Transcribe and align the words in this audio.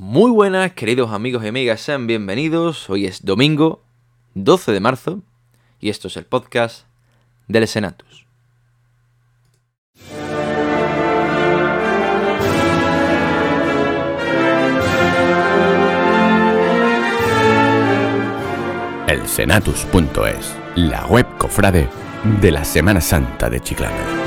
Muy 0.00 0.30
buenas, 0.30 0.74
queridos 0.74 1.10
amigos 1.10 1.42
y 1.42 1.48
amigas, 1.48 1.80
sean 1.80 2.06
bienvenidos. 2.06 2.88
Hoy 2.88 3.06
es 3.06 3.24
domingo 3.24 3.82
12 4.34 4.70
de 4.70 4.78
marzo 4.78 5.22
y 5.80 5.88
esto 5.88 6.06
es 6.06 6.16
el 6.16 6.24
podcast 6.24 6.86
del 7.48 7.66
Senatus. 7.66 8.24
El 19.08 19.26
Senatus.es, 19.26 20.56
la 20.76 21.06
web 21.06 21.26
cofrade 21.38 21.88
de 22.40 22.52
la 22.52 22.64
Semana 22.64 23.00
Santa 23.00 23.50
de 23.50 23.58
Chiclana. 23.60 24.17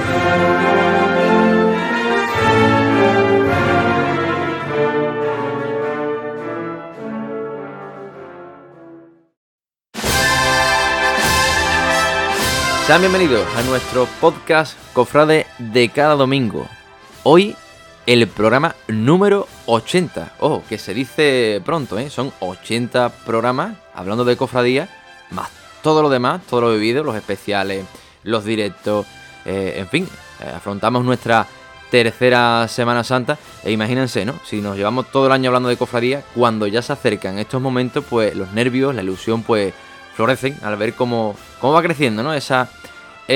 Sean 12.91 13.04
bienvenidos 13.04 13.48
a 13.55 13.62
nuestro 13.62 14.05
podcast 14.20 14.77
Cofrade 14.91 15.48
de 15.59 15.88
cada 15.88 16.16
domingo. 16.16 16.68
Hoy 17.23 17.55
el 18.05 18.27
programa 18.27 18.76
número 18.90 19.48
80. 19.66 20.34
Ojo, 20.41 20.62
que 20.68 20.77
se 20.77 20.94
dice 20.94 21.62
pronto, 21.63 21.98
¿eh? 21.98 22.09
Son 22.09 22.34
80 22.41 23.08
programas 23.26 23.77
hablando 23.94 24.26
de 24.26 24.35
cofradía, 24.35 24.90
más 25.30 25.49
todo 25.82 26.02
lo 26.02 26.09
demás, 26.09 26.41
todo 26.49 26.59
lo 26.59 26.73
vivido, 26.73 27.02
los 27.05 27.16
especiales, 27.16 27.85
los 28.23 28.44
directos, 28.44 29.05
eh, 29.46 29.76
en 29.77 29.88
fin, 29.88 30.10
eh, 30.41 30.52
afrontamos 30.54 31.05
nuestra 31.05 31.48
tercera 31.91 32.68
Semana 32.68 33.05
Santa 33.05 33.38
e 33.63 33.71
imagínense, 33.71 34.26
¿no? 34.26 34.34
Si 34.44 34.60
nos 34.60 34.76
llevamos 34.76 35.10
todo 35.13 35.27
el 35.27 35.32
año 35.32 35.48
hablando 35.48 35.70
de 35.70 35.77
cofradía, 35.77 36.26
cuando 36.35 36.68
ya 36.68 36.82
se 36.82 36.91
acercan 36.91 37.40
estos 37.40 37.62
momentos, 37.62 38.04
pues 38.10 38.35
los 38.35 38.52
nervios, 38.52 38.93
la 38.93 39.02
ilusión, 39.02 39.43
pues 39.43 39.74
florecen 40.13 40.58
al 40.62 40.76
ver 40.76 40.93
cómo, 40.93 41.37
cómo 41.62 41.71
va 41.71 41.82
creciendo, 41.82 42.21
¿no? 42.21 42.34
Esa, 42.34 42.70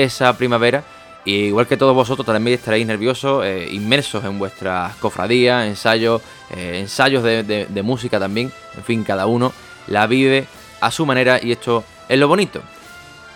esa 0.02 0.36
primavera. 0.36 0.82
Y 1.24 1.46
igual 1.46 1.66
que 1.66 1.76
todos 1.76 1.92
vosotros 1.94 2.24
también 2.24 2.56
estaréis 2.56 2.86
nerviosos, 2.86 3.44
eh, 3.44 3.68
inmersos 3.72 4.24
en 4.24 4.38
vuestras 4.38 4.94
cofradías, 4.96 5.66
ensayos, 5.66 6.22
eh, 6.56 6.78
ensayos 6.80 7.24
de, 7.24 7.42
de- 7.42 7.66
de 7.66 7.82
música 7.82 8.20
también. 8.20 8.52
En 8.76 8.84
fin, 8.84 9.02
cada 9.02 9.26
uno 9.26 9.52
la 9.88 10.06
vive 10.06 10.46
a 10.80 10.90
su 10.92 11.04
manera 11.04 11.40
y 11.42 11.50
esto 11.50 11.82
es 12.08 12.16
lo 12.18 12.28
bonito. 12.28 12.60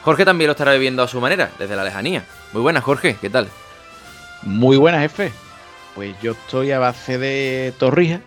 Jorge 0.04 0.24
también 0.24 0.46
lo 0.46 0.52
estará 0.52 0.72
viviendo 0.72 1.02
a 1.02 1.08
su 1.08 1.20
manera, 1.20 1.50
desde 1.58 1.74
la 1.74 1.82
lejanía. 1.82 2.24
Muy 2.52 2.62
buenas, 2.62 2.84
Jorge, 2.84 3.16
¿qué 3.20 3.28
tal? 3.28 3.48
Muy 4.42 4.76
buenas, 4.76 5.00
jefe. 5.02 5.32
Pues 5.96 6.14
yo 6.22 6.32
estoy 6.32 6.70
a 6.70 6.78
base 6.78 7.18
de 7.18 7.74
torrijas, 7.76 8.20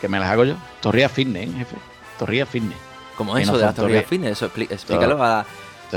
que 0.00 0.08
me 0.08 0.18
las 0.18 0.28
hago 0.30 0.44
yo. 0.44 0.54
Torrijas 0.80 1.12
fitness, 1.12 1.48
¿eh, 1.48 1.52
jefe. 1.58 1.76
Torrijas 2.18 2.48
fitness. 2.48 2.76
¿Cómo 3.16 3.38
eso 3.38 3.52
no 3.52 3.58
de 3.58 3.64
las 3.64 3.74
son 3.76 3.84
torrillas 3.84 4.04
torri- 4.04 4.08
fitness? 4.08 4.32
Eso, 4.32 4.50
explícalo 4.68 5.22
a... 5.22 5.46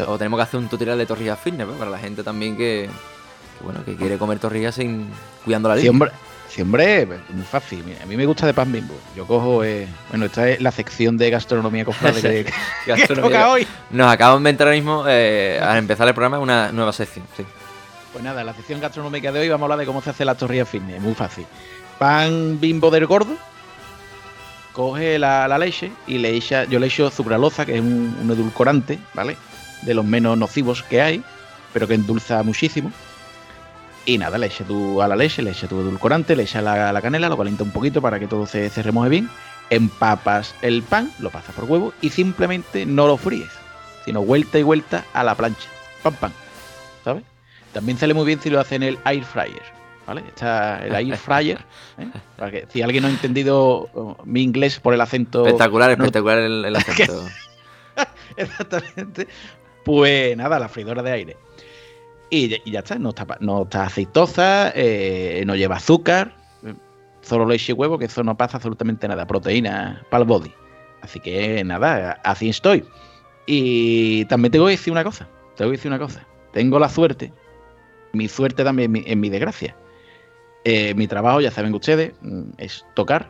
O 0.04 0.18
tenemos 0.18 0.38
que 0.38 0.44
hacer 0.44 0.60
un 0.60 0.68
tutorial 0.68 0.98
de 0.98 1.06
torrillas 1.06 1.40
fitness, 1.40 1.68
¿no? 1.68 1.74
Para 1.74 1.92
la 1.92 2.00
gente 2.00 2.24
también 2.24 2.56
que, 2.58 2.90
que, 3.58 3.64
bueno, 3.64 3.84
que 3.86 3.96
quiere 3.96 4.18
comer 4.18 4.40
torrillas 4.40 4.76
sin 4.76 5.08
cuidando 5.44 5.70
la 5.70 5.76
línea. 5.76 5.92
pues, 7.08 7.20
muy 7.30 7.44
fácil. 7.44 7.84
Mira, 7.86 8.04
a 8.04 8.06
mí 8.06 8.16
me 8.16 8.26
gusta 8.26 8.46
de 8.46 8.54
pan 8.54 8.72
bimbo. 8.72 8.94
Yo 9.16 9.26
cojo, 9.28 9.64
eh, 9.64 9.88
bueno, 10.10 10.26
esta 10.26 10.50
es 10.50 10.62
la 10.62 10.72
sección 10.72 11.18
de 11.18 11.30
gastronomía 11.30 11.84
cofrade 11.86 12.22
que, 12.22 12.46
que 12.86 12.92
Gastronomía. 12.92 13.40
toca 13.40 13.52
hoy. 13.52 13.68
Nos 13.92 14.12
acaban 14.12 14.44
de 14.44 14.50
entrar 14.52 14.68
ahora 14.68 14.76
mismo, 14.76 15.04
eh, 15.08 15.60
al 15.62 15.78
empezar 15.78 16.08
el 16.08 16.14
programa, 16.14 16.40
una 16.40 16.72
nueva 16.72 16.94
sección. 16.94 17.26
Sí. 17.36 17.44
Pues 18.14 18.24
nada, 18.24 18.44
la 18.46 18.54
sección 18.54 18.80
gastronómica 18.80 19.32
de 19.34 19.42
hoy 19.42 19.50
vamos 19.50 19.64
a 19.64 19.66
hablar 19.66 19.80
de 19.80 19.86
cómo 19.86 20.02
se 20.02 20.12
hace 20.12 20.24
la 20.24 20.36
torrilla 20.36 20.66
fitness. 20.66 21.02
Muy 21.02 21.14
fácil. 21.14 21.46
Pan 22.00 22.60
bimbo 22.62 22.90
del 22.90 23.06
gordo. 23.06 23.36
Coge 24.72 25.18
la, 25.20 25.48
la 25.48 25.58
leche 25.58 25.92
y 26.06 26.18
le 26.18 26.30
echa, 26.36 26.66
yo 26.66 26.80
le 26.80 26.88
echo 26.88 27.10
sucraloza, 27.10 27.66
que 27.66 27.76
es 27.76 27.82
un, 27.82 28.18
un 28.22 28.32
edulcorante, 28.32 29.00
¿vale? 29.14 29.38
De 29.86 29.94
los 29.94 30.06
menos 30.06 30.38
nocivos 30.38 30.84
que 30.84 31.02
hay, 31.02 31.24
pero 31.74 31.88
que 31.88 31.94
endulza 31.94 32.44
muchísimo. 32.44 32.92
Y 34.06 34.18
nada, 34.18 34.38
le 34.38 34.48
echa 34.48 34.64
tú 34.64 35.02
a 35.02 35.08
la 35.08 35.16
leche, 35.16 35.42
le 35.42 35.52
echa 35.52 35.68
tu 35.68 35.80
edulcorante, 35.80 36.36
le 36.36 36.44
echa 36.44 36.62
la, 36.62 36.94
la 36.94 37.02
canela, 37.02 37.28
lo 37.28 37.38
calienta 37.38 37.64
un 37.64 37.72
poquito 37.72 38.02
para 38.02 38.20
que 38.20 38.28
todo 38.28 38.46
se, 38.46 38.70
se 38.70 38.84
remoje 38.84 39.10
bien. 39.10 39.30
Empapas 39.72 40.54
el 40.62 40.84
pan, 40.84 41.12
lo 41.20 41.32
pasas 41.32 41.56
por 41.56 41.66
huevo 41.66 41.94
y 42.02 42.12
simplemente 42.12 42.86
no 42.86 43.08
lo 43.08 43.18
fríes, 43.18 43.50
sino 44.06 44.24
vuelta 44.24 44.60
y 44.60 44.64
vuelta 44.64 45.06
a 45.14 45.24
la 45.24 45.34
plancha. 45.34 45.68
Pam, 46.04 46.14
pam. 46.16 46.32
¿Sabes? 47.04 47.24
También 47.74 47.98
sale 47.98 48.14
muy 48.14 48.26
bien 48.26 48.40
si 48.40 48.50
lo 48.50 48.60
hacen 48.60 48.84
en 48.84 48.90
el 48.90 49.00
air 49.06 49.26
fryer. 49.26 49.64
¿Vale? 50.06 50.24
Está 50.28 50.86
el 50.86 50.94
air 50.94 51.18
fryer. 51.18 51.60
¿eh? 51.98 52.08
Para 52.38 52.52
que, 52.52 52.68
si 52.72 52.84
alguien 52.84 53.02
no 53.02 53.10
ha 53.10 53.12
entendido 53.12 53.90
oh, 53.94 54.18
mi 54.24 54.44
inglés 54.44 54.80
por 54.80 54.94
el 54.94 55.02
acento. 55.02 55.46
Espectacular, 55.46 55.90
espectacular 55.92 56.38
el, 56.38 56.64
el 56.64 56.76
acento. 56.78 57.26
Exactamente. 58.38 59.28
Pues 59.86 60.36
nada, 60.36 60.60
la 60.60 60.68
freidora 60.68 61.02
de 61.02 61.12
aire. 61.12 61.38
Y, 62.30 62.50
ya- 62.70 62.80
está, 62.80 62.98
no 63.00 63.10
está, 63.10 63.26
no 63.40 63.64
está 63.64 63.84
aceitosa, 63.86 64.72
eh, 64.76 65.44
no 65.46 65.56
lleva 65.56 65.76
azúcar, 65.78 66.36
eh, 66.66 66.74
solo 67.22 67.46
leche 67.46 67.72
y 67.72 67.76
huevo, 67.76 67.98
que 67.98 68.06
eso 68.06 68.24
no 68.24 68.36
pasa 68.36 68.58
absolutamente 68.58 69.08
nada, 69.08 69.26
proteína 69.28 70.04
para 70.10 70.24
el 70.24 70.28
body. 70.28 70.52
Así 71.02 71.20
que 71.20 71.64
nada, 71.64 72.20
así 72.24 72.50
estoy. 72.50 72.84
Y 73.46 74.26
también 74.26 74.52
tengo 74.52 74.66
que 74.66 74.72
decir 74.72 74.92
una 74.92 75.04
cosa, 75.04 75.30
tengo 75.56 75.70
que 75.72 75.78
decir 75.78 75.92
una 75.92 76.00
cosa. 76.00 76.26
Tengo 76.52 76.80
la 76.80 76.90
suerte, 76.90 77.32
mi 78.12 78.28
suerte 78.28 78.64
también 78.64 79.04
en 79.06 79.20
mi 79.20 79.30
desgracia. 79.30 79.76
Eh, 80.64 80.96
mi 80.96 81.08
trabajo, 81.08 81.42
ya 81.42 81.52
saben 81.52 81.76
ustedes, 81.76 82.14
mm, 82.22 82.42
es 82.58 82.84
tocar. 82.96 83.30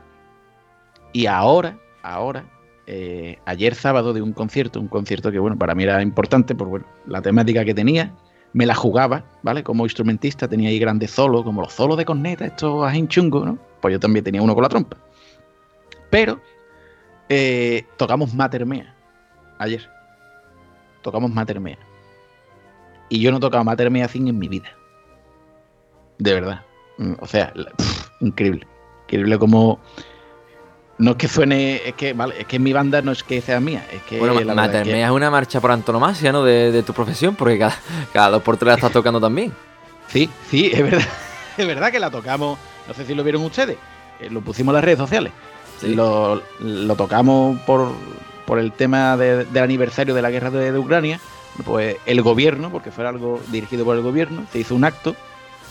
Y 1.12 1.26
ahora, 1.26 1.78
ahora, 2.02 2.46
eh, 2.88 3.40
ayer 3.46 3.76
sábado 3.76 4.14
de 4.14 4.22
un 4.22 4.34
concierto, 4.34 4.80
un 4.80 4.88
concierto 4.88 5.32
que 5.32 5.40
bueno, 5.40 5.58
para 5.58 5.76
mí 5.76 5.84
era 5.84 6.02
importante 6.02 6.56
por 6.56 6.68
bueno, 6.68 6.86
la 7.08 7.22
temática 7.22 7.66
que 7.66 7.74
tenía, 7.74 8.14
me 8.54 8.66
la 8.66 8.76
jugaba, 8.76 9.26
¿vale? 9.44 9.64
Como 9.64 9.86
instrumentista 9.86 10.48
tenía 10.48 10.70
ahí 10.70 10.80
grandes 10.80 11.12
solos, 11.12 11.44
como 11.44 11.62
los 11.62 11.74
solos 11.74 11.98
de 11.98 12.06
corneta, 12.06 12.46
estos 12.46 12.86
ajín 12.86 13.08
chungos, 13.08 13.46
¿no? 13.46 13.58
Pues 13.82 13.94
yo 13.94 14.00
también 14.00 14.24
tenía 14.24 14.42
uno 14.42 14.54
con 14.54 14.64
la 14.64 14.70
trompa. 14.70 14.98
Pero 16.10 16.40
eh, 17.28 17.84
tocamos 17.98 18.34
Matermea 18.34 18.96
ayer. 19.58 19.90
Tocamos 21.02 21.32
Matermea. 21.32 21.78
Y 23.10 23.20
yo 23.20 23.32
no 23.32 23.40
tocaba 23.40 23.64
Matermea 23.64 24.08
sin 24.08 24.28
en 24.28 24.40
mi 24.40 24.48
vida. 24.48 24.70
De 26.18 26.34
verdad. 26.34 26.62
Mm, 26.98 27.14
O 27.20 27.28
sea, 27.28 27.54
increíble. 28.22 28.66
Increíble 29.04 29.38
como 29.38 29.80
no 30.98 31.12
es 31.12 31.18
que 31.18 31.28
suene, 31.28 31.82
es 31.88 31.94
que, 31.96 32.14
vale, 32.14 32.36
es 32.40 32.46
que 32.48 32.58
mi 32.60 32.72
banda 32.74 33.02
no 33.02 33.12
es 33.12 33.24
que 33.24 33.42
sea 33.42 33.60
mía, 33.60 33.86
es 33.92 34.02
que 34.04 34.18
Bueno, 34.20 34.34
la 34.40 34.66
es 34.66 34.84
que- 34.84 35.04
es 35.04 35.10
una 35.10 35.30
marcha 35.30 35.60
por 35.60 35.72
antonomasia, 35.72 36.32
¿no? 36.32 36.44
De, 36.44 36.72
de 36.72 36.84
tu 36.84 36.94
profesión, 36.94 37.36
porque 37.36 37.60
cada, 37.60 37.76
cada 38.14 38.30
dos 38.32 38.44
por 38.44 38.58
tres 38.58 38.68
la 38.70 38.74
estás 38.76 38.92
tocando 38.92 39.20
también. 39.20 39.52
Sí, 40.08 40.30
sí, 40.50 40.70
es 40.74 40.82
verdad. 40.84 41.06
Es 41.58 41.66
verdad 41.66 41.90
que 41.90 42.00
la 42.02 42.12
tocamos, 42.12 42.60
no 42.86 42.94
sé 42.94 43.06
si 43.06 43.16
lo 43.16 43.24
vieron 43.24 43.42
ustedes, 43.44 43.78
eh, 44.20 44.30
lo 44.30 44.42
pusimos 44.42 44.72
en 44.74 44.76
las 44.76 44.84
redes 44.84 44.98
sociales. 45.00 45.32
Sí. 45.80 45.96
Lo, 45.96 46.42
lo 46.60 46.96
tocamos 46.98 47.58
por, 47.62 47.94
por 48.46 48.60
el 48.60 48.74
tema 48.74 49.16
de- 49.16 49.46
del 49.46 49.64
aniversario 49.64 50.14
de 50.14 50.22
la 50.22 50.32
guerra 50.32 50.50
de, 50.50 50.74
de 50.74 50.78
Ucrania. 50.78 51.20
Pues 51.64 51.96
el 52.06 52.22
gobierno, 52.22 52.70
porque 52.72 52.92
fue 52.92 53.08
algo 53.08 53.40
dirigido 53.54 53.86
por 53.86 53.96
el 53.96 54.02
gobierno, 54.02 54.46
se 54.52 54.60
hizo 54.60 54.76
un 54.76 54.84
acto 54.84 55.16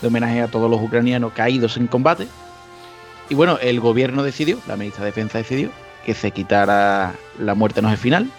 de 0.01 0.07
homenaje 0.07 0.41
a 0.41 0.47
todos 0.47 0.71
los 0.71 0.81
ucranianos 0.81 1.33
caídos 1.33 1.77
en 1.77 1.85
combate. 1.85 2.27
Y 3.29 3.35
bueno, 3.35 3.57
el 3.61 3.79
gobierno 3.79 4.23
decidió, 4.23 4.59
la 4.67 4.75
ministra 4.77 5.03
de 5.03 5.11
Defensa 5.11 5.37
decidió, 5.39 5.69
que 6.05 6.13
se 6.13 6.31
quitara 6.31 7.13
La 7.39 7.55
muerte 7.55 7.81
no 7.81 7.87
es 7.87 7.93
el 7.93 7.99
final 7.99 8.29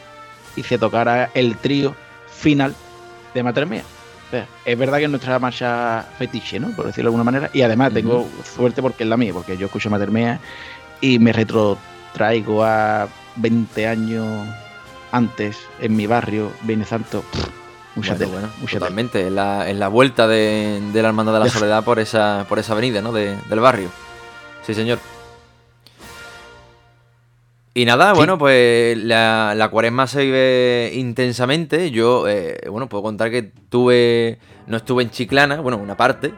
y 0.54 0.62
se 0.62 0.78
tocara 0.78 1.30
el 1.34 1.56
trío 1.56 1.94
final 2.28 2.74
de 3.34 3.42
Matermea. 3.42 3.82
O 3.82 4.30
sea, 4.30 4.46
es 4.64 4.78
verdad 4.78 4.98
que 4.98 5.04
es 5.04 5.10
nuestra 5.10 5.38
marcha 5.38 6.04
fetiche, 6.19 6.58
¿no? 6.60 6.69
Por 6.70 6.86
decirlo 6.86 7.10
de 7.10 7.14
alguna 7.16 7.25
manera. 7.25 7.50
Y 7.52 7.62
además 7.62 7.92
tengo 7.92 8.28
suerte 8.56 8.82
porque 8.82 9.02
es 9.04 9.08
la 9.08 9.16
mía, 9.16 9.32
porque 9.32 9.56
yo 9.56 9.66
escucho 9.66 9.91
Matermea 9.91 10.41
y 11.00 11.19
me 11.19 11.32
retrotraigo 11.32 12.64
a 12.64 13.08
20 13.37 13.87
años 13.87 14.49
antes 15.12 15.58
en 15.81 15.96
mi 15.96 16.06
barrio, 16.06 16.50
Viernes 16.62 16.88
Santo. 16.88 17.25
Mucha 17.94 18.11
Bueno, 18.14 18.19
tela, 18.26 18.32
bueno, 18.40 18.49
mucha 18.61 18.78
totalmente. 18.78 19.26
Es 19.26 19.32
la, 19.32 19.69
es 19.69 19.76
la 19.76 19.88
vuelta 19.88 20.26
de, 20.28 20.81
de 20.93 21.02
la 21.02 21.08
Hermandad 21.08 21.32
de 21.34 21.38
la. 21.40 21.49
Soledad 21.49 21.82
por 21.84 21.99
esa, 21.99 22.44
por 22.49 22.58
esa 22.58 22.72
avenida, 22.72 23.00
¿no? 23.00 23.12
De- 23.12 23.37
del 23.49 23.61
barrio. 23.61 23.88
Sí, 24.66 24.74
señor. 24.74 24.98
Y 27.74 27.84
nada, 27.84 28.12
Sí. 28.12 28.16
bueno, 28.16 28.38
pues 28.38 28.96
la, 28.96 29.54
la 29.54 29.68
cuaresma 29.68 30.06
se 30.06 30.24
vive 30.24 30.92
intensamente. 30.94 31.90
Yo, 31.90 32.26
eh, 32.26 32.58
bueno, 32.70 32.88
puedo 32.88 33.02
contar 33.02 33.30
que 33.30 33.42
tuve, 33.42 34.38
no 34.66 34.78
estuve 34.78 35.02
en 35.02 35.10
Chiclana, 35.10 35.60
bueno, 35.60 35.76
una 35.76 35.94
parte, 35.96 36.32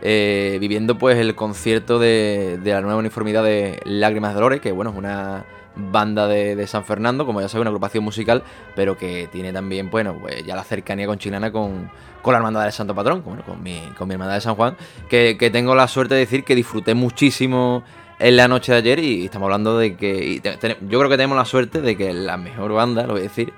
eh, 0.00 0.58
viviendo 0.60 0.96
pues 0.96 1.18
el 1.18 1.34
concierto 1.34 1.98
de, 1.98 2.58
de 2.62 2.72
la 2.72 2.80
nueva 2.82 2.98
uniformidad 2.98 3.42
de 3.42 3.80
Lágrimas 3.84 4.30
de 4.30 4.34
Dolores, 4.36 4.60
que 4.60 4.70
bueno, 4.70 4.92
es 4.92 4.96
una 4.96 5.44
banda 5.76 6.26
de, 6.26 6.56
de 6.56 6.66
San 6.66 6.84
Fernando, 6.84 7.26
como 7.26 7.40
ya 7.40 7.48
sabéis, 7.48 7.62
una 7.62 7.70
agrupación 7.70 8.04
musical, 8.04 8.42
pero 8.74 8.98
que 8.98 9.28
tiene 9.30 9.52
también, 9.52 9.90
bueno, 9.90 10.16
pues 10.20 10.44
ya 10.44 10.56
la 10.56 10.64
cercanía 10.64 11.06
con 11.06 11.18
Chiclana 11.18 11.52
con, 11.52 11.90
con 12.22 12.32
la 12.32 12.38
hermandad 12.38 12.64
del 12.64 12.72
Santo 12.72 12.94
Patrón, 12.94 13.22
con, 13.22 13.42
con, 13.42 13.62
mi, 13.62 13.80
con 13.96 14.08
mi 14.08 14.14
hermandad 14.14 14.34
de 14.34 14.40
San 14.40 14.54
Juan, 14.54 14.76
que, 15.08 15.36
que 15.38 15.50
tengo 15.50 15.74
la 15.74 15.88
suerte 15.88 16.14
de 16.14 16.20
decir 16.20 16.44
que 16.44 16.54
disfruté 16.54 16.94
muchísimo 16.94 17.84
en 18.20 18.36
la 18.36 18.46
noche 18.48 18.72
de 18.72 18.78
ayer 18.78 18.98
y 18.98 19.24
estamos 19.24 19.46
hablando 19.46 19.78
de 19.78 19.96
que. 19.96 20.40
yo 20.42 20.98
creo 20.98 21.08
que 21.08 21.16
tenemos 21.16 21.36
la 21.36 21.44
suerte 21.44 21.80
de 21.80 21.96
que 21.96 22.12
la 22.12 22.36
mejor 22.36 22.72
banda, 22.72 23.02
lo 23.02 23.14
voy 23.14 23.20
a 23.20 23.24
decir, 23.24 23.52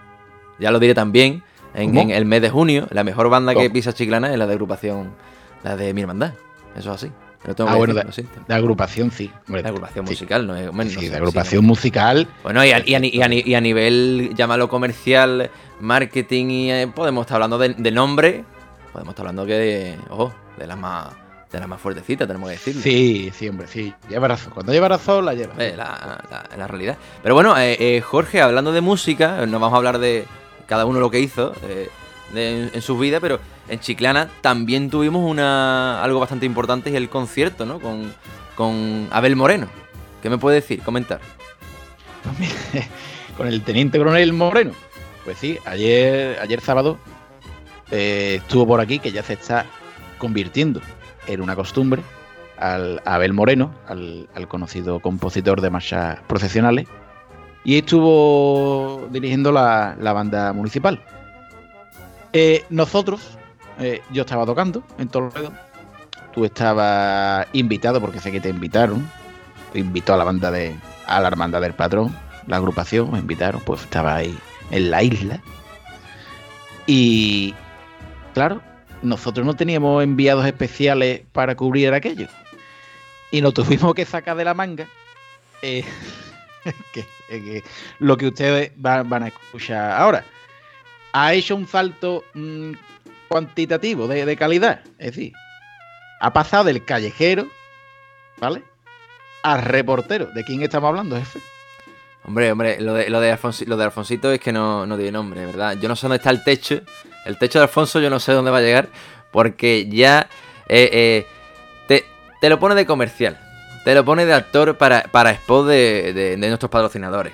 ya 0.59 0.71
lo 0.71 0.79
diré 0.79 0.95
también, 0.95 1.43
en, 1.75 2.11
el 2.11 2.25
mes 2.25 2.41
de 2.43 2.51
junio, 2.51 2.87
la 2.91 3.05
mejor 3.05 3.29
banda 3.29 3.55
que 3.55 3.69
pisa 3.71 3.93
Chiclana 3.93 4.31
es 4.33 4.39
la 4.39 4.47
de 4.47 4.53
agrupación, 4.53 5.11
la 5.65 5.77
de 5.77 5.93
mi 5.93 6.03
hermandad. 6.03 6.35
Eso 6.77 6.95
es 6.95 7.05
así. 7.05 7.13
Ah, 7.45 7.77
bueno, 7.77 7.95
de, 7.95 8.01
agrupación 8.55 9.11
sí. 9.11 9.31
de 9.47 9.59
agrupación 9.59 10.05
musical, 10.05 10.47
no 10.47 10.57
es. 10.57 10.93
sí, 10.93 11.09
de 11.09 11.17
agrupación 11.17 11.65
musical. 11.65 12.29
Bueno, 12.43 12.65
y 12.65 12.71
a, 12.71 12.83
y, 12.85 13.55
a, 13.55 13.61
nivel, 13.61 14.33
llámalo 14.35 14.69
comercial, 14.69 15.51
marketing, 15.81 16.47
y 16.47 16.71
eh, 16.71 16.89
podemos 16.95 17.23
estar 17.23 17.37
hablando 17.37 17.59
de, 17.59 17.91
nombre. 17.91 18.45
Podemos 18.93 19.13
estar 19.13 19.27
hablando 19.27 19.47
que, 19.47 19.97
ojo, 20.11 20.33
de 20.59 20.67
las 20.67 20.79
más 20.79 21.09
de 21.51 21.61
la 21.61 21.67
más 21.67 21.81
fuertecita, 21.83 22.27
tenemos 22.27 22.49
que 22.49 22.55
decirlo. 22.55 22.83
Sí, 22.83 23.31
sí, 23.37 23.47
hombre, 23.47 23.67
sí. 23.67 23.93
Lleva 24.09 24.27
razón. 24.27 24.55
Cuando 24.55 24.73
lleva 24.73 24.89
razón, 24.89 25.27
la 25.27 25.35
lleva. 25.35 25.53
Eh, 25.59 25.75
la, 25.77 26.49
la, 26.57 26.67
realidad. 26.67 26.97
Pero 27.23 27.35
bueno, 27.35 27.59
eh, 27.59 27.77
eh, 27.79 28.01
Jorge, 28.01 28.41
hablando 28.41 28.73
de 28.73 28.81
música, 28.81 29.45
nos 29.45 29.61
vamos 29.61 29.75
a 29.75 29.77
hablar 29.77 29.99
de 29.99 30.25
cada 30.67 30.87
uno 30.87 30.99
lo 30.99 31.11
que 31.11 31.21
hizo 31.21 31.53
en, 32.35 32.83
sus 32.83 32.99
vidas, 32.99 33.21
pero 33.21 33.41
en 33.69 33.81
Chiclana 33.81 34.29
también 34.41 34.91
tuvimos 34.91 35.29
una 35.29 36.03
algo 36.03 36.21
bastante 36.21 36.47
importante 36.47 36.91
y 36.91 36.97
el 36.97 37.09
concierto, 37.09 37.67
¿no? 37.67 37.81
Con, 37.81 38.13
con 38.55 39.09
Abel 39.11 39.37
Moreno. 39.37 39.67
¿Qué 40.23 40.31
me 40.31 40.39
puede 40.39 40.57
decir? 40.57 40.83
Comentar. 40.83 41.21
con 43.37 43.47
el 43.47 43.63
teniente 43.63 43.99
coronel 43.99 44.33
Moreno. 44.33 44.73
Pues 45.25 45.39
sí, 45.39 45.59
ayer, 45.65 46.39
ayer 46.41 46.61
sábado 46.61 46.99
estuvo 47.91 48.67
por 48.67 48.81
aquí, 48.81 48.99
que 48.99 49.13
ya 49.13 49.23
se 49.23 49.35
está 49.35 49.67
convirtiendo 50.19 50.81
era 51.27 51.43
una 51.43 51.57
costumbre 51.57 52.03
al 52.59 53.03
Abel 53.05 53.33
Moreno, 53.33 53.75
al, 53.87 54.29
conocido 54.49 55.01
compositor 55.01 55.61
de 55.61 55.71
marchas 55.71 56.21
procesionales, 56.29 56.87
y 57.65 57.79
estuvo 57.79 59.09
dirigiendo 59.11 59.51
la, 59.51 59.97
banda 60.13 60.53
municipal. 60.53 61.03
Eh, 62.33 62.65
nosotros, 62.71 63.39
eh, 63.79 64.03
yo 64.11 64.23
estaba 64.23 64.47
tocando 64.47 64.83
en 64.99 65.09
Toledo, 65.09 65.53
tú 66.33 66.45
estabas 66.45 67.47
invitado, 67.53 68.01
porque 68.01 68.21
sé 68.21 68.33
que 68.33 68.41
te 68.41 68.49
invitaron, 68.49 69.11
te 69.73 69.79
invitó 69.79 70.15
a 70.15 70.17
la 70.17 70.25
banda 70.25 70.51
de, 70.51 70.75
a 71.07 71.21
la 71.21 71.29
hermandad 71.29 71.61
del 71.61 71.75
patrón, 71.75 72.15
la 72.47 72.57
agrupación, 72.57 73.11
me 73.11 73.19
invitaron, 73.19 73.61
pues 73.63 73.83
estaba 73.83 74.17
ahí 74.17 74.39
en 74.71 74.91
la 74.91 75.03
isla. 75.03 75.41
Y 76.87 77.55
claro, 78.35 78.61
nosotros 79.03 79.47
no 79.47 79.55
teníamos 79.55 80.03
enviados 80.03 80.47
especiales 80.47 81.23
para 81.33 81.55
cubrir 81.55 81.93
aquello. 81.93 82.29
Y 83.31 83.41
nos 83.41 83.55
tuvimos 83.55 83.95
que 83.95 84.05
sacar 84.05 84.37
de 84.37 84.45
la 84.45 84.55
manga 84.55 84.87
eh, 85.63 85.85
lo 88.01 88.17
que 88.17 88.27
ustedes 88.27 88.73
van, 88.77 89.23
a 89.23 89.29
escuchar 89.29 89.93
ahora. 89.93 90.25
Ha 91.13 91.35
hecho 91.35 91.57
un 91.57 91.67
salto 91.67 92.25
mm, 92.35 92.73
cuantitativo 93.29 94.09
de, 94.09 94.37
calidad. 94.37 94.81
Es 94.99 95.15
decir, 95.15 95.33
ha 96.21 96.33
pasado 96.33 96.65
del 96.65 96.85
callejero, 96.85 97.49
¿vale? 98.39 98.63
Al 99.43 99.63
reportero. 99.63 100.27
¿De 100.27 100.45
quién 100.45 100.63
estamos 100.63 100.89
hablando, 100.89 101.17
jefe? 101.17 101.41
Hombre, 102.25 102.53
hombre, 102.53 102.81
lo 102.81 102.95
de, 102.95 103.11
lo 103.11 103.21
de, 103.21 103.37
lo 103.67 103.77
de 103.77 103.85
Alfonsito 103.85 104.31
es 104.31 104.41
que 104.41 104.53
no, 104.53 104.87
no 104.87 104.97
tiene 104.97 105.13
nombre, 105.13 105.45
¿verdad? 105.45 105.77
Yo 105.81 105.89
no 105.89 105.97
sé 105.97 106.07
dónde 106.07 106.19
está 106.19 106.31
el 106.31 106.45
techo 106.45 106.83
el 107.25 107.39
techo 107.39 107.59
de 107.59 107.65
Alfonso 107.65 108.01
yo 108.01 108.11
no 108.11 108.21
sé 108.21 108.33
dónde 108.33 108.51
va 108.51 108.59
a 108.59 108.63
llegar 108.63 108.89
porque 109.31 109.89
ya 109.89 110.29
eh, 110.69 111.27
eh, 111.89 112.05
te, 112.41 112.49
lo 112.49 112.59
pone 112.59 112.75
de 112.75 112.87
comercial. 112.87 113.39
Te 113.85 113.95
lo 113.95 114.05
pone 114.05 114.27
de 114.27 114.35
actor 114.35 114.77
para, 114.77 115.05
para 115.05 115.31
spot 115.31 115.67
de, 115.67 116.37
nuestros 116.39 116.71
patrocinadores. 116.71 117.33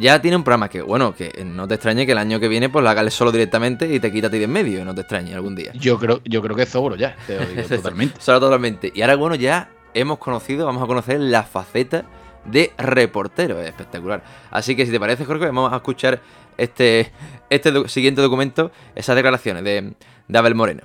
Ya 0.00 0.20
tiene 0.20 0.36
un 0.36 0.44
programa 0.44 0.68
que, 0.68 0.82
bueno, 0.82 1.14
que 1.14 1.44
no 1.44 1.66
te 1.66 1.74
extrañe 1.74 2.06
que 2.06 2.12
el 2.12 2.18
año 2.18 2.40
que 2.40 2.48
viene 2.48 2.68
pues 2.68 2.82
lo 2.82 2.88
hagas 2.90 3.12
solo 3.14 3.32
directamente 3.32 3.92
y 3.92 4.00
te 4.00 4.12
quita 4.12 4.28
a 4.28 4.30
ti 4.30 4.38
de 4.38 4.44
en 4.44 4.52
medio, 4.52 4.84
no 4.84 4.94
te 4.94 5.02
extrañe 5.02 5.34
algún 5.34 5.54
día. 5.54 5.72
Yo 5.74 5.98
creo, 5.98 6.20
yo 6.24 6.42
creo 6.42 6.56
que 6.56 6.62
es 6.62 6.68
seguro 6.68 6.96
ya, 6.96 7.16
te 7.26 7.38
lo 7.38 7.46
digo 7.46 7.62
totalmente. 7.68 8.20
solo 8.20 8.40
totalmente. 8.40 8.92
Y 8.94 9.02
ahora, 9.02 9.16
bueno, 9.16 9.34
ya 9.34 9.70
hemos 9.94 10.18
conocido, 10.18 10.66
vamos 10.66 10.82
a 10.82 10.86
conocer 10.86 11.20
la 11.20 11.42
faceta 11.42 12.04
de 12.44 12.72
reportero. 12.78 13.60
espectacular. 13.60 14.22
Así 14.50 14.76
que 14.76 14.86
si 14.86 14.92
te 14.92 15.00
parece, 15.00 15.24
Jorge, 15.24 15.46
vamos 15.46 15.72
a 15.72 15.76
escuchar 15.76 16.20
este, 16.56 17.12
este 17.50 17.88
siguiente 17.88 18.20
documento, 18.20 18.70
esas 18.94 19.16
declaraciones 19.16 19.64
de, 19.64 19.94
Abel 20.34 20.54
Moreno. 20.54 20.82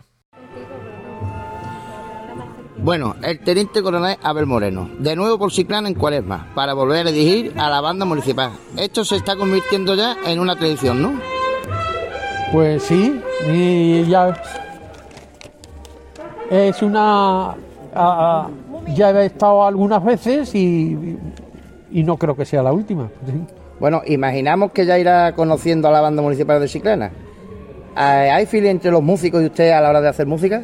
Bueno, 2.83 3.16
el 3.22 3.39
teniente 3.42 3.83
coronel 3.83 4.18
Abel 4.24 4.48
Moreno, 4.48 4.89
de 4.98 5.16
nuevo 5.16 5.38
por 5.38 5.51
Ciclana 5.51 5.88
en 5.88 5.94
Cuaresma, 5.94 6.48
para 6.56 6.74
volver 6.74 7.06
a 7.06 7.12
dirigir 7.12 7.54
a 7.56 7.69
la 7.69 7.80
banda 7.80 8.06
municipal. 8.06 8.54
Esto 8.75 9.06
se 9.06 9.18
está 9.18 9.36
convirtiendo 9.36 9.94
ya 9.94 10.16
en 10.25 10.39
una 10.39 10.56
tradición, 10.56 11.00
¿no? 11.00 11.13
Pues 12.51 12.81
sí, 12.81 13.22
y 13.48 14.04
ya 14.06 14.36
es 16.50 16.81
una... 16.81 17.56
ya 18.95 19.12
he 19.12 19.25
estado 19.27 19.63
algunas 19.63 20.04
veces 20.04 20.56
y, 20.56 21.18
y 21.92 22.04
no 22.04 22.18
creo 22.18 22.36
que 22.36 22.45
sea 22.45 22.63
la 22.63 22.74
última. 22.74 23.10
Bueno, 23.80 24.01
imaginamos 24.07 24.72
que 24.72 24.88
ya 24.88 24.98
irá 24.98 25.36
conociendo 25.36 25.88
a 25.88 25.92
la 25.92 26.01
banda 26.01 26.24
municipal 26.24 26.60
de 26.60 26.68
Chiclana. 26.68 27.12
¿Hay 27.94 28.48
fila 28.48 28.72
entre 28.72 28.89
los 28.89 29.04
músicos 29.04 29.44
y 29.44 29.45
usted 29.45 29.69
a 29.69 29.81
la 29.81 29.89
hora 29.89 30.01
de 30.01 30.10
hacer 30.10 30.25
música? 30.25 30.63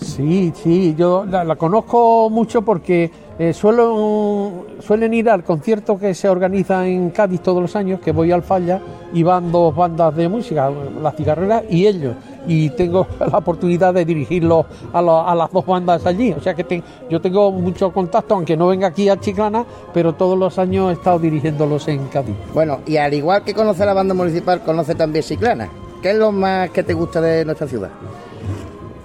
Sí, 0.00 0.52
sí, 0.54 0.94
yo 0.96 1.24
la, 1.26 1.56
conozco 1.56 2.30
mucho 2.30 2.62
porque 2.62 3.10
eh, 3.38 3.52
suelen 3.52 5.14
ir 5.14 5.28
al 5.28 5.44
concierto 5.44 5.98
que 5.98 6.14
se 6.14 6.28
organiza 6.28 6.86
en 6.86 7.10
Cádiz 7.10 7.40
todos 7.42 7.60
los 7.60 7.76
años, 7.76 8.00
que 8.00 8.12
voy 8.12 8.32
al 8.32 8.42
Falla, 8.42 8.80
y 9.12 9.22
van 9.22 9.52
dos 9.52 9.74
bandas 9.74 10.14
de 10.16 10.28
música, 10.28 10.70
las 11.02 11.16
cigarreras 11.16 11.64
y 11.68 11.86
ellos 11.86 12.14
y 12.46 12.70
tengo 12.70 13.06
la 13.20 13.38
oportunidad 13.38 13.94
de 13.94 14.04
dirigirlo 14.04 14.66
a, 14.92 15.34
las 15.34 15.52
dos 15.52 15.66
bandas 15.66 16.06
allí. 16.06 16.32
O 16.32 16.40
sea 16.40 16.54
que 16.54 16.82
yo 17.08 17.20
tengo 17.20 17.52
mucho 17.52 17.92
contacto, 17.92 18.34
aunque 18.34 18.56
no 18.56 18.68
venga 18.68 18.88
aquí 18.88 19.08
a 19.08 19.18
Chiclana, 19.18 19.64
pero 19.92 20.14
todos 20.14 20.38
los 20.38 20.58
años 20.58 20.90
he 20.90 20.94
estado 20.94 21.18
dirigiéndolos 21.18 21.88
en 21.88 22.06
Cádiz. 22.08 22.36
Bueno, 22.54 22.80
y 22.86 22.96
al 22.96 23.14
igual 23.14 23.44
que 23.44 23.54
conoce 23.54 23.84
la 23.84 23.94
banda 23.94 24.14
municipal, 24.14 24.62
conoce 24.62 24.94
también 24.94 25.24
Chiclana. 25.24 25.68
¿Qué 26.02 26.12
es 26.12 26.16
lo 26.16 26.32
más 26.32 26.70
que 26.70 26.82
te 26.82 26.94
gusta 26.94 27.20
de 27.20 27.44
nuestra 27.44 27.66
ciudad? 27.66 27.90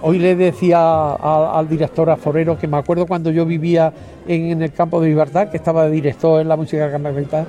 Hoy 0.02 0.18
le 0.18 0.36
decía 0.36 1.14
al, 1.14 1.68
director 1.68 2.10
Aforero 2.10 2.58
que 2.58 2.68
me 2.68 2.76
acuerdo 2.76 3.06
cuando 3.06 3.30
yo 3.30 3.46
vivía 3.46 3.92
en, 4.28 4.62
el 4.62 4.72
campo 4.72 5.00
de 5.00 5.08
Libertad, 5.08 5.48
que 5.48 5.56
estaba 5.56 5.84
de 5.84 5.90
director 5.90 6.40
en 6.40 6.48
la 6.48 6.56
música 6.56 6.90
campamental, 6.90 7.46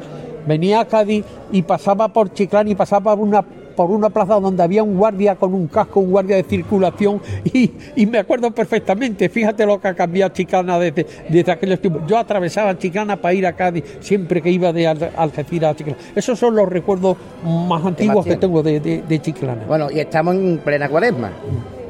venía 0.48 0.80
a 0.80 0.86
Cádiz 0.86 1.26
y 1.52 1.62
pasaba 1.62 2.08
por 2.08 2.34
Chiclana 2.34 2.70
y 2.70 2.76
pasaba 2.76 3.16
por 3.16 3.28
una 3.28 3.44
por 3.78 3.92
una 3.92 4.10
plaza 4.10 4.40
donde 4.40 4.64
había 4.64 4.82
un 4.82 4.98
guardia 4.98 5.36
con 5.36 5.54
un 5.54 5.68
casco, 5.68 6.00
un 6.00 6.10
guardia 6.10 6.36
de 6.36 6.44
circulación, 6.44 7.22
y, 7.54 8.06
me 8.08 8.18
acuerdo 8.18 8.50
perfectamente, 8.50 9.30
fíjate 9.30 9.68
lo 9.68 9.80
que 9.80 9.88
ha 9.88 9.94
cambiado 9.94 10.34
Chicana 10.34 10.80
desde, 10.80 11.06
desde 11.30 11.52
aquellos 11.52 11.80
tiempos. 11.80 12.02
Yo 12.08 12.18
atravesaba 12.18 12.76
Chicana 12.78 13.18
para 13.18 13.36
ir 13.36 13.46
a 13.46 13.54
Cádiz 13.54 13.84
siempre 14.00 14.42
que 14.42 14.50
iba 14.50 14.74
de 14.74 14.88
Algeciras 14.88 15.72
a 15.72 15.76
Chiclana. 15.76 16.00
Esos 16.16 16.40
son 16.40 16.56
los 16.56 16.68
recuerdos 16.68 17.18
más 17.46 17.86
antiguos 17.86 18.26
que 18.26 18.36
tengo 18.36 18.64
de, 18.64 18.80
de, 18.80 19.22
Chiclana. 19.22 19.64
Bueno, 19.68 19.92
y 19.92 20.00
estamos 20.00 20.34
en 20.34 20.58
plena 20.58 20.90
cuaresma. 20.90 21.32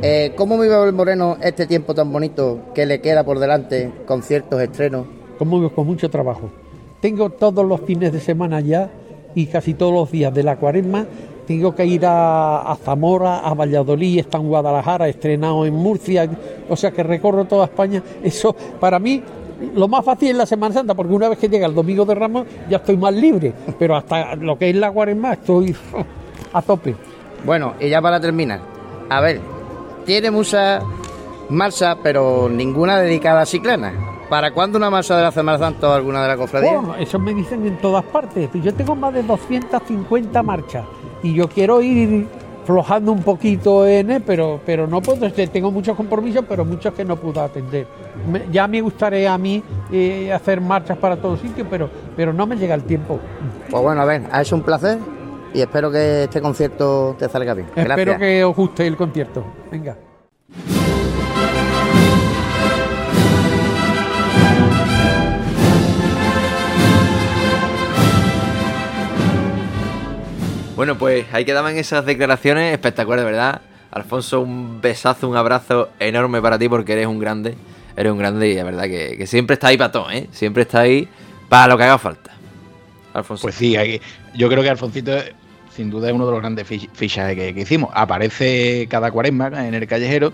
Eh, 0.03 0.33
¿Cómo 0.35 0.59
vive 0.59 0.75
el 0.83 0.93
Moreno 0.93 1.37
este 1.41 1.65
tiempo 1.65 1.95
tan 1.95 2.11
bonito 2.11 2.59
que 2.75 2.85
le 2.85 3.01
queda 3.01 3.23
por 3.23 3.39
delante, 3.39 3.91
conciertos, 4.05 4.61
estrenos? 4.61 5.07
Como 5.39 5.71
con 5.73 5.87
mucho 5.87 6.09
trabajo. 6.09 6.51
Tengo 7.01 7.31
todos 7.31 7.65
los 7.65 7.81
fines 7.81 8.13
de 8.13 8.19
semana 8.19 8.59
ya 8.61 8.91
y 9.33 9.47
casi 9.47 9.73
todos 9.73 9.93
los 9.93 10.11
días 10.11 10.33
de 10.33 10.43
la 10.43 10.57
cuaresma 10.57 11.05
tengo 11.47 11.73
que 11.73 11.85
ir 11.85 12.01
a, 12.03 12.77
Zamora, 12.83 13.39
a 13.39 13.53
Valladolid, 13.53 14.19
está 14.19 14.37
en 14.37 14.49
Guadalajara, 14.49 15.07
estrenado 15.07 15.65
en 15.65 15.73
Murcia, 15.73 16.29
o 16.69 16.75
sea 16.75 16.91
que 16.91 17.03
recorro 17.03 17.45
toda 17.45 17.65
España. 17.65 18.03
Eso 18.21 18.53
para 18.79 18.99
mí 18.99 19.23
lo 19.73 19.87
más 19.87 20.03
fácil 20.03 20.31
es 20.31 20.35
la 20.35 20.45
Semana 20.45 20.73
Santa, 20.73 20.93
porque 20.93 21.13
una 21.13 21.29
vez 21.29 21.39
que 21.39 21.47
llega 21.47 21.65
el 21.65 21.73
Domingo 21.73 22.05
de 22.05 22.13
Ramos 22.13 22.45
ya 22.69 22.77
estoy 22.77 22.97
más 22.97 23.15
libre, 23.15 23.53
pero 23.79 23.95
hasta 23.95 24.35
lo 24.35 24.59
que 24.59 24.69
es 24.69 24.75
la 24.75 24.91
Cuaresma 24.91 25.33
estoy 25.33 25.73
a 26.53 26.61
tope. 26.61 26.95
Bueno, 27.45 27.75
y 27.79 27.89
ya 27.89 28.01
para 28.01 28.19
terminar, 28.19 28.59
a 29.09 29.21
ver, 29.21 29.39
tiene 30.07 30.31
mucha 30.31 30.79
marcha, 31.49 31.97
pero 32.01 32.47
ninguna 32.49 32.97
dedicada 32.97 33.41
a 33.41 33.45
Ciclana. 33.45 33.91
¿Para 34.29 34.51
cuándo 34.51 34.77
una 34.77 34.89
marcha 34.89 35.17
de 35.17 35.21
la 35.21 35.31
Semana 35.31 35.57
Santa 35.57 35.89
o 35.89 35.93
alguna 35.93 36.21
de 36.21 36.29
la 36.29 36.37
cofradía? 36.37 36.79
Bueno, 36.79 36.95
eso 36.95 37.19
me 37.19 37.33
dicen 37.33 37.67
en 37.67 37.77
todas 37.77 38.05
partes. 38.05 38.49
Yo 38.53 38.73
tengo 38.73 38.95
más 38.95 39.13
de 39.13 39.23
250 39.23 40.43
marchas 40.43 40.85
y 41.21 41.33
yo 41.33 41.49
quiero 41.49 41.81
ir 41.81 42.25
flojando 42.65 43.11
un 43.11 43.21
poquito 43.21 43.85
en 43.85 44.23
pero, 44.25 44.61
pero 44.65 44.87
no 44.87 45.01
puedo, 45.01 45.29
tengo 45.31 45.71
muchos 45.71 45.95
compromisos, 45.95 46.45
pero 46.47 46.63
muchos 46.63 46.93
que 46.93 47.03
no 47.03 47.17
puedo 47.17 47.41
atender. 47.41 47.87
ya 48.49 48.65
me 48.67 48.79
gustaría 48.79 49.33
a 49.33 49.37
mí 49.37 49.61
eh, 49.91 50.31
hacer 50.31 50.61
marchas 50.61 50.97
para 50.97 51.17
todos 51.17 51.41
sitios, 51.41 51.67
pero, 51.69 51.89
pero 52.15 52.31
no 52.31 52.47
me 52.47 52.55
llega 52.55 52.75
el 52.75 52.83
tiempo. 52.83 53.19
Pues 53.69 53.83
bueno, 53.83 54.01
a 54.01 54.05
ver, 54.05 54.23
es 54.39 54.51
un 54.53 54.61
placer 54.61 54.99
y 55.53 55.61
espero 55.61 55.91
que 55.91 56.23
este 56.23 56.41
concierto 56.41 57.15
te 57.17 57.29
salga 57.29 57.53
bien. 57.53 57.67
Gracias. 57.75 57.97
Espero 57.97 58.19
que 58.19 58.43
os 58.43 58.55
guste 58.55 58.87
el 58.87 58.95
concierto. 58.95 59.45
Venga. 59.71 59.97
Bueno, 70.75 70.95
pues 70.95 71.25
ahí 71.33 71.43
quedaban 71.43 71.75
esas 71.77 72.05
declaraciones 72.05 72.71
espectaculares, 72.71 73.25
¿verdad? 73.25 73.61
Alfonso, 73.89 74.41
un 74.41 74.79
besazo, 74.79 75.27
un 75.27 75.35
abrazo 75.35 75.89
enorme 75.99 76.39
para 76.39 76.59
ti 76.59 76.69
porque 76.69 76.93
eres 76.93 77.07
un 77.07 77.17
grande. 77.17 77.55
Eres 77.95 78.11
un 78.11 78.19
grande 78.19 78.49
y 78.49 78.53
la 78.53 78.63
verdad 78.63 78.83
que, 78.83 79.15
que 79.17 79.25
siempre 79.25 79.55
está 79.55 79.69
ahí 79.69 79.77
para 79.77 79.91
todo, 79.91 80.11
¿eh? 80.11 80.27
Siempre 80.31 80.61
está 80.61 80.81
ahí 80.81 81.07
para 81.49 81.67
lo 81.67 81.77
que 81.77 81.83
haga 81.83 81.97
falta. 81.97 82.36
Alfonso. 83.19 83.41
Pues 83.41 83.55
sí, 83.55 83.75
yo 84.35 84.49
creo 84.49 84.63
que 84.63 84.69
Alfoncito 84.69 85.11
sin 85.77 85.91
duda 85.91 86.07
es 86.07 86.15
uno 86.15 86.25
de 86.25 86.31
los 86.31 86.41
grandes 86.41 86.67
fichajes 86.67 87.35
que, 87.35 87.61
hicimos. 87.61 87.91
Aparece 87.93 88.87
cada 88.89 89.11
cuaresma 89.11 89.67
en 89.67 89.75
el 89.75 89.85
callejero. 89.85 90.33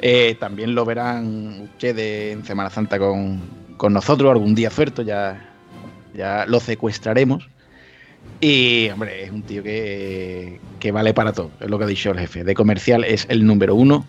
Eh, 0.00 0.36
también 0.40 0.74
lo 0.74 0.84
verán 0.84 1.68
ustedes 1.72 2.32
en 2.32 2.44
Semana 2.44 2.70
Santa 2.70 2.98
con, 2.98 3.40
nosotros, 3.90 4.32
algún 4.32 4.54
día 4.54 4.70
suelto, 4.70 5.02
ya, 5.02 5.54
ya 6.12 6.44
lo 6.46 6.58
secuestraremos. 6.58 7.48
Y, 8.40 8.88
hombre, 8.90 9.22
es 9.22 9.30
un 9.30 9.42
tío 9.42 9.62
que, 9.62 10.58
vale 10.92 11.14
para 11.14 11.32
todo, 11.32 11.50
es 11.60 11.70
lo 11.70 11.78
que 11.78 11.84
ha 11.84 11.86
dicho 11.86 12.10
el 12.10 12.18
jefe. 12.18 12.42
De 12.42 12.54
comercial 12.54 13.04
es 13.04 13.26
el 13.28 13.46
número 13.46 13.76
uno. 13.76 14.04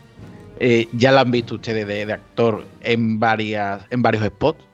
Eh, 0.59 0.87
ya 0.93 1.11
lo 1.11 1.19
han 1.19 1.31
visto 1.31 1.55
ustedes 1.55 1.85
de, 1.85 2.11
actor 2.11 2.65
en, 2.81 3.19
varias, 3.19 3.85
en 3.91 4.01
varios 4.01 4.25
spots. 4.25 4.65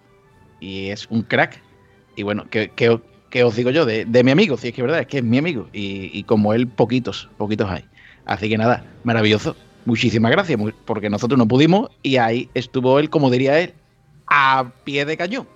Y 0.61 0.87
es 0.87 1.05
un 1.09 1.23
crack. 1.23 1.61
Y 2.15 2.23
bueno, 2.23 2.45
que, 2.49 2.71
que, 3.31 3.39
¿qué 3.39 3.43
os 3.43 3.55
digo 3.55 3.71
yo? 3.71 3.85
De, 3.85 4.23
mi 4.23 4.31
amigo, 4.31 4.57
si 4.57 4.67
es 4.67 4.73
que 4.73 4.81
es 4.81 4.85
verdad, 4.85 5.01
es 5.01 5.07
que 5.07 5.17
es 5.17 5.23
mi 5.23 5.39
amigo. 5.39 5.67
Y, 5.73 6.23
como 6.23 6.53
él, 6.53 6.67
poquitos, 6.67 7.29
poquitos 7.37 7.69
hay. 7.69 7.85
Así 8.25 8.47
que 8.49 8.57
nada, 8.57 8.85
maravilloso. 9.03 9.55
Muchísimas 9.85 10.31
gracias, 10.31 10.59
porque 10.85 11.09
nosotros 11.09 11.39
no 11.39 11.47
pudimos 11.47 11.89
y 12.03 12.17
ahí 12.17 12.49
estuvo 12.53 12.99
él, 12.99 13.09
como 13.09 13.31
diría 13.31 13.59
él, 13.59 13.73
a 14.27 14.71
pie 14.83 15.05
de 15.05 15.17
cañón. 15.17 15.47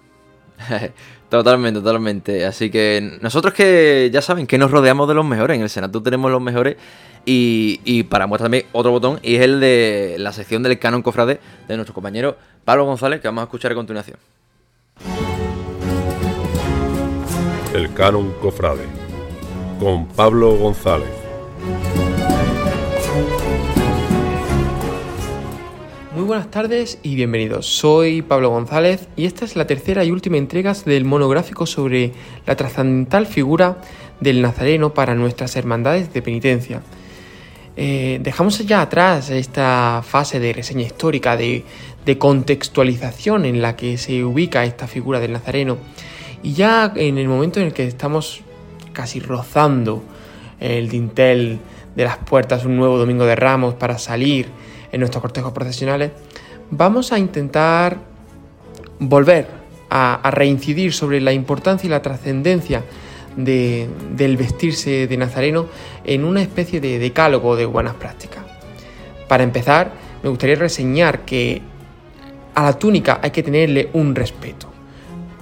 totalmente, 1.30 1.80
totalmente. 1.80 2.46
Así 2.46 2.72
que 2.72 3.20
nosotros 3.22 3.54
que 3.54 4.10
ya 4.12 4.24
saben 4.24 4.48
que 4.48 4.58
nos 4.58 4.72
rodeamos 4.72 5.08
de 5.08 5.14
los 5.14 5.26
mejores, 5.26 5.58
en 5.58 5.62
el 5.62 5.70
Senado 5.70 6.02
tenemos 6.02 6.32
los 6.32 6.42
mejores 6.42 6.78
y, 7.24 7.82
y 7.84 8.04
para 8.04 8.26
muestra 8.26 8.46
también 8.46 8.66
otro 8.72 8.92
botón 8.92 9.20
y 9.22 9.36
es 9.36 9.42
el 9.42 9.60
de 9.60 10.16
la 10.18 10.34
sección 10.34 10.64
del 10.64 10.80
canon 10.80 11.04
cofrade 11.04 11.40
de 11.68 11.76
nuestro 11.76 11.94
compañero 11.94 12.38
Pablo 12.64 12.86
González 12.86 13.22
que 13.22 13.28
vamos 13.28 13.42
a 13.42 13.46
escuchar 13.46 13.72
a 13.72 13.76
continuación. 13.76 14.18
El 17.76 17.92
Canon 17.94 18.32
Cofrade, 18.42 18.86
con 19.82 20.08
Pablo 20.08 20.56
González. 20.56 21.10
Muy 26.16 26.24
buenas 26.24 26.50
tardes 26.50 27.00
y 27.04 27.16
bienvenidos. 27.16 27.66
Soy 27.66 28.22
Pablo 28.22 28.50
González 28.52 29.10
y 29.18 29.26
esta 29.26 29.44
es 29.44 29.58
la 29.58 29.68
tercera 29.68 30.06
y 30.06 30.12
última 30.12 30.38
entrega 30.38 30.74
del 30.86 31.04
monográfico 31.04 31.66
sobre 31.66 32.14
la 32.46 32.56
trascendental 32.56 33.28
figura 33.28 33.82
del 34.22 34.42
Nazareno 34.42 34.94
para 34.94 35.14
nuestras 35.14 35.58
hermandades 35.58 36.14
de 36.14 36.22
penitencia. 36.22 36.82
Eh, 37.76 38.20
dejamos 38.22 38.58
ya 38.60 38.84
atrás 38.84 39.30
esta 39.30 40.02
fase 40.02 40.40
de 40.40 40.54
reseña 40.54 40.84
histórica, 40.84 41.36
de, 41.36 41.66
de 42.06 42.18
contextualización 42.18 43.44
en 43.44 43.62
la 43.62 43.76
que 43.76 43.98
se 43.98 44.24
ubica 44.24 44.64
esta 44.64 44.88
figura 44.88 45.20
del 45.20 45.34
Nazareno 45.34 45.78
y 46.46 46.54
ya 46.54 46.94
en 46.96 47.18
el 47.18 47.28
momento 47.28 47.60
en 47.60 47.66
el 47.66 47.74
que 47.74 47.88
estamos 47.88 48.42
casi 48.94 49.20
rozando 49.20 50.04
el 50.60 50.90
dintel 50.90 51.58
de 51.96 52.04
las 52.04 52.18
puertas 52.18 52.66
un 52.66 52.78
nuevo 52.78 53.00
domingo 53.00 53.26
de 53.26 53.36
ramos 53.36 53.74
para 53.74 53.98
salir 53.98 54.46
en 54.92 55.00
nuestros 55.00 55.24
cortejos 55.24 55.54
procesionales, 55.54 56.12
vamos 56.70 57.12
a 57.12 57.18
intentar 57.18 57.98
volver 59.00 59.48
a, 59.90 60.30
reincidir 60.32 60.94
sobre 60.94 61.20
la 61.20 61.34
importancia 61.34 61.88
y 61.88 61.90
la 61.90 62.04
trascendencia 62.04 62.84
del 63.36 64.38
vestirse 64.38 65.08
de 65.08 65.18
nazareno 65.18 65.66
en 66.04 66.24
una 66.24 66.44
especie 66.44 66.80
de 66.80 67.00
decálogo 67.00 67.56
de 67.56 67.66
buenas 67.66 67.96
prácticas. 67.96 68.44
Para 69.28 69.44
empezar, 69.44 69.94
me 70.22 70.30
gustaría 70.30 70.58
reseñar 70.58 71.26
que 71.26 71.64
a 72.54 72.62
la 72.62 72.74
túnica 72.78 73.20
hay 73.24 73.32
que 73.32 73.42
tenerle 73.42 73.90
un 73.94 74.14
respeto 74.14 74.75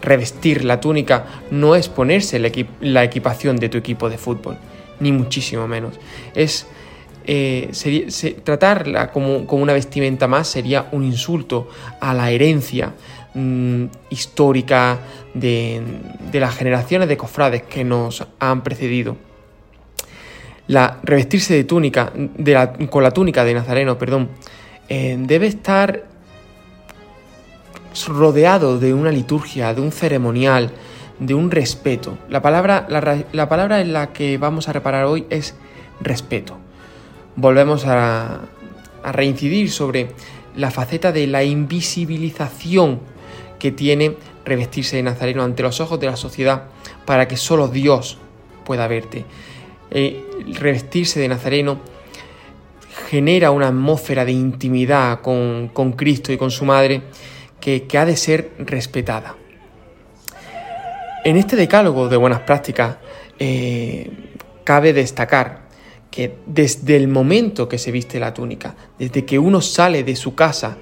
revestir 0.04 0.66
la 0.66 0.80
túnica 0.80 1.26
no 1.50 1.76
es 1.76 1.90
ponerse 1.90 2.38
la, 2.82 3.04
equipación 3.04 3.56
de 3.56 3.70
tu 3.70 3.78
equipo 3.78 4.10
de 4.10 4.18
fútbol, 4.18 4.58
ni 5.00 5.12
muchísimo 5.12 5.68
menos. 5.68 5.94
Es 6.36 6.68
eh, 7.26 7.72
tratarla 8.44 9.12
como, 9.12 9.38
una 9.38 9.74
vestimenta 9.74 10.28
más 10.28 10.50
sería 10.50 10.90
un 10.92 11.06
insulto 11.06 11.70
a 12.02 12.14
la 12.14 12.30
herencia 12.32 12.94
mm, 13.34 13.86
histórica 14.10 15.00
de, 15.34 15.82
las 16.34 16.56
generaciones 16.56 17.08
de 17.08 17.18
cofrades 17.18 17.64
que 17.64 17.84
nos 17.84 18.28
han 18.40 18.62
precedido. 18.62 19.16
La 20.68 21.00
revestirse 21.04 21.54
de 21.54 21.64
túnica, 21.64 22.12
con 22.90 23.04
la 23.04 23.12
túnica 23.12 23.44
de 23.44 23.54
Nazareno, 23.54 23.98
perdón, 23.98 24.30
eh, 24.90 25.18
debe 25.20 25.48
estar 25.48 26.13
rodeado 28.08 28.80
de 28.80 28.94
una 28.94 29.12
liturgia, 29.12 29.74
de 29.74 29.82
un 29.82 29.92
ceremonial, 29.92 30.72
de 31.20 31.34
un 31.34 31.52
respeto. 31.52 32.18
La 32.30 32.42
palabra, 32.42 32.88
la, 32.90 33.50
palabra 33.50 33.82
en 33.82 33.94
la 33.94 34.14
que 34.14 34.38
vamos 34.38 34.68
a 34.68 34.74
reparar 34.74 35.06
hoy 35.06 35.26
es 35.30 35.56
respeto. 36.02 36.58
Volvemos 37.36 37.86
a, 37.86 38.42
a 39.04 39.12
reincidir 39.12 39.72
sobre 39.72 40.12
la 40.56 40.72
faceta 40.72 41.12
de 41.12 41.28
la 41.28 41.44
invisibilización 41.44 43.00
que 43.60 43.72
tiene 43.72 44.16
revestirse 44.46 44.98
de 44.98 45.04
nazareno 45.04 45.44
ante 45.44 45.64
los 45.64 45.80
ojos 45.80 46.00
de 46.00 46.08
la 46.08 46.18
sociedad 46.18 46.64
para 47.06 47.28
que 47.28 47.38
solo 47.38 47.68
Dios 47.68 48.18
pueda 48.66 48.88
verte. 48.88 49.26
Eh, 49.92 50.24
revestirse 50.54 51.20
de 51.20 51.28
nazareno 51.28 51.80
genera 53.10 53.52
una 53.52 53.68
atmósfera 53.68 54.26
de 54.26 54.32
intimidad 54.32 55.22
con, 55.22 55.70
con 55.72 55.94
Cristo 55.94 56.32
y 56.32 56.38
con 56.38 56.52
su 56.52 56.66
madre 56.66 57.04
que, 57.64 57.98
ha 57.98 58.04
de 58.06 58.18
ser 58.18 58.52
respetada. 58.60 59.38
En 61.24 61.38
este 61.38 61.56
decálogo 61.56 62.10
de 62.10 62.18
buenas 62.18 62.42
prácticas 62.42 62.98
eh, 63.40 64.12
cabe 64.66 64.92
destacar 64.92 65.62
que 66.12 66.36
desde 66.46 66.98
el 66.98 67.08
momento 67.08 67.70
que 67.70 67.78
se 67.78 67.92
viste 67.92 68.20
la 68.20 68.34
túnica, 68.34 68.76
desde 69.00 69.24
que 69.24 69.40
uno 69.40 69.62
sale 69.62 70.04
de 70.04 70.18
su 70.18 70.36
casa, 70.36 70.78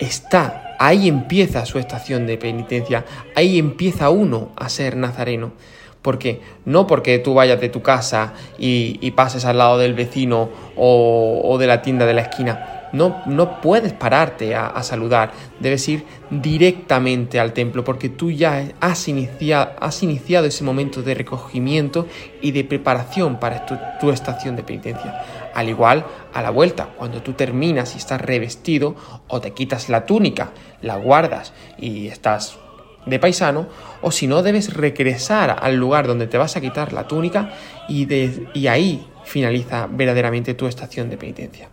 está, 0.00 0.76
ahí 0.78 1.08
empieza 1.08 1.66
su 1.66 1.78
estación 1.78 2.26
de 2.26 2.38
penitencia, 2.38 3.04
ahí 3.36 3.58
empieza 3.58 4.08
uno 4.08 4.52
a 4.56 4.70
ser 4.70 4.96
nazareno. 4.96 5.52
porque 6.00 6.40
No 6.64 6.86
porque 6.86 7.18
tú 7.18 7.34
vayas 7.34 7.60
de 7.60 7.68
tu 7.68 7.82
casa 7.82 8.32
y, 8.58 9.10
pases 9.10 9.44
al 9.44 9.58
lado 9.58 9.76
del 9.76 9.92
vecino 9.92 10.48
o 10.74 11.54
de 11.60 11.66
la 11.66 11.82
tienda 11.82 12.06
de 12.06 12.14
la 12.14 12.22
esquina, 12.22 12.81
no, 12.92 13.60
puedes 13.60 13.92
pararte 13.92 14.54
a, 14.54 14.82
saludar, 14.82 15.32
debes 15.60 15.88
ir 15.88 16.04
directamente 16.30 17.40
al 17.40 17.52
templo 17.52 17.84
porque 17.84 18.08
tú 18.08 18.30
ya 18.30 18.72
has 18.80 19.08
iniciado, 19.08 20.46
ese 20.46 20.64
momento 20.64 21.02
de 21.02 21.14
recogimiento 21.14 22.06
y 22.40 22.52
de 22.52 22.64
preparación 22.64 23.40
para 23.40 23.66
tu, 24.00 24.10
estación 24.10 24.56
de 24.56 24.62
penitencia. 24.62 25.22
Al 25.54 25.68
igual, 25.68 26.06
a 26.32 26.42
la 26.42 26.50
vuelta, 26.50 26.90
cuando 26.96 27.22
tú 27.22 27.32
terminas 27.32 27.94
y 27.94 27.98
estás 27.98 28.20
revestido 28.20 28.94
o 29.28 29.40
te 29.40 29.52
quitas 29.52 29.88
la 29.88 30.06
túnica, 30.06 30.52
la 30.80 30.96
guardas 30.96 31.52
y 31.78 32.08
estás 32.08 32.58
de 33.06 33.18
paisano, 33.18 33.66
o 34.00 34.12
si 34.12 34.26
no, 34.26 34.42
debes 34.42 34.74
regresar 34.74 35.56
al 35.60 35.76
lugar 35.76 36.06
donde 36.06 36.26
te 36.26 36.38
vas 36.38 36.56
a 36.56 36.60
quitar 36.60 36.92
la 36.92 37.08
túnica 37.08 37.50
y 37.88 38.66
ahí 38.66 39.06
finaliza 39.24 39.88
verdaderamente 39.90 40.54
tu 40.54 40.66
estación 40.66 41.10
de 41.10 41.16
penitencia. 41.16 41.68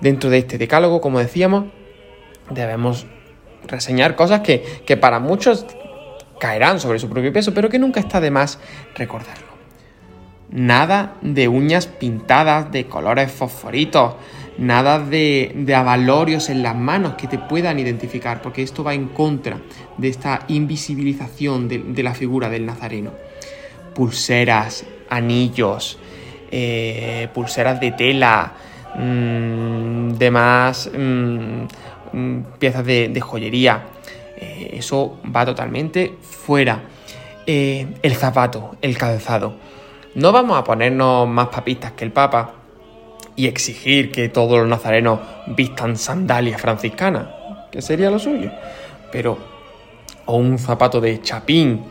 Dentro 0.00 0.30
de 0.30 0.38
este 0.38 0.58
decálogo, 0.58 1.00
como 1.00 1.18
decíamos, 1.18 1.66
debemos 2.50 3.06
reseñar 3.66 4.14
cosas 4.14 4.40
que, 4.40 4.96
para 5.00 5.18
muchos 5.18 5.66
caerán 6.38 6.80
sobre 6.80 6.98
su 6.98 7.08
propio 7.08 7.32
peso, 7.32 7.54
pero 7.54 7.68
que 7.68 7.78
nunca 7.78 8.00
está 8.00 8.20
de 8.20 8.30
más 8.30 8.58
recordarlo. 8.94 9.46
Nada 10.50 11.14
de 11.22 11.48
uñas 11.48 11.86
pintadas 11.86 12.70
de 12.70 12.86
colores 12.86 13.32
fosforitos, 13.32 14.14
nada 14.58 14.98
de, 15.00 15.52
de, 15.56 15.74
avalorios 15.74 16.50
en 16.50 16.62
las 16.62 16.76
manos 16.76 17.14
que 17.14 17.26
te 17.26 17.38
puedan 17.38 17.78
identificar, 17.78 18.42
porque 18.42 18.62
esto 18.62 18.84
va 18.84 18.94
en 18.94 19.08
contra 19.08 19.58
de 19.96 20.08
esta 20.08 20.44
invisibilización 20.48 21.68
de, 21.68 22.02
la 22.02 22.14
figura 22.14 22.48
del 22.48 22.64
nazareno. 22.64 23.12
Pulseras, 23.94 24.84
anillos, 25.08 25.98
eh, 26.50 27.28
pulseras 27.34 27.80
de 27.80 27.92
tela, 27.92 28.52
mmm, 28.96 30.12
demás 30.14 30.90
mm, 30.92 31.62
mm, 32.12 32.42
piezas 32.58 32.84
de, 32.84 33.20
joyería. 33.20 33.82
Eh, 34.36 34.70
eso 34.74 35.18
va 35.34 35.44
totalmente 35.44 36.14
fuera. 36.20 36.82
Eh, 37.46 37.86
el 38.02 38.14
zapato, 38.14 38.76
el 38.82 38.98
calzado. 38.98 39.54
No 40.14 40.32
vamos 40.32 40.58
a 40.58 40.64
ponernos 40.64 41.28
más 41.28 41.48
papistas 41.48 41.92
que 41.92 42.04
el 42.04 42.12
Papa 42.12 42.54
y 43.36 43.46
exigir 43.46 44.10
que 44.10 44.28
todos 44.28 44.58
los 44.58 44.66
nazarenos 44.66 45.20
vistan 45.46 45.96
sandalias 45.96 46.60
franciscanas, 46.60 47.28
que 47.70 47.82
sería 47.82 48.10
lo 48.10 48.18
suyo. 48.18 48.50
Pero, 49.12 49.38
o 50.24 50.36
un 50.36 50.58
zapato 50.58 51.00
de 51.00 51.20
chapín, 51.20 51.84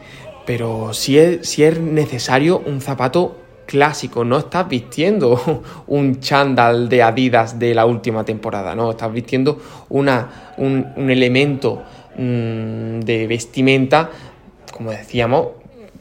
pero 0.45 0.93
si 0.93 1.17
es, 1.17 1.47
si 1.47 1.63
es 1.63 1.79
necesario 1.79 2.59
un 2.65 2.81
zapato 2.81 3.37
clásico, 3.65 4.23
no 4.23 4.37
estás 4.37 4.67
vistiendo 4.67 5.63
un 5.87 6.19
chándal 6.19 6.89
de 6.89 7.03
Adidas 7.03 7.59
de 7.59 7.73
la 7.73 7.85
última 7.85 8.23
temporada, 8.23 8.75
no, 8.75 8.91
estás 8.91 9.11
vistiendo 9.11 9.61
una, 9.89 10.53
un, 10.57 11.09
elemento 11.09 11.83
mm, 12.17 12.99
de 13.01 13.27
vestimenta, 13.27 14.09
como 14.71 14.91
decíamos, 14.91 15.47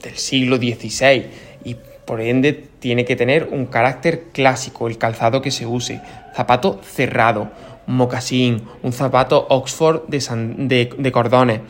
del 0.03 0.17
siglo 0.17 0.57
XVI 0.57 1.27
y 1.65 1.77
por 2.05 2.21
ende 2.21 2.53
tiene 2.79 3.05
que 3.05 3.17
tener 3.17 3.49
un 3.51 3.67
carácter 3.67 4.25
clásico, 4.33 4.87
el 4.87 4.99
calzado 4.99 5.41
que 5.41 5.51
se 5.51 5.67
use, 5.67 6.01
zapato 6.35 6.81
cerrado, 6.83 7.51
mocasín, 7.87 8.63
un 8.83 8.93
zapato 8.93 9.47
Oxford 9.49 10.03
de, 10.09 10.91
de 10.97 11.13
cordones. 11.13 11.61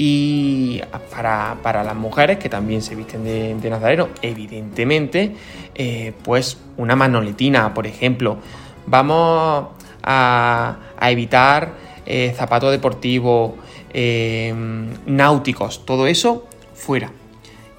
Y 0.00 0.80
para, 1.10 1.82
las 1.82 1.96
mujeres 1.96 2.38
que 2.38 2.48
también 2.48 2.82
se 2.82 2.94
visten 2.94 3.24
de, 3.24 3.68
nazareno, 3.68 4.08
evidentemente, 4.22 5.34
eh, 5.74 6.12
pues 6.22 6.58
una 6.76 6.94
manoletina, 6.94 7.74
por 7.74 7.86
ejemplo. 7.86 8.38
Vamos 8.86 9.66
a, 10.04 10.76
evitar 11.02 11.72
eh, 12.06 12.32
zapatos 12.36 12.70
deportivos, 12.70 13.54
eh, 13.92 14.54
náuticos, 15.06 15.84
todo 15.84 16.06
eso 16.06 16.46
fuera. 16.74 17.10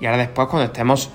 Y 0.02 0.06
ahora 0.06 0.18
después 0.18 0.50
cuando 0.50 0.66
estemos 0.66 1.12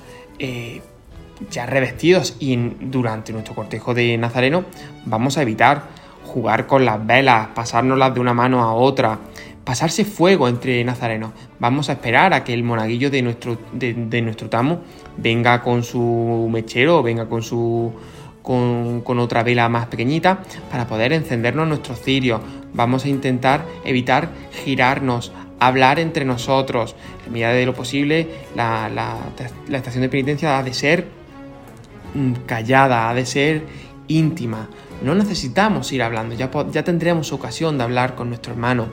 ya 1.50 1.66
revestidos 1.66 2.36
y 2.38 2.56
durante 2.56 3.32
nuestro 3.32 3.54
cortejo 3.54 3.92
de 3.92 4.16
nazareno, 4.16 4.64
vamos 5.04 5.36
a 5.36 5.42
evitar 5.42 5.82
jugar 6.24 6.66
con 6.66 6.84
las 6.84 7.04
velas, 7.06 7.48
pasárnoslas 7.54 8.14
de 8.14 8.20
una 8.20 8.34
mano 8.34 8.62
a 8.62 8.72
otra, 8.74 9.18
pasarse 9.64 10.04
fuego 10.04 10.48
entre 10.48 10.84
nazarenos. 10.84 11.32
Vamos 11.58 11.88
a 11.88 11.92
esperar 11.92 12.34
a 12.34 12.44
que 12.44 12.52
el 12.52 12.62
monaguillo 12.62 13.10
de 13.10 13.22
nuestro, 13.22 13.58
de, 13.72 14.22
nuestro 14.22 14.48
tamo 14.48 14.82
venga 15.16 15.62
con 15.62 15.82
su 15.82 16.48
mechero 16.50 16.98
o 16.98 17.02
venga 17.02 17.26
con 17.28 17.42
su 17.42 17.92
con, 18.42 19.02
otra 19.18 19.42
vela 19.42 19.68
más 19.70 19.86
pequeñita 19.86 20.42
para 20.70 20.86
poder 20.86 21.12
encendernos 21.12 21.66
nuestros 21.66 22.00
cirios. 22.00 22.40
Vamos 22.74 23.04
a 23.04 23.08
intentar 23.08 23.64
evitar 23.84 24.28
girarnos, 24.64 25.32
hablar 25.60 25.98
entre 25.98 26.26
nosotros. 26.26 26.94
En 27.26 27.32
medida 27.32 27.52
de 27.52 27.64
lo 27.64 27.74
posible, 27.74 28.28
la, 28.54 28.90
la 28.90 29.76
estación 29.78 30.02
de 30.02 30.08
penitencia 30.10 30.58
ha 30.58 30.62
de 30.62 30.74
ser 30.74 31.08
mm, 32.14 32.32
callada, 32.46 33.08
ha 33.08 33.14
de 33.14 33.24
ser 33.24 33.62
íntima. 34.08 34.68
No 35.02 35.14
necesitamos 35.14 35.90
ir 35.92 36.02
hablando, 36.02 36.34
ya, 36.34 36.50
ya 36.70 36.84
tendremos 36.84 37.32
ocasión 37.32 37.78
de 37.78 37.84
hablar 37.84 38.14
con 38.14 38.28
nuestro 38.28 38.52
hermano 38.52 38.88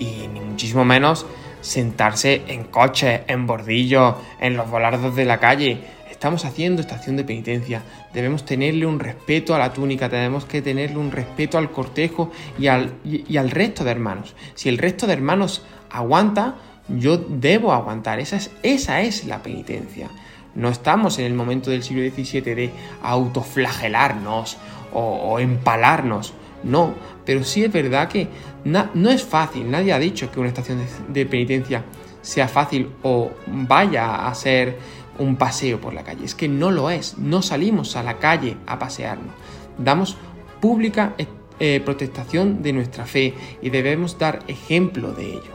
y 0.00 0.26
ni 0.26 0.40
muchísimo 0.40 0.84
menos 0.84 1.26
sentarse 1.60 2.42
en 2.48 2.64
coches, 2.64 3.20
en 3.28 3.46
bordillos, 3.46 4.16
en 4.40 4.56
los 4.56 4.68
volardos 4.68 5.14
de 5.14 5.24
la 5.24 5.38
calle. 5.38 5.78
Estamos 6.10 6.44
haciendo 6.44 6.80
estación 6.80 7.16
de 7.16 7.24
penitencia. 7.24 7.82
Debemos 8.12 8.44
tenerle 8.44 8.86
un 8.86 8.98
respeto 8.98 9.54
a 9.54 9.58
la 9.58 9.72
túnica, 9.72 10.08
tenemos 10.08 10.44
que 10.44 10.60
tenerle 10.60 10.98
un 10.98 11.12
respeto 11.12 11.56
al 11.58 11.70
cortejo 11.70 12.32
y 12.58 12.66
al, 12.66 12.94
al 13.38 13.50
resto 13.50 13.84
de 13.84 13.90
hermanos. 13.92 14.34
Si 14.54 14.68
el 14.68 14.78
resto 14.78 15.06
de 15.06 15.12
hermanos 15.12 15.64
aguanta, 15.90 16.56
yo 16.88 17.16
debo 17.16 17.72
aguantar. 17.72 18.20
Esa 18.20 18.36
es, 18.36 18.50
esa 18.62 19.00
es 19.02 19.24
la 19.24 19.42
penitencia. 19.42 20.08
No 20.54 20.68
estamos 20.68 21.18
en 21.18 21.26
el 21.26 21.34
momento 21.34 21.70
del 21.70 21.82
siglo 21.82 22.02
XVII 22.02 22.40
de 22.40 22.70
autoflagelarnos 23.02 24.56
o 24.92 25.38
empalarnos. 25.38 26.34
No, 26.62 26.94
pero 27.24 27.44
sí 27.44 27.64
es 27.64 27.72
verdad 27.72 28.08
que 28.08 28.28
no 28.64 29.10
es 29.10 29.24
fácil, 29.24 29.70
nadie 29.70 29.92
ha 29.92 29.98
dicho 29.98 30.30
que 30.30 30.40
una 30.40 30.48
estación 30.48 30.80
de, 31.08 31.26
penitencia 31.26 31.84
sea 32.22 32.48
fácil 32.48 32.90
o 33.02 33.30
vaya 33.46 34.26
a 34.26 34.34
ser 34.34 34.76
un 35.18 35.36
paseo 35.36 35.80
por 35.80 35.94
la 35.94 36.04
calle. 36.04 36.24
Es 36.24 36.34
que 36.34 36.48
no 36.48 36.70
lo 36.70 36.90
es, 36.90 37.16
no 37.18 37.42
salimos 37.42 37.96
a 37.96 38.02
la 38.02 38.18
calle 38.18 38.56
a 38.66 38.78
pasearnos. 38.78 39.32
Damos 39.78 40.16
pública 40.60 41.14
eh, 41.16 41.26
eh, 41.58 41.80
protestación 41.84 42.62
de 42.62 42.72
nuestra 42.74 43.06
fe 43.06 43.34
y 43.62 43.70
debemos 43.70 44.18
dar 44.18 44.40
ejemplo 44.46 45.12
de 45.12 45.26
ello. 45.32 45.52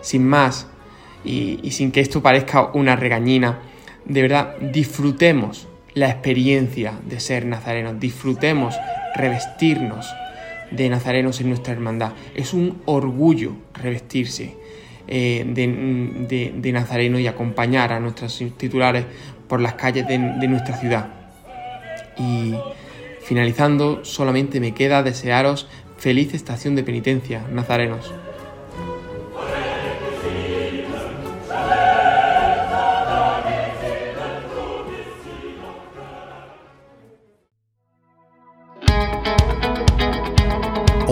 Sin 0.00 0.26
más, 0.26 0.68
y, 1.24 1.60
y 1.62 1.72
sin 1.72 1.90
que 1.92 2.00
esto 2.00 2.22
parezca 2.22 2.70
una 2.74 2.94
regañina, 2.94 3.60
de 4.04 4.22
verdad 4.22 4.56
disfrutemos 4.58 5.68
la 5.94 6.08
experiencia 6.08 6.94
de 7.04 7.20
ser 7.20 7.46
nazarenos, 7.46 8.00
disfrutemos 8.00 8.74
revestirnos 9.14 10.12
de 10.70 10.88
nazarenos 10.88 11.40
en 11.40 11.48
nuestra 11.48 11.72
hermandad. 11.72 12.12
Es 12.34 12.52
un 12.52 12.80
orgullo 12.86 13.52
revestirse 13.74 14.56
eh, 15.08 15.44
de, 15.46 16.72
nazareno 16.72 17.18
y 17.18 17.26
acompañar 17.26 17.92
a 17.92 18.00
nuestros 18.00 18.42
titulares 18.56 19.04
por 19.48 19.60
las 19.60 19.74
calles 19.74 20.06
de, 20.06 20.18
de 20.18 20.48
nuestra 20.48 20.76
ciudad. 20.76 21.08
Y 22.16 22.54
finalizando, 23.22 24.04
solamente 24.04 24.60
me 24.60 24.72
queda 24.72 25.02
desearos 25.02 25.68
feliz 25.98 26.34
estación 26.34 26.74
de 26.74 26.82
penitencia, 26.82 27.46
nazarenos. 27.52 28.12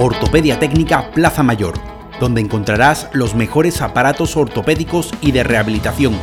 Ortopedia 0.02 0.58
Técnica 0.58 1.10
Plaza 1.10 1.42
Mayor, 1.42 1.74
donde 2.20 2.40
encontrarás 2.40 3.10
los 3.12 3.34
mejores 3.34 3.82
aparatos 3.82 4.34
ortopédicos 4.34 5.10
y 5.20 5.32
de 5.32 5.42
rehabilitación, 5.42 6.14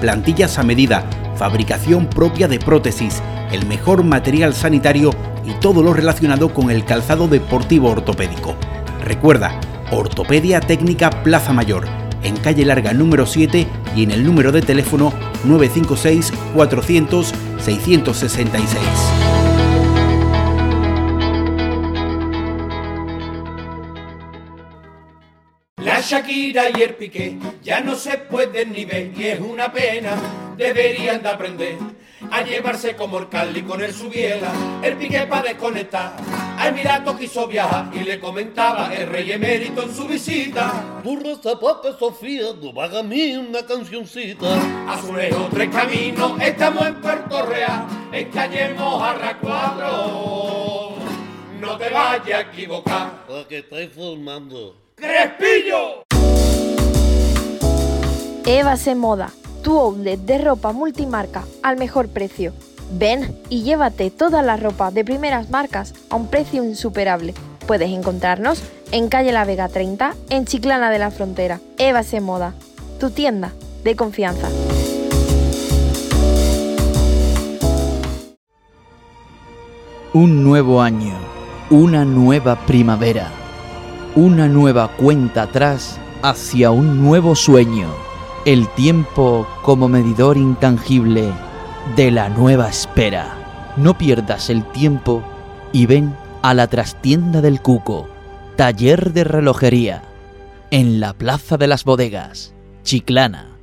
plantillas 0.00 0.58
a 0.58 0.62
medida, 0.62 1.04
fabricación 1.36 2.06
propia 2.06 2.48
de 2.48 2.58
prótesis, 2.58 3.22
el 3.52 3.66
mejor 3.66 4.04
material 4.04 4.54
sanitario 4.54 5.10
y 5.44 5.52
todo 5.60 5.82
lo 5.82 5.92
relacionado 5.92 6.54
con 6.54 6.70
el 6.70 6.86
calzado 6.86 7.28
deportivo 7.28 7.90
ortopédico. 7.90 8.54
Recuerda, 9.04 9.60
Ortopedia 9.90 10.62
Técnica 10.62 11.10
Plaza 11.22 11.52
Mayor, 11.52 11.84
en 12.22 12.38
calle 12.38 12.64
larga 12.64 12.94
número 12.94 13.26
7 13.26 13.66
y 13.94 14.02
en 14.02 14.12
el 14.12 14.24
número 14.24 14.50
de 14.50 14.62
teléfono 14.62 15.12
956 15.44 16.32
400 16.54 17.34
666. 17.58 19.25
Shakira 26.06 26.70
y 26.70 26.82
el 26.82 26.94
Piqué 26.94 27.36
ya 27.64 27.80
no 27.80 27.96
se 27.96 28.16
pueden 28.16 28.70
ni 28.70 28.84
ver 28.84 29.10
y 29.16 29.24
es 29.24 29.40
una 29.40 29.72
pena, 29.72 30.14
deberían 30.56 31.20
de 31.20 31.28
aprender 31.28 31.78
a 32.30 32.42
llevarse 32.42 32.94
como 32.94 33.18
el 33.18 33.28
Cali 33.28 33.62
con 33.62 33.82
el 33.82 33.92
Subiela, 33.92 34.52
el 34.84 34.96
Piqué 34.96 35.26
para 35.26 35.48
desconectar. 35.48 36.14
Al 36.58 36.68
Emirato 36.68 37.18
quiso 37.18 37.48
viajar 37.48 37.90
y 37.92 38.04
le 38.04 38.20
comentaba 38.20 38.94
el 38.94 39.08
rey 39.08 39.32
emérito 39.32 39.82
en 39.82 39.92
su 39.92 40.06
visita. 40.06 41.00
Burro 41.02 41.42
zapato 41.42 41.98
Sofía, 41.98 42.52
no 42.62 42.80
a 42.80 43.02
mí 43.02 43.36
una 43.36 43.66
cancioncita. 43.66 44.46
A 44.88 45.00
su 45.00 45.12
lejos 45.12 45.50
tres 45.50 45.70
caminos, 45.70 46.40
estamos 46.40 46.86
en 46.86 47.00
Puerto 47.00 47.46
Real, 47.46 47.84
en 48.12 48.30
calle 48.30 48.74
Mojarra 48.74 49.38
4. 49.40 50.94
No 51.60 51.76
te 51.76 51.90
vayas 51.90 52.30
a 52.30 52.40
equivocar. 52.42 53.26
¿Para 53.26 53.48
que 53.48 53.58
estáis 53.58 53.90
formando? 53.92 54.85
¡Crespillo! 54.98 56.04
Eva 58.46 58.78
se 58.78 58.94
Moda, 58.94 59.30
tu 59.62 59.78
outlet 59.78 60.18
de 60.18 60.38
ropa 60.38 60.72
multimarca 60.72 61.44
al 61.62 61.76
mejor 61.76 62.08
precio. 62.08 62.54
Ven 62.92 63.38
y 63.50 63.62
llévate 63.62 64.10
toda 64.10 64.40
la 64.40 64.56
ropa 64.56 64.90
de 64.90 65.04
primeras 65.04 65.50
marcas 65.50 65.92
a 66.08 66.16
un 66.16 66.28
precio 66.28 66.64
insuperable. 66.64 67.34
Puedes 67.66 67.90
encontrarnos 67.90 68.62
en 68.90 69.08
calle 69.08 69.32
La 69.32 69.44
Vega 69.44 69.68
30, 69.68 70.14
en 70.30 70.46
Chiclana 70.46 70.90
de 70.90 70.98
la 70.98 71.10
Frontera. 71.10 71.60
Eva 71.76 72.02
se 72.02 72.22
Moda, 72.22 72.54
tu 72.98 73.10
tienda 73.10 73.52
de 73.84 73.96
confianza. 73.96 74.48
Un 80.14 80.42
nuevo 80.42 80.80
año, 80.80 81.18
una 81.68 82.06
nueva 82.06 82.64
primavera 82.64 83.30
una 84.16 84.48
nueva 84.48 84.88
cuenta 84.88 85.42
atrás 85.42 86.00
hacia 86.22 86.70
un 86.70 87.02
nuevo 87.02 87.34
sueño, 87.36 87.88
el 88.46 88.66
tiempo 88.70 89.46
como 89.62 89.88
medidor 89.88 90.38
intangible 90.38 91.30
de 91.96 92.10
la 92.10 92.30
nueva 92.30 92.70
espera. 92.70 93.36
No 93.76 93.98
pierdas 93.98 94.48
el 94.48 94.64
tiempo 94.72 95.22
y 95.70 95.84
ven 95.84 96.16
a 96.40 96.54
la 96.54 96.66
trastienda 96.66 97.42
del 97.42 97.60
Cuco, 97.60 98.08
taller 98.56 99.12
de 99.12 99.24
relojería, 99.24 100.02
en 100.70 100.98
la 100.98 101.12
Plaza 101.12 101.58
de 101.58 101.66
las 101.66 101.84
Bodegas, 101.84 102.54
Chiclana. 102.84 103.56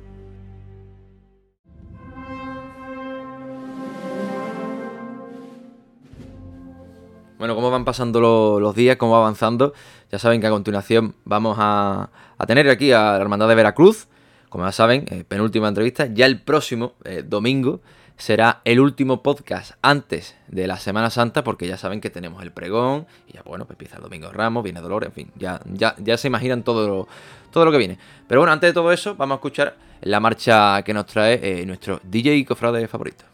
Bueno, 7.44 7.56
cómo 7.56 7.70
van 7.70 7.84
pasando 7.84 8.20
los 8.60 8.74
días, 8.74 8.96
cómo 8.96 9.12
va 9.12 9.18
avanzando. 9.18 9.74
Ya 10.14 10.20
saben 10.20 10.40
que 10.40 10.46
a 10.46 10.50
continuación 10.50 11.16
vamos 11.24 11.56
a, 11.58 12.08
tener 12.46 12.70
aquí 12.70 12.92
a 12.92 13.00
la 13.02 13.16
Hermandad 13.16 13.48
de 13.48 13.56
Veracruz. 13.56 14.06
Como 14.48 14.64
ya 14.64 14.70
saben, 14.70 15.06
eh, 15.10 15.24
penúltima 15.26 15.66
entrevista. 15.66 16.06
Ya 16.06 16.26
el 16.26 16.40
próximo 16.40 16.92
eh, 17.04 17.24
domingo 17.26 17.80
será 18.16 18.60
el 18.64 18.78
último 18.78 19.24
podcast 19.24 19.72
antes 19.82 20.36
de 20.46 20.68
la 20.68 20.76
Semana 20.76 21.10
Santa, 21.10 21.42
porque 21.42 21.66
ya 21.66 21.76
saben 21.76 22.00
que 22.00 22.10
tenemos 22.10 22.44
el 22.44 22.52
pregón, 22.52 23.08
y 23.26 23.32
ya 23.32 23.42
bueno, 23.42 23.64
pues 23.64 23.74
empieza 23.74 23.96
el 23.96 24.04
Domingo 24.04 24.30
Ramos, 24.30 24.62
viene 24.62 24.80
Dolor, 24.80 25.02
en 25.02 25.10
fin, 25.10 25.32
ya, 25.34 25.60
ya, 25.64 25.96
ya 25.98 26.16
se 26.16 26.28
imaginan 26.28 26.62
todo 26.62 26.86
lo, 26.86 27.08
todo 27.50 27.64
lo 27.64 27.72
que 27.72 27.78
viene. 27.78 27.98
Pero 28.28 28.40
bueno, 28.40 28.52
antes 28.52 28.70
de 28.70 28.72
todo 28.72 28.92
eso, 28.92 29.16
vamos 29.16 29.34
a 29.34 29.38
escuchar 29.38 29.74
la 30.02 30.20
marcha 30.20 30.80
que 30.82 30.94
nos 30.94 31.06
trae 31.06 31.40
eh, 31.42 31.66
nuestro 31.66 32.00
DJ 32.04 32.44
cofrade 32.44 32.86
favorito. 32.86 33.24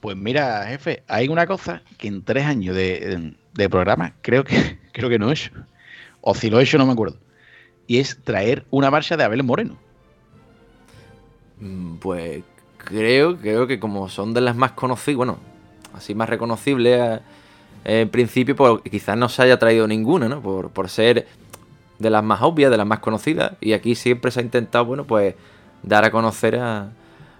Pues 0.00 0.16
mira, 0.16 0.64
jefe, 0.66 1.02
hay 1.08 1.28
una 1.28 1.46
cosa 1.46 1.82
que 1.98 2.08
en 2.08 2.22
tres 2.22 2.46
años 2.46 2.74
de, 2.74 3.34
de 3.58 3.70
programa 3.70 4.14
creo 4.22 4.44
que, 4.44 4.78
creo 4.92 5.10
que 5.10 5.18
no 5.18 5.30
hecho. 5.32 5.52
O 6.22 6.34
si 6.34 6.50
lo 6.50 6.60
he 6.60 6.64
hecho, 6.64 6.78
no 6.78 6.86
me 6.86 6.92
acuerdo. 6.92 7.18
Y 7.86 7.98
es 8.00 8.22
traer 8.24 8.66
una 8.70 8.90
marcha 8.90 9.16
de 9.16 9.24
Abel 9.24 9.42
Moreno. 9.44 9.78
Mm, 11.60 11.96
Pues 11.98 12.44
creo, 12.78 13.38
creo 13.38 13.66
que 13.66 13.80
como 13.80 14.08
son 14.08 14.34
de 14.34 14.40
las 14.40 14.56
más 14.56 14.72
conocidas, 14.72 15.16
bueno, 15.16 15.38
así 15.94 16.14
más 16.14 16.28
reconocibles 16.28 17.20
eh, 17.84 18.02
en 18.02 18.10
principio, 18.10 18.56
pues 18.56 18.82
quizás 18.90 19.16
no 19.16 19.28
se 19.28 19.42
haya 19.42 19.58
traído 19.58 19.86
ninguna, 19.88 20.28
¿no? 20.28 20.42
Por, 20.42 20.70
por 20.70 20.88
ser 20.90 21.28
de 21.98 22.10
las 22.10 22.24
más 22.24 22.42
obvias, 22.42 22.70
de 22.70 22.78
las 22.78 22.86
más 22.86 23.00
conocidas. 23.00 23.54
Y 23.60 23.74
aquí 23.74 23.94
siempre 23.96 24.30
se 24.32 24.40
ha 24.40 24.44
intentado, 24.44 24.86
bueno, 24.86 25.04
pues 25.06 25.36
dar 25.82 26.04
a 26.04 26.10
conocer 26.12 26.56
a 26.56 26.90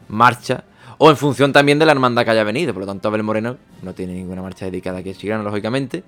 marcha. 0.09 0.65
O 0.99 1.11
en 1.11 1.17
función 1.17 1.53
también 1.53 1.79
de 1.79 1.87
la 1.87 1.93
hermandad 1.93 2.25
que 2.25 2.31
haya 2.33 2.45
venido. 2.45 2.73
Por 2.75 2.83
lo 2.83 2.87
tanto, 2.87 3.09
Abel 3.09 3.23
Moreno 3.23 3.57
no 3.83 3.95
tiene 3.95 4.15
ninguna 4.15 4.43
marcha 4.43 4.65
dedicada 4.65 4.99
aquí 4.99 5.11
a 5.11 5.15
Chiclana, 5.15 5.43
lógicamente. 5.45 6.03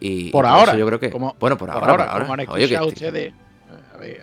Y, 0.00 0.30
Por 0.30 0.44
y 0.44 0.48
ahora. 0.48 0.76
yo 0.76 0.86
creo 0.86 1.00
que. 1.00 1.10
como- 1.10 1.36
bueno, 1.38 1.56
por, 1.58 1.70
ahora, 1.70 1.80
por 1.80 1.90
ahora. 2.00 2.20
como 2.20 2.32
han 2.34 2.40
Oye, 2.40 2.46
que- 2.68 2.74
escuchado 2.74 2.86
ustedes. 2.88 3.34
A 3.94 3.98
ver, 3.98 4.20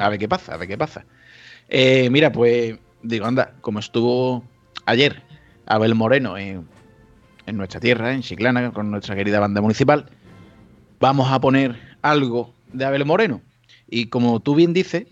a 0.00 0.08
ver 0.08 0.18
qué 0.18 0.28
pasa, 0.28 0.54
a 0.54 0.56
ver 0.56 0.68
qué 0.68 0.78
pasa. 0.78 1.04
Eh, 1.68 2.08
mira, 2.10 2.32
pues 2.32 2.78
digo, 3.02 3.26
anda, 3.26 3.52
como 3.60 3.78
estuvo 3.78 4.44
ayer 4.86 5.22
Abel 5.66 5.94
Moreno 5.94 6.36
en, 6.36 6.66
en 7.46 7.56
nuestra 7.56 7.80
tierra, 7.80 8.12
en 8.12 8.22
Chiclana, 8.22 8.72
con 8.72 8.90
nuestra 8.90 9.14
querida 9.14 9.38
banda 9.40 9.60
municipal, 9.60 10.06
vamos 10.98 11.30
a 11.30 11.40
poner 11.40 11.78
algo 12.02 12.52
de 12.72 12.84
Abel 12.84 13.04
Moreno. 13.04 13.40
Y 13.88 14.06
como 14.06 14.40
tú 14.40 14.54
bien 14.54 14.72
dices, 14.72 15.06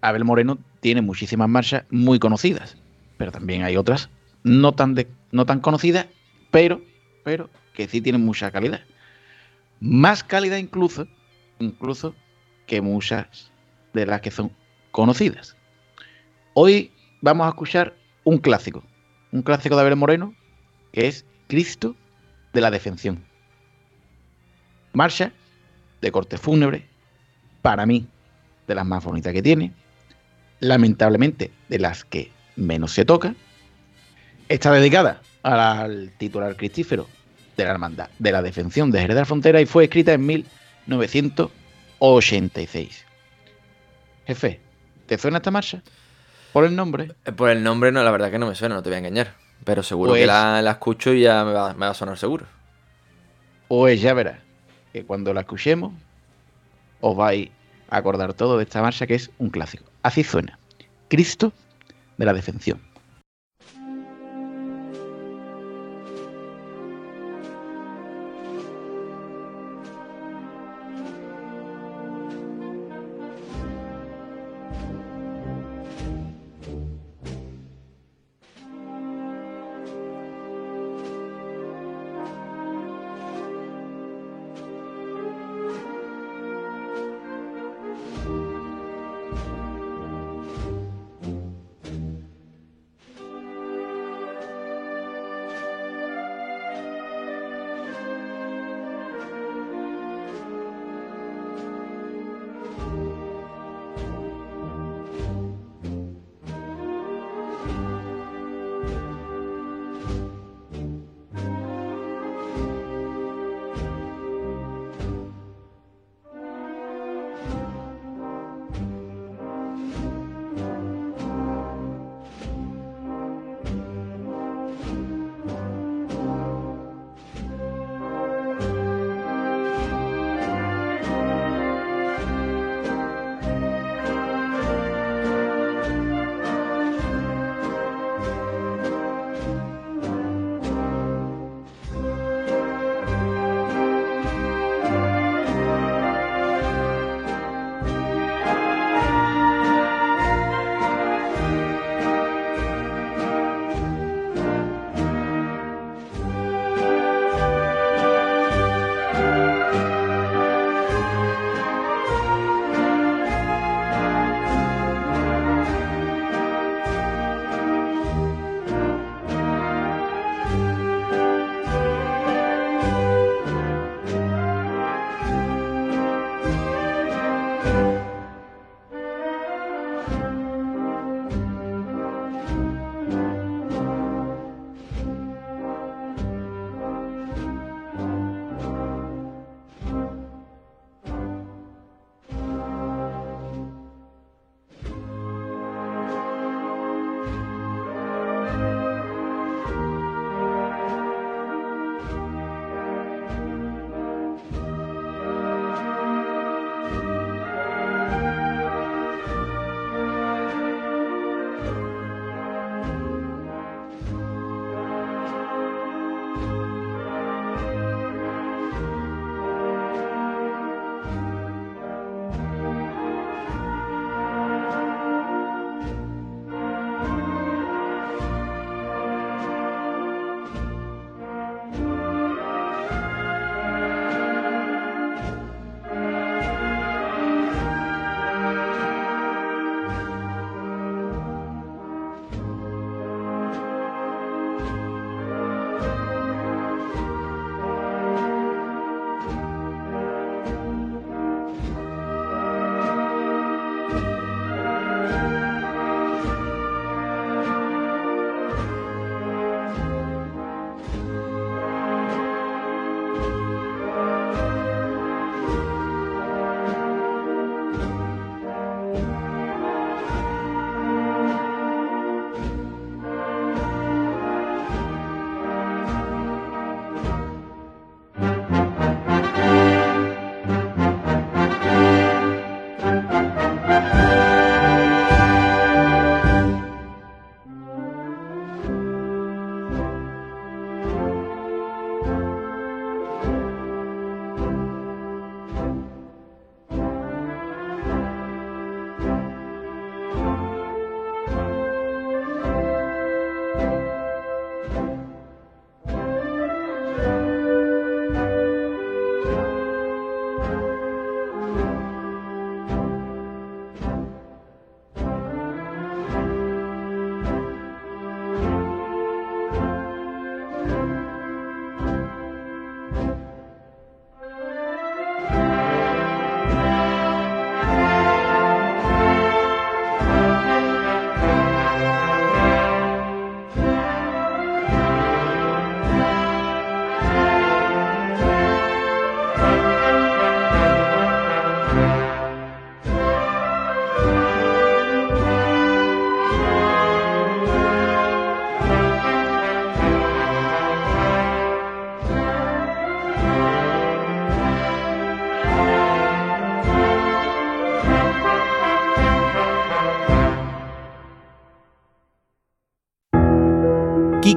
Abel 0.00 0.24
Moreno 0.24 0.58
tiene 0.80 1.00
muchísimas 1.00 1.48
marchas 1.48 1.84
muy 1.90 2.18
conocidas, 2.18 2.76
pero 3.22 3.30
también 3.30 3.62
hay 3.62 3.76
otras 3.76 4.10
no 4.42 4.72
tan, 4.72 4.96
de- 4.96 5.06
no 5.30 5.46
tan 5.46 5.60
conocidas, 5.60 6.06
pero, 6.50 6.82
pero 7.22 7.48
que 7.72 7.86
sí 7.86 8.00
tienen 8.00 8.24
mucha 8.24 8.50
calidad. 8.50 8.80
Más 9.78 10.24
calidad 10.24 10.56
incluso, 10.56 11.06
incluso 11.60 12.16
que 12.66 12.80
muchas 12.80 13.52
de 13.92 14.06
las 14.06 14.22
que 14.22 14.32
son 14.32 14.50
conocidas. 14.90 15.56
Hoy 16.54 16.90
vamos 17.20 17.46
a 17.46 17.50
escuchar 17.50 17.94
un 18.24 18.38
clásico, 18.38 18.82
un 19.30 19.42
clásico 19.42 19.76
de 19.76 19.82
Abel 19.82 19.94
Moreno, 19.94 20.34
que 20.90 21.06
es 21.06 21.24
Cristo 21.46 21.94
de 22.52 22.60
la 22.60 22.72
Defensión. 22.72 23.22
Marcha 24.94 25.32
de 26.00 26.10
corte 26.10 26.38
fúnebre, 26.38 26.88
para 27.62 27.86
mí, 27.86 28.04
de 28.66 28.74
las 28.74 28.84
más 28.84 29.04
bonitas 29.04 29.32
que 29.32 29.42
tiene, 29.42 29.72
lamentablemente 30.58 31.52
de 31.68 31.78
las 31.78 32.04
que 32.04 32.32
menos 32.56 32.92
se 32.92 33.04
toca. 33.04 33.34
Está 34.48 34.72
dedicada 34.72 35.20
al 35.42 36.12
titular 36.18 36.56
cristífero 36.56 37.08
de 37.56 37.64
la 37.64 37.70
Hermandad 37.70 38.08
de 38.18 38.32
la 38.32 38.42
Defensión 38.42 38.90
de 38.90 39.00
Jerez 39.00 39.14
de 39.14 39.20
la 39.22 39.26
Frontera 39.26 39.60
y 39.60 39.66
fue 39.66 39.84
escrita 39.84 40.12
en 40.12 40.26
1986. 41.98 43.04
Jefe, 44.26 44.60
¿te 45.06 45.18
suena 45.18 45.38
esta 45.38 45.50
marcha? 45.50 45.82
Por 46.52 46.64
el 46.64 46.76
nombre. 46.76 47.12
Eh, 47.24 47.32
Por 47.32 47.50
el 47.50 47.62
nombre, 47.62 47.90
no, 47.92 48.02
la 48.02 48.10
verdad 48.10 48.30
que 48.30 48.38
no 48.38 48.46
me 48.48 48.54
suena, 48.54 48.74
no 48.74 48.82
te 48.82 48.90
voy 48.90 48.96
a 48.96 48.98
engañar. 48.98 49.34
Pero 49.64 49.82
seguro 49.82 50.10
Pues- 50.12 50.20
que 50.22 50.26
la, 50.26 50.60
la 50.62 50.72
escucho 50.72 51.12
y 51.12 51.22
ya 51.22 51.44
me 51.44 51.52
va, 51.52 51.72
me 51.74 51.86
va 51.86 51.90
a 51.90 51.94
sonar 51.94 52.18
seguro. 52.18 52.46
Pues 53.68 54.00
ya 54.00 54.12
verás 54.12 54.38
que 54.92 55.04
cuando 55.04 55.32
la 55.32 55.40
escuchemos 55.42 55.92
os 57.00 57.16
vais 57.16 57.48
a 57.88 57.96
acordar 57.96 58.34
todo 58.34 58.58
de 58.58 58.64
esta 58.64 58.82
marcha 58.82 59.06
que 59.06 59.14
es 59.14 59.30
un 59.38 59.48
clásico. 59.50 59.84
Así 60.02 60.22
suena. 60.24 60.58
Cristo 61.08 61.52
de 62.22 62.26
la 62.26 62.32
Defensión. 62.32 62.91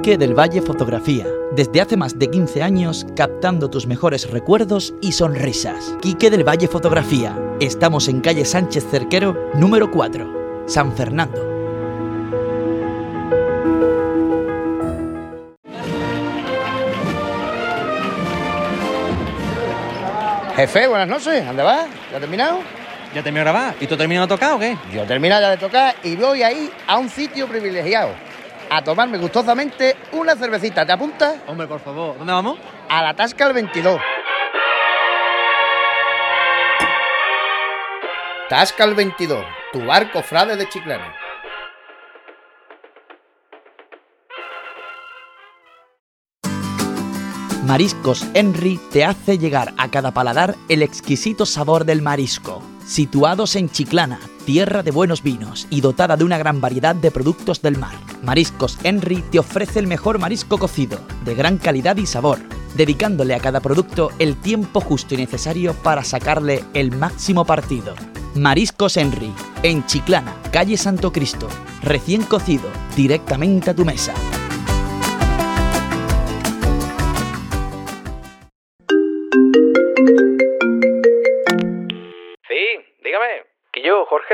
Quique 0.06 0.20
del 0.20 0.38
Valle 0.38 0.62
Fotografía. 0.62 1.26
Desde 1.54 1.82
hace 1.82 1.98
más 1.98 2.20
de 2.20 2.30
15 2.30 2.62
años 2.62 3.08
captando 3.16 3.72
tus 3.72 3.88
mejores 3.88 4.30
recuerdos 4.30 4.94
y 5.02 5.14
sonrisas. 5.14 5.96
Quique 6.00 6.30
del 6.30 6.48
Valle 6.48 6.68
Fotografía. 6.68 7.36
Estamos 7.60 8.08
en 8.08 8.22
calle 8.22 8.46
Sánchez 8.46 8.86
Cerquero, 8.88 9.50
número 9.56 9.90
4, 9.90 10.68
San 10.68 10.96
Fernando. 10.96 11.42
Jefe, 20.56 20.88
buenas 20.88 21.08
noches. 21.08 21.44
¿Dónde 21.44 21.64
vas? 21.64 21.88
¿Ya 22.12 22.18
has 22.18 22.22
terminado? 22.22 22.60
¿Ya 23.16 23.24
terminó 23.24 23.44
de 23.46 23.52
grabar? 23.52 23.76
¿Y 23.80 23.88
tú 23.88 23.98
terminas 23.98 24.30
de 24.30 24.36
tocar 24.36 24.54
o 24.54 24.60
qué? 24.60 24.78
Yo 24.94 25.02
he 25.02 25.08
terminado 25.08 25.42
ya 25.42 25.50
de 25.50 25.58
tocar 25.58 25.96
y 26.04 26.16
voy 26.16 26.44
ahí 26.44 26.70
a 26.86 27.00
un 27.00 27.10
sitio 27.10 27.48
privilegiado 27.48 28.12
a 28.70 28.84
tomarme 28.84 29.18
gustosamente 29.18 29.96
una 30.14 30.36
cervecita. 30.36 30.86
¿Te 30.86 30.92
apuntas? 30.92 31.36
Hombre, 31.48 31.68
por 31.68 31.80
favor. 31.80 32.18
¿Dónde 32.18 32.34
vamos? 32.34 32.58
A 32.90 33.02
la 33.02 33.14
Tasca 33.16 33.48
el 33.48 33.54
22. 33.54 34.00
Tasca 38.50 38.84
el 38.84 38.94
22, 38.94 39.44
tu 39.74 39.84
barco 39.86 40.22
frade 40.22 40.56
de 40.56 40.70
Chiclana. 40.70 41.16
Mariscos 47.66 48.28
Henry 48.36 48.80
te 48.92 49.04
hace 49.04 49.40
llegar 49.40 49.74
a 49.78 49.90
cada 49.90 50.12
paladar 50.12 50.56
el 50.70 50.84
exquisito 50.84 51.48
sabor 51.48 51.86
del 51.86 52.04
marisco. 52.04 52.62
Situados 52.86 53.56
en 53.56 53.72
Chiclana, 53.72 54.20
tierra 54.46 54.84
de 54.84 54.92
buenos 54.92 55.24
vinos 55.24 55.68
y 55.70 55.82
dotada 55.82 56.16
de 56.16 56.24
una 56.24 56.38
gran 56.38 56.62
variedad 56.62 56.96
de 56.96 57.12
productos 57.12 57.62
del 57.62 57.78
mar, 57.78 57.96
Mariscos 58.24 58.78
Henry 58.84 59.24
te 59.32 59.40
ofrece 59.40 59.80
el 59.80 59.88
mejor 59.88 60.20
marisco 60.20 60.58
cocido, 60.58 61.00
de 61.26 61.36
gran 61.36 61.58
calidad 61.58 61.98
y 61.98 62.06
sabor, 62.06 62.40
dedicándole 62.76 63.34
a 63.34 63.40
cada 63.40 63.60
producto 63.60 64.12
el 64.20 64.36
tiempo 64.36 64.80
justo 64.80 65.16
y 65.16 65.18
necesario 65.18 65.74
para 65.74 66.04
sacarle 66.04 66.64
el 66.74 66.96
máximo 66.96 67.46
partido. 67.46 67.96
Mariscos 68.36 68.98
Henry, 68.98 69.34
en 69.64 69.86
Chiclana, 69.86 70.36
calle 70.52 70.78
Santo 70.78 71.12
Cristo, 71.12 71.48
recién 71.82 72.24
cocido, 72.24 72.70
directamente 72.96 73.72
a 73.72 73.76
tu 73.76 73.84
mesa. 73.84 74.14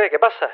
¿Qué 0.10 0.20
pasa? 0.20 0.52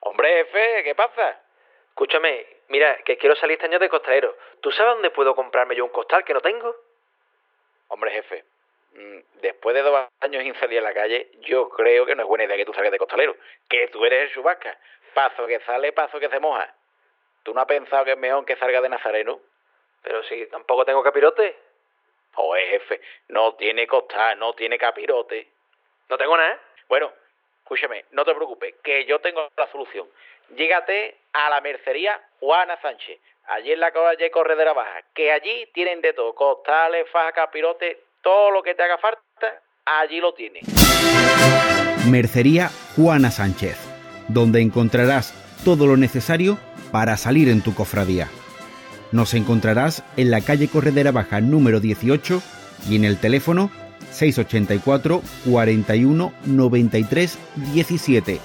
Hombre, 0.00 0.44
jefe, 0.44 0.84
¿qué 0.84 0.94
pasa? 0.94 1.40
Escúchame, 1.88 2.46
mira, 2.68 2.98
que 3.04 3.16
quiero 3.16 3.34
salir 3.36 3.54
este 3.54 3.66
año 3.66 3.78
de 3.78 3.88
costalero. 3.88 4.36
¿Tú 4.60 4.70
sabes 4.70 4.94
dónde 4.94 5.10
puedo 5.10 5.34
comprarme 5.34 5.74
yo 5.74 5.84
un 5.84 5.90
costal 5.90 6.24
que 6.24 6.34
no 6.34 6.40
tengo? 6.40 6.76
Hombre, 7.88 8.10
jefe, 8.10 8.44
mm, 8.92 9.18
después 9.40 9.74
de 9.74 9.82
dos 9.82 10.06
años 10.20 10.42
sin 10.42 10.54
salir 10.56 10.78
a 10.80 10.82
la 10.82 10.94
calle, 10.94 11.30
yo 11.40 11.68
creo 11.70 12.04
que 12.06 12.14
no 12.14 12.22
es 12.22 12.28
buena 12.28 12.44
idea 12.44 12.56
que 12.56 12.64
tú 12.64 12.74
salgas 12.74 12.92
de 12.92 12.98
costalero. 12.98 13.36
Que 13.68 13.88
tú 13.88 14.04
eres 14.04 14.28
el 14.28 14.34
chubasca. 14.34 14.78
Paso 15.14 15.46
que 15.46 15.60
sale, 15.60 15.92
paso 15.92 16.20
que 16.20 16.28
se 16.28 16.38
moja. 16.38 16.74
¿Tú 17.42 17.54
no 17.54 17.60
has 17.60 17.66
pensado 17.66 18.04
que 18.04 18.12
es 18.12 18.18
mejor 18.18 18.44
que 18.44 18.56
salga 18.56 18.80
de 18.80 18.88
nazareno? 18.88 19.40
Pero 20.02 20.22
si 20.24 20.46
tampoco 20.46 20.84
tengo 20.84 21.02
capirote. 21.02 21.56
Joder, 22.34 22.68
jefe, 22.68 23.00
no 23.28 23.54
tiene 23.54 23.86
costal, 23.86 24.38
no 24.38 24.52
tiene 24.52 24.78
capirote. 24.78 25.48
No 26.08 26.18
tengo 26.18 26.36
nada, 26.36 26.52
¿eh? 26.52 26.58
Bueno, 26.88 27.12
escúchame, 27.66 28.04
no 28.12 28.24
te 28.24 28.32
preocupes, 28.32 28.76
que 28.84 29.04
yo 29.06 29.18
tengo 29.18 29.48
la 29.56 29.66
solución. 29.72 30.06
Llégate 30.56 31.16
a 31.32 31.50
la 31.50 31.60
mercería 31.60 32.20
Juana 32.38 32.80
Sánchez, 32.80 33.18
allí 33.48 33.72
en 33.72 33.80
la 33.80 33.90
calle 33.90 34.30
Corredera 34.30 34.72
Baja, 34.72 35.02
que 35.12 35.32
allí 35.32 35.68
tienen 35.74 36.00
de 36.00 36.12
todo, 36.12 36.32
costales, 36.32 37.06
faja, 37.10 37.32
capirote, 37.32 38.04
todo 38.22 38.52
lo 38.52 38.62
que 38.62 38.76
te 38.76 38.84
haga 38.84 38.98
falta, 38.98 39.62
allí 39.84 40.20
lo 40.20 40.32
tienes. 40.32 40.62
Mercería 42.08 42.68
Juana 42.94 43.32
Sánchez, 43.32 43.76
donde 44.28 44.60
encontrarás 44.60 45.34
todo 45.64 45.88
lo 45.88 45.96
necesario 45.96 46.58
para 46.92 47.16
salir 47.16 47.48
en 47.48 47.64
tu 47.64 47.74
cofradía. 47.74 48.28
Nos 49.10 49.34
encontrarás 49.34 50.04
en 50.16 50.30
la 50.30 50.40
calle 50.40 50.68
Corredera 50.68 51.10
Baja 51.10 51.40
número 51.40 51.80
18 51.80 52.40
y 52.88 52.94
en 52.94 53.04
el 53.04 53.20
teléfono 53.20 53.72
684 54.16 55.22
41 55.44 56.32
93 56.46 57.38
17 57.72 58.40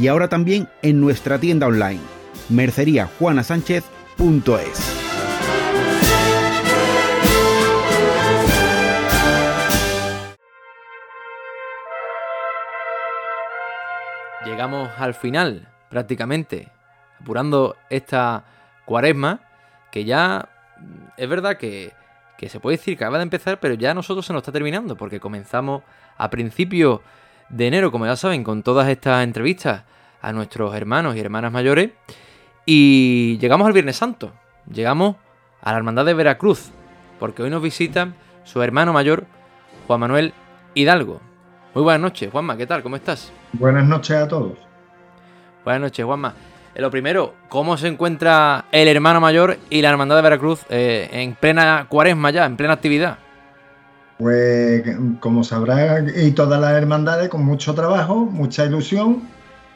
y 0.00 0.08
ahora 0.08 0.28
también 0.28 0.68
en 0.82 1.00
nuestra 1.00 1.38
tienda 1.38 1.66
online 1.66 2.00
merceriajuanasánchez.es. 2.48 4.94
Llegamos 14.44 14.90
al 14.98 15.14
final, 15.14 15.68
prácticamente, 15.90 16.70
apurando 17.20 17.76
esta 17.90 18.44
cuaresma, 18.86 19.40
que 19.92 20.04
ya 20.04 20.48
es 21.16 21.28
verdad 21.28 21.58
que, 21.58 21.92
que 22.38 22.48
se 22.48 22.60
puede 22.60 22.76
decir 22.76 22.96
que 22.96 23.04
acaba 23.04 23.18
de 23.18 23.24
empezar, 23.24 23.58
pero 23.58 23.74
ya 23.74 23.90
a 23.90 23.94
nosotros 23.94 24.24
se 24.24 24.32
nos 24.32 24.40
está 24.40 24.52
terminando, 24.52 24.96
porque 24.96 25.18
comenzamos 25.18 25.82
a 26.16 26.30
principios 26.30 27.00
de 27.48 27.66
enero, 27.66 27.90
como 27.90 28.06
ya 28.06 28.14
saben, 28.14 28.44
con 28.44 28.62
todas 28.62 28.88
estas 28.88 29.24
entrevistas 29.24 29.82
a 30.22 30.32
nuestros 30.32 30.72
hermanos 30.74 31.16
y 31.16 31.20
hermanas 31.20 31.50
mayores, 31.50 31.90
y 32.64 33.38
llegamos 33.38 33.66
al 33.66 33.72
Viernes 33.72 33.96
Santo, 33.96 34.32
llegamos 34.72 35.16
a 35.60 35.72
la 35.72 35.78
Hermandad 35.78 36.04
de 36.04 36.14
Veracruz, 36.14 36.70
porque 37.18 37.42
hoy 37.42 37.50
nos 37.50 37.60
visita 37.60 38.12
su 38.44 38.62
hermano 38.62 38.92
mayor, 38.92 39.26
Juan 39.88 39.98
Manuel 39.98 40.32
Hidalgo. 40.74 41.20
Muy 41.74 41.82
buenas 41.82 42.00
noches, 42.00 42.30
Juanma, 42.30 42.56
¿qué 42.56 42.68
tal? 42.68 42.84
¿Cómo 42.84 42.94
estás? 42.94 43.32
Buenas 43.52 43.84
noches 43.84 44.16
a 44.16 44.28
todos. 44.28 44.56
Buenas 45.64 45.82
noches, 45.82 46.06
Juanma. 46.06 46.34
Eh, 46.74 46.80
lo 46.80 46.90
primero, 46.90 47.34
¿cómo 47.48 47.76
se 47.76 47.88
encuentra 47.88 48.66
el 48.72 48.88
hermano 48.88 49.20
mayor 49.20 49.58
y 49.70 49.82
la 49.82 49.90
Hermandad 49.90 50.16
de 50.16 50.22
Veracruz 50.22 50.60
eh, 50.68 51.08
en 51.12 51.34
plena 51.34 51.86
cuaresma 51.88 52.30
ya, 52.30 52.46
en 52.46 52.56
plena 52.56 52.74
actividad? 52.74 53.18
Pues 54.18 54.82
como 55.20 55.44
sabrá, 55.44 56.04
y 56.16 56.32
todas 56.32 56.60
las 56.60 56.72
hermandades 56.72 57.28
con 57.28 57.44
mucho 57.44 57.74
trabajo, 57.74 58.26
mucha 58.26 58.64
ilusión 58.64 59.22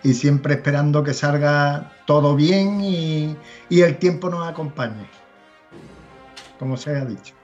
y 0.03 0.15
siempre 0.15 0.55
esperando 0.55 1.05
que 1.05 1.15
salga 1.15 1.93
todo 2.07 2.35
bien 2.35 2.81
y, 2.81 3.37
y 3.69 3.83
el 3.83 3.99
tiempo 3.99 4.29
nos 4.29 4.49
acompañe, 4.49 5.07
como 6.59 6.77
se 6.77 6.91
ha 6.91 7.05
dicho. 7.05 7.35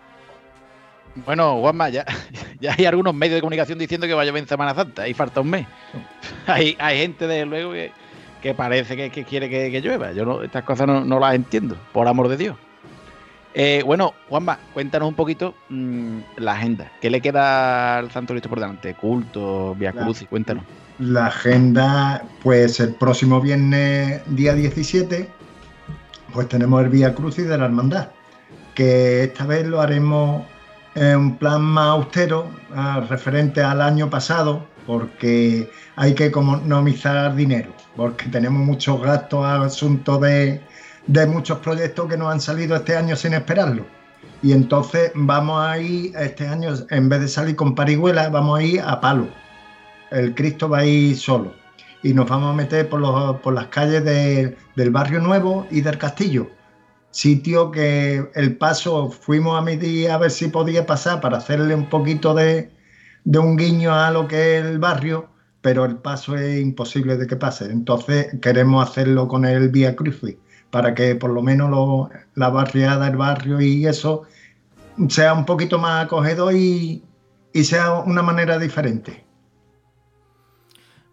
Bueno, 1.24 1.60
Juanma, 1.60 1.88
ya, 1.88 2.04
ya 2.60 2.74
hay 2.76 2.86
algunos 2.86 3.14
medios 3.14 3.36
de 3.36 3.40
comunicación 3.40 3.78
diciendo 3.78 4.06
que 4.06 4.14
va 4.14 4.22
a 4.22 4.24
llover 4.24 4.42
en 4.42 4.48
Semana 4.48 4.74
Santa, 4.74 5.02
ahí 5.02 5.14
falta 5.14 5.40
un 5.40 5.50
mes. 5.50 5.66
Hay, 6.46 6.76
hay 6.78 6.98
gente, 6.98 7.26
desde 7.26 7.44
luego, 7.44 7.72
que, 7.72 7.92
que 8.42 8.54
parece 8.54 8.96
que, 8.96 9.10
que 9.10 9.24
quiere 9.24 9.48
que, 9.48 9.70
que 9.70 9.80
llueva. 9.80 10.12
Yo 10.12 10.24
no, 10.24 10.42
estas 10.42 10.64
cosas 10.64 10.86
no, 10.86 11.04
no 11.04 11.18
las 11.18 11.34
entiendo, 11.34 11.76
por 11.92 12.08
amor 12.08 12.28
de 12.28 12.36
Dios. 12.36 12.56
Eh, 13.54 13.82
bueno, 13.84 14.14
Juanma, 14.28 14.58
cuéntanos 14.72 15.08
un 15.08 15.14
poquito 15.14 15.54
mm, 15.68 16.18
la 16.36 16.52
agenda. 16.52 16.92
¿Qué 17.00 17.10
le 17.10 17.20
queda 17.20 17.98
al 17.98 18.10
Santo 18.10 18.32
Cristo 18.32 18.48
por 18.48 18.60
delante? 18.60 18.94
Culto, 18.94 19.74
Via 19.74 19.92
Crucis, 19.92 20.28
cuéntanos. 20.28 20.64
La 20.98 21.26
agenda, 21.26 22.24
pues 22.42 22.78
el 22.80 22.94
próximo 22.94 23.40
viernes, 23.40 24.22
día 24.26 24.54
17, 24.54 25.28
pues 26.32 26.48
tenemos 26.48 26.82
el 26.82 26.88
Vía 26.90 27.14
Crucis 27.14 27.48
de 27.48 27.56
la 27.56 27.64
Hermandad, 27.64 28.10
que 28.74 29.24
esta 29.24 29.44
vez 29.46 29.66
lo 29.66 29.80
haremos 29.80 30.44
en 30.94 31.16
un 31.16 31.36
plan 31.36 31.62
más 31.62 31.86
austero, 31.86 32.48
ah, 32.74 33.04
referente 33.08 33.62
al 33.62 33.80
año 33.80 34.10
pasado, 34.10 34.66
porque 34.88 35.70
hay 35.96 36.14
que 36.14 36.24
economizar 36.24 37.36
dinero, 37.36 37.74
porque 37.94 38.24
tenemos 38.30 38.66
muchos 38.66 39.02
gastos 39.02 39.44
a 39.44 39.62
asunto 39.62 40.16
de, 40.18 40.62
de 41.06 41.26
muchos 41.26 41.58
proyectos 41.58 42.08
que 42.08 42.16
nos 42.16 42.32
han 42.32 42.40
salido 42.40 42.74
este 42.74 42.96
año 42.96 43.14
sin 43.14 43.34
esperarlo. 43.34 43.84
Y 44.42 44.52
entonces 44.52 45.12
vamos 45.14 45.62
a 45.62 45.78
ir, 45.78 46.16
este 46.16 46.48
año, 46.48 46.70
en 46.88 47.08
vez 47.10 47.20
de 47.20 47.28
salir 47.28 47.54
con 47.54 47.74
parihuela, 47.74 48.30
vamos 48.30 48.58
a 48.58 48.62
ir 48.62 48.80
a 48.80 48.98
palo 49.00 49.28
el 50.10 50.34
Cristo 50.34 50.70
va 50.70 50.78
a 50.78 50.86
ir 50.86 51.18
solo. 51.18 51.52
Y 52.02 52.14
nos 52.14 52.26
vamos 52.26 52.54
a 52.54 52.56
meter 52.56 52.88
por, 52.88 52.98
los- 53.00 53.36
por 53.40 53.52
las 53.52 53.66
calles 53.66 54.02
de- 54.06 54.56
del 54.74 54.90
barrio 54.90 55.20
nuevo 55.20 55.66
y 55.70 55.82
del 55.82 55.98
castillo. 55.98 56.48
Sitio 57.10 57.70
que 57.70 58.26
el 58.34 58.56
paso 58.56 59.10
fuimos 59.10 59.58
a 59.58 59.62
medir 59.62 60.10
a 60.10 60.16
ver 60.16 60.30
si 60.30 60.48
podía 60.48 60.86
pasar 60.86 61.20
para 61.20 61.36
hacerle 61.38 61.74
un 61.74 61.90
poquito 61.90 62.32
de, 62.32 62.70
de 63.28 63.38
un 63.38 63.58
guiño 63.58 63.94
a 63.94 64.10
lo 64.10 64.26
que 64.26 64.56
es 64.56 64.64
el 64.64 64.78
barrio, 64.78 65.28
pero 65.60 65.84
el 65.84 65.96
paso 65.96 66.34
es 66.34 66.62
imposible 66.62 67.18
de 67.18 67.26
que 67.26 67.36
pase. 67.36 67.66
Entonces 67.66 68.28
queremos 68.40 68.88
hacerlo 68.88 69.28
con 69.28 69.44
el 69.44 69.68
Vía 69.68 69.94
Crucis 69.94 70.36
para 70.70 70.94
que 70.94 71.14
por 71.14 71.28
lo 71.28 71.42
menos 71.42 72.08
la 72.34 72.48
barriada, 72.48 73.06
el 73.06 73.16
barrio 73.16 73.60
y 73.60 73.86
eso 73.86 74.22
sea 75.10 75.34
un 75.34 75.44
poquito 75.44 75.78
más 75.78 76.06
acogedor 76.06 76.54
y, 76.54 77.04
y 77.52 77.64
sea 77.64 77.98
una 77.98 78.22
manera 78.22 78.58
diferente. 78.58 79.26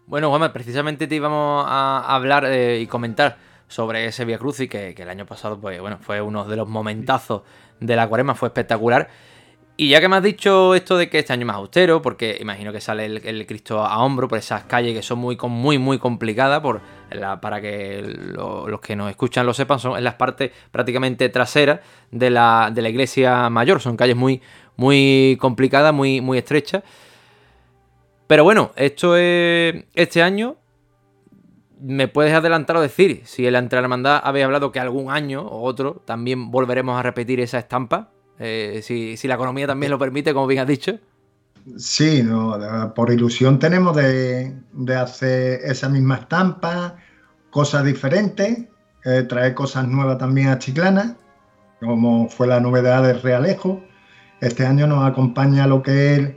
Bueno, 0.06 0.30
Juanma, 0.30 0.54
precisamente 0.54 1.06
te 1.06 1.16
íbamos 1.16 1.66
a 1.68 2.14
hablar 2.14 2.46
eh, 2.46 2.80
y 2.80 2.86
comentar 2.86 3.36
sobre 3.68 4.06
ese 4.06 4.24
Via 4.24 4.38
Crucis 4.38 4.70
que, 4.70 4.94
que 4.94 5.02
el 5.02 5.10
año 5.10 5.26
pasado, 5.26 5.60
pues 5.60 5.78
bueno, 5.82 5.98
fue 6.00 6.22
uno 6.22 6.46
de 6.46 6.56
los 6.56 6.66
momentazos 6.66 7.42
de 7.78 7.94
la 7.94 8.08
cuaresma, 8.08 8.34
fue 8.34 8.48
espectacular. 8.48 9.10
Y 9.78 9.90
ya 9.90 10.00
que 10.00 10.08
me 10.08 10.16
has 10.16 10.22
dicho 10.22 10.74
esto 10.74 10.96
de 10.96 11.10
que 11.10 11.18
este 11.18 11.34
año 11.34 11.42
es 11.42 11.46
más 11.48 11.56
austero, 11.56 12.00
porque 12.00 12.38
imagino 12.40 12.72
que 12.72 12.80
sale 12.80 13.04
el, 13.04 13.18
el 13.26 13.46
Cristo 13.46 13.84
a 13.84 14.02
hombro 14.02 14.26
por 14.26 14.38
esas 14.38 14.64
calles 14.64 14.94
que 14.94 15.02
son 15.02 15.18
muy, 15.18 15.36
muy, 15.36 15.76
muy 15.76 15.98
complicadas, 15.98 16.60
por 16.60 16.80
para 17.42 17.60
que 17.60 18.02
lo- 18.02 18.66
los 18.68 18.80
que 18.80 18.96
nos 18.96 19.10
escuchan 19.10 19.44
lo 19.44 19.52
sepan, 19.52 19.78
son 19.78 19.98
en 19.98 20.04
las 20.04 20.14
partes 20.14 20.50
prácticamente 20.70 21.28
traseras 21.28 21.80
de 22.10 22.30
la, 22.30 22.70
de 22.74 22.80
la 22.82 22.88
iglesia 22.88 23.50
mayor. 23.50 23.80
Son 23.82 23.98
calles 23.98 24.16
muy, 24.16 24.40
muy 24.76 25.36
complicadas, 25.38 25.92
muy, 25.92 26.22
muy 26.22 26.38
estrechas. 26.38 26.82
Pero 28.26 28.44
bueno, 28.44 28.72
esto 28.76 29.14
es 29.16 29.84
este 29.94 30.22
año. 30.22 30.56
¿Me 31.78 32.08
puedes 32.08 32.32
adelantar 32.32 32.76
o 32.76 32.80
decir 32.80 33.20
si 33.24 33.46
en 33.46 33.52
la 33.52 33.58
entre 33.58 33.78
hermandad 33.78 34.22
habéis 34.24 34.46
hablado 34.46 34.72
que 34.72 34.80
algún 34.80 35.10
año 35.10 35.42
o 35.42 35.62
otro 35.62 36.02
también 36.06 36.50
volveremos 36.50 36.98
a 36.98 37.02
repetir 37.02 37.40
esa 37.40 37.58
estampa? 37.58 38.08
Eh, 38.38 38.80
si, 38.82 39.16
si 39.16 39.28
la 39.28 39.34
economía 39.34 39.66
también 39.66 39.90
lo 39.90 39.98
permite, 39.98 40.32
como 40.34 40.46
bien 40.46 40.60
has 40.60 40.66
dicho. 40.68 40.98
Sí, 41.76 42.22
no, 42.22 42.58
de- 42.58 42.88
por 42.94 43.10
ilusión 43.12 43.58
tenemos 43.58 43.96
de, 43.96 44.54
de 44.72 44.94
hacer 44.94 45.60
esa 45.64 45.88
misma 45.88 46.16
estampa, 46.16 46.96
cosas 47.50 47.84
diferentes, 47.84 48.66
eh, 49.04 49.22
traer 49.28 49.54
cosas 49.54 49.88
nuevas 49.88 50.18
también 50.18 50.48
a 50.48 50.58
Chiclana, 50.58 51.16
como 51.80 52.28
fue 52.28 52.46
la 52.46 52.60
novedad 52.60 53.02
del 53.02 53.20
Realejo. 53.20 53.82
Este 54.40 54.64
año 54.66 54.86
nos 54.86 55.04
acompaña 55.08 55.66
lo 55.66 55.82
que 55.82 56.14
es 56.14 56.30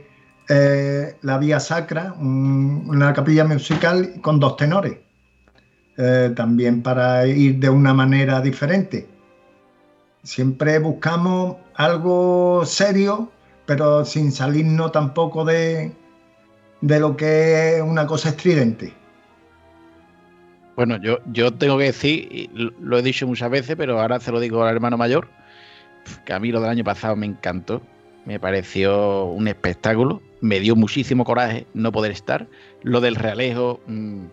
eh, 0.48 1.16
la 1.22 1.38
Vía 1.38 1.60
Sacra, 1.60 2.12
un- 2.18 2.84
una 2.88 3.12
capilla 3.12 3.44
musical 3.44 4.20
con 4.20 4.40
dos 4.40 4.56
tenores, 4.56 4.98
eh, 5.96 6.32
también 6.34 6.82
para 6.82 7.24
ir 7.26 7.60
de 7.60 7.68
una 7.70 7.94
manera 7.94 8.40
diferente. 8.40 9.06
Siempre 10.22 10.78
buscamos 10.78 11.56
algo 11.84 12.64
serio, 12.66 13.30
pero 13.66 14.04
sin 14.04 14.32
salirnos 14.32 14.92
tampoco 14.92 15.44
de, 15.44 15.92
de 16.82 17.00
lo 17.00 17.16
que 17.16 17.76
es 17.76 17.82
una 17.82 18.06
cosa 18.06 18.28
estridente. 18.28 18.92
Bueno, 20.76 20.98
yo, 21.02 21.18
yo 21.32 21.52
tengo 21.52 21.78
que 21.78 21.84
decir, 21.84 22.50
lo 22.52 22.98
he 22.98 23.02
dicho 23.02 23.26
muchas 23.26 23.50
veces, 23.50 23.76
pero 23.76 24.00
ahora 24.00 24.20
se 24.20 24.30
lo 24.30 24.40
digo 24.40 24.62
al 24.62 24.74
hermano 24.74 24.98
mayor, 24.98 25.28
que 26.24 26.32
a 26.32 26.38
mí 26.38 26.52
lo 26.52 26.60
del 26.60 26.70
año 26.70 26.84
pasado 26.84 27.16
me 27.16 27.26
encantó, 27.26 27.82
me 28.26 28.38
pareció 28.38 29.24
un 29.24 29.48
espectáculo, 29.48 30.22
me 30.42 30.60
dio 30.60 30.76
muchísimo 30.76 31.24
coraje 31.24 31.66
no 31.72 31.92
poder 31.92 32.12
estar. 32.12 32.46
Lo 32.82 33.00
del 33.00 33.14
realejo, 33.14 33.80
mm, 33.86 34.24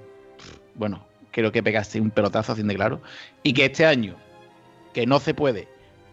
bueno, 0.75 1.05
creo 1.31 1.51
que 1.51 1.63
pegaste 1.63 2.01
un 2.01 2.11
pelotazo 2.11 2.51
haciendo 2.51 2.73
claro. 2.73 3.01
Y 3.43 3.53
que 3.53 3.65
este 3.65 3.85
año, 3.85 4.15
que 4.93 5.05
no 5.05 5.19
se 5.19 5.33
puede, 5.33 5.67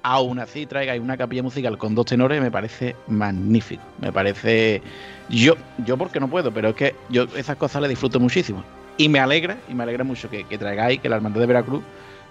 aún 0.04 0.38
así 0.38 0.66
traigáis 0.66 1.02
una 1.02 1.16
capilla 1.16 1.42
musical 1.42 1.76
con 1.78 1.94
dos 1.94 2.06
tenores, 2.06 2.40
me 2.40 2.50
parece 2.50 2.94
magnífico. 3.08 3.82
Me 4.00 4.12
parece. 4.12 4.82
Yo, 5.28 5.54
yo 5.84 5.96
porque 5.96 6.20
no 6.20 6.28
puedo, 6.28 6.52
pero 6.52 6.68
es 6.68 6.74
que 6.76 6.94
yo 7.08 7.24
esas 7.36 7.56
cosas 7.56 7.82
las 7.82 7.88
disfruto 7.88 8.20
muchísimo. 8.20 8.62
Y 8.96 9.08
me 9.08 9.18
alegra, 9.18 9.56
y 9.68 9.74
me 9.74 9.82
alegra 9.82 10.04
mucho 10.04 10.30
que, 10.30 10.44
que 10.44 10.58
traigáis, 10.58 11.00
que 11.00 11.08
la 11.08 11.16
Hermandad 11.16 11.40
de 11.40 11.46
Veracruz 11.46 11.82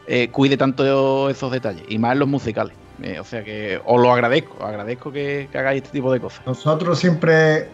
eh, 0.05 0.29
cuide 0.29 0.55
tanto 0.55 1.29
esos 1.29 1.51
detalles, 1.51 1.83
y 1.89 1.97
más 1.97 2.15
los 2.15 2.27
musicales. 2.27 2.75
Eh, 3.01 3.19
o 3.19 3.23
sea 3.23 3.43
que 3.43 3.81
os 3.85 3.99
lo 3.99 4.11
agradezco, 4.11 4.63
agradezco 4.63 5.11
que, 5.11 5.49
hagáis 5.53 5.81
este 5.81 5.93
tipo 5.93 6.13
de 6.13 6.19
cosas. 6.19 6.45
Nosotros 6.45 6.99
siempre, 6.99 7.69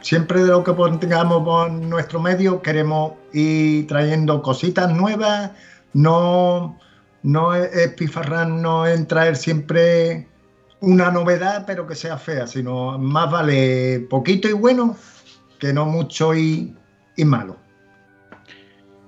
siempre 0.00 0.42
de 0.42 0.48
lo 0.48 0.64
que 0.64 0.72
tengamos 0.98 1.44
por 1.44 1.70
nuestro 1.70 2.20
medio, 2.20 2.60
queremos 2.60 3.12
ir 3.32 3.86
trayendo 3.86 4.42
cositas 4.42 4.92
nuevas, 4.92 5.52
no, 5.92 6.78
no 7.24 7.54
es 7.54 7.74
espifarrarnos 7.74 8.88
en 8.88 9.06
traer 9.08 9.34
siempre 9.36 10.28
una 10.80 11.10
novedad, 11.10 11.64
pero 11.66 11.86
que 11.86 11.94
sea 11.94 12.18
fea, 12.18 12.46
sino 12.46 12.98
más 12.98 13.30
vale 13.30 14.06
poquito 14.10 14.48
y 14.48 14.52
bueno 14.52 14.94
que 15.58 15.72
no 15.72 15.86
mucho 15.86 16.34
y, 16.34 16.76
y 17.16 17.24
malo. 17.24 17.56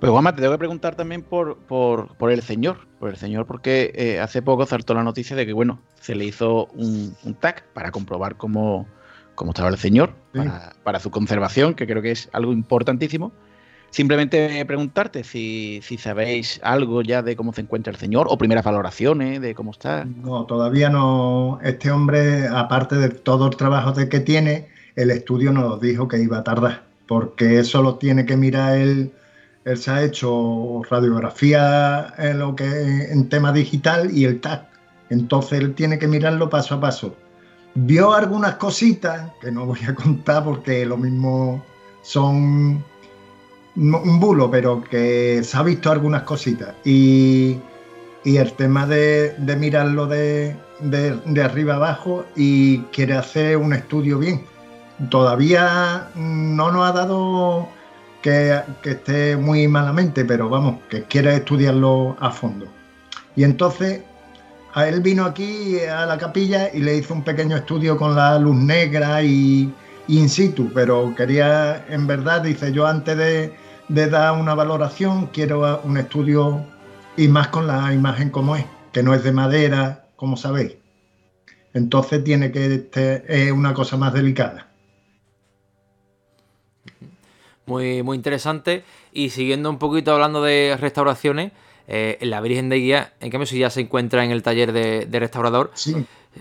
Pues 0.00 0.10
Juanma, 0.10 0.34
te 0.34 0.40
tengo 0.40 0.54
que 0.54 0.58
preguntar 0.58 0.94
también 0.94 1.22
por, 1.22 1.58
por, 1.58 2.16
por 2.16 2.30
el 2.30 2.42
señor, 2.42 2.86
por 2.98 3.10
el 3.10 3.16
señor, 3.16 3.46
porque 3.46 3.92
eh, 3.94 4.20
hace 4.20 4.40
poco 4.42 4.64
saltó 4.66 4.94
la 4.94 5.02
noticia 5.02 5.36
de 5.36 5.44
que, 5.46 5.52
bueno, 5.52 5.80
se 6.00 6.14
le 6.14 6.24
hizo 6.24 6.66
un, 6.74 7.14
un 7.24 7.34
TAC 7.34 7.64
para 7.74 7.90
comprobar 7.90 8.36
cómo, 8.36 8.86
cómo 9.34 9.50
estaba 9.52 9.68
el 9.68 9.78
señor, 9.78 10.14
Sí. 10.32 10.38
para, 10.40 10.72
para 10.84 11.00
su 11.00 11.10
conservación, 11.10 11.74
que 11.74 11.86
creo 11.86 12.02
que 12.02 12.12
es 12.12 12.28
algo 12.32 12.52
importantísimo. 12.52 13.32
Simplemente 13.96 14.62
preguntarte 14.66 15.24
si, 15.24 15.80
si 15.82 15.96
sabéis 15.96 16.60
algo 16.62 17.00
ya 17.00 17.22
de 17.22 17.34
cómo 17.34 17.54
se 17.54 17.62
encuentra 17.62 17.90
el 17.90 17.98
señor, 17.98 18.26
o 18.28 18.36
primeras 18.36 18.62
valoraciones 18.62 19.40
de 19.40 19.54
cómo 19.54 19.70
está. 19.70 20.04
No, 20.04 20.44
todavía 20.44 20.90
no. 20.90 21.58
Este 21.62 21.90
hombre, 21.90 22.46
aparte 22.46 22.96
de 22.96 23.08
todo 23.08 23.46
el 23.46 23.56
trabajo 23.56 23.92
de 23.92 24.10
que 24.10 24.20
tiene, 24.20 24.68
el 24.96 25.10
estudio 25.10 25.50
nos 25.50 25.80
dijo 25.80 26.08
que 26.08 26.18
iba 26.18 26.36
a 26.36 26.44
tardar, 26.44 26.84
porque 27.08 27.58
eso 27.58 27.80
lo 27.80 27.94
tiene 27.94 28.26
que 28.26 28.36
mirar 28.36 28.76
él. 28.76 29.12
Él 29.64 29.78
se 29.78 29.90
ha 29.90 30.02
hecho 30.02 30.82
radiografía 30.90 32.12
en 32.18 32.40
lo 32.40 32.54
que 32.54 32.66
en 33.10 33.30
tema 33.30 33.50
digital 33.50 34.10
y 34.12 34.26
el 34.26 34.42
TAC. 34.42 34.66
Entonces 35.08 35.58
él 35.58 35.74
tiene 35.74 35.98
que 35.98 36.06
mirarlo 36.06 36.50
paso 36.50 36.74
a 36.74 36.80
paso. 36.82 37.16
Vio 37.74 38.12
algunas 38.12 38.56
cositas 38.56 39.32
que 39.40 39.50
no 39.50 39.64
voy 39.64 39.80
a 39.88 39.94
contar 39.94 40.44
porque 40.44 40.84
lo 40.84 40.98
mismo 40.98 41.64
son 42.02 42.84
un 43.76 44.18
bulo, 44.20 44.50
pero 44.50 44.82
que 44.82 45.42
se 45.44 45.56
ha 45.56 45.62
visto 45.62 45.90
algunas 45.90 46.22
cositas. 46.22 46.74
Y, 46.84 47.58
y 48.24 48.36
el 48.38 48.52
tema 48.54 48.86
de, 48.86 49.34
mirarlo 49.58 50.06
de, 50.06 50.56
de- 50.80 51.16
de 51.24 51.42
arriba 51.42 51.74
abajo 51.76 52.24
y 52.34 52.78
quiere 52.92 53.14
hacer 53.14 53.56
un 53.56 53.72
estudio 53.72 54.18
bien. 54.18 54.44
Todavía 55.10 56.08
no 56.14 56.72
nos 56.72 56.88
ha 56.88 56.92
dado 56.92 57.68
que, 58.22 58.58
que 58.82 58.90
esté 58.92 59.36
muy 59.36 59.68
malamente, 59.68 60.24
pero 60.24 60.48
vamos, 60.48 60.76
que 60.88 61.02
quiere 61.04 61.36
estudiarlo 61.36 62.16
a 62.18 62.30
fondo. 62.30 62.66
Y 63.36 63.44
entonces 63.44 64.00
a 64.72 64.88
él 64.88 65.00
vino 65.00 65.24
aquí 65.24 65.78
a 65.80 66.06
la 66.06 66.16
capilla 66.18 66.70
y 66.72 66.80
le 66.80 66.96
hizo 66.96 67.14
un 67.14 67.22
pequeño 67.22 67.56
estudio 67.56 67.96
con 67.96 68.14
la 68.16 68.38
luz 68.38 68.56
negra 68.56 69.22
y 69.22 69.72
in 70.08 70.28
situ, 70.28 70.70
pero 70.74 71.14
quería, 71.14 71.84
en 71.88 72.06
verdad, 72.06 72.42
dice 72.42 72.72
yo 72.72 72.86
antes 72.86 73.16
de, 73.16 73.52
de 73.88 74.08
dar 74.10 74.34
una 74.38 74.54
valoración, 74.54 75.26
quiero 75.26 75.80
un 75.84 75.96
estudio 75.98 76.64
y 77.16 77.28
más 77.28 77.48
con 77.48 77.66
la 77.66 77.92
imagen 77.92 78.30
como 78.30 78.56
es, 78.56 78.64
que 78.92 79.02
no 79.02 79.14
es 79.14 79.22
de 79.22 79.32
madera, 79.32 80.06
como 80.16 80.36
sabéis. 80.36 80.76
Entonces 81.74 82.24
tiene 82.24 82.50
que 82.52 82.74
este, 82.74 83.24
es 83.46 83.52
una 83.52 83.74
cosa 83.74 83.96
más 83.96 84.12
delicada. 84.12 84.68
Muy, 87.66 88.02
muy 88.02 88.16
interesante. 88.16 88.84
Y 89.12 89.30
siguiendo 89.30 89.70
un 89.70 89.78
poquito 89.78 90.12
hablando 90.12 90.42
de 90.42 90.76
restauraciones, 90.80 91.52
eh, 91.88 92.18
la 92.22 92.40
Virgen 92.40 92.68
de 92.68 92.76
Guía, 92.76 93.12
en 93.20 93.30
cambio, 93.30 93.46
si 93.46 93.58
ya 93.58 93.70
se 93.70 93.80
encuentra 93.80 94.24
en 94.24 94.30
el 94.30 94.42
taller 94.42 94.72
de, 94.72 95.06
de 95.06 95.18
restaurador, 95.20 95.72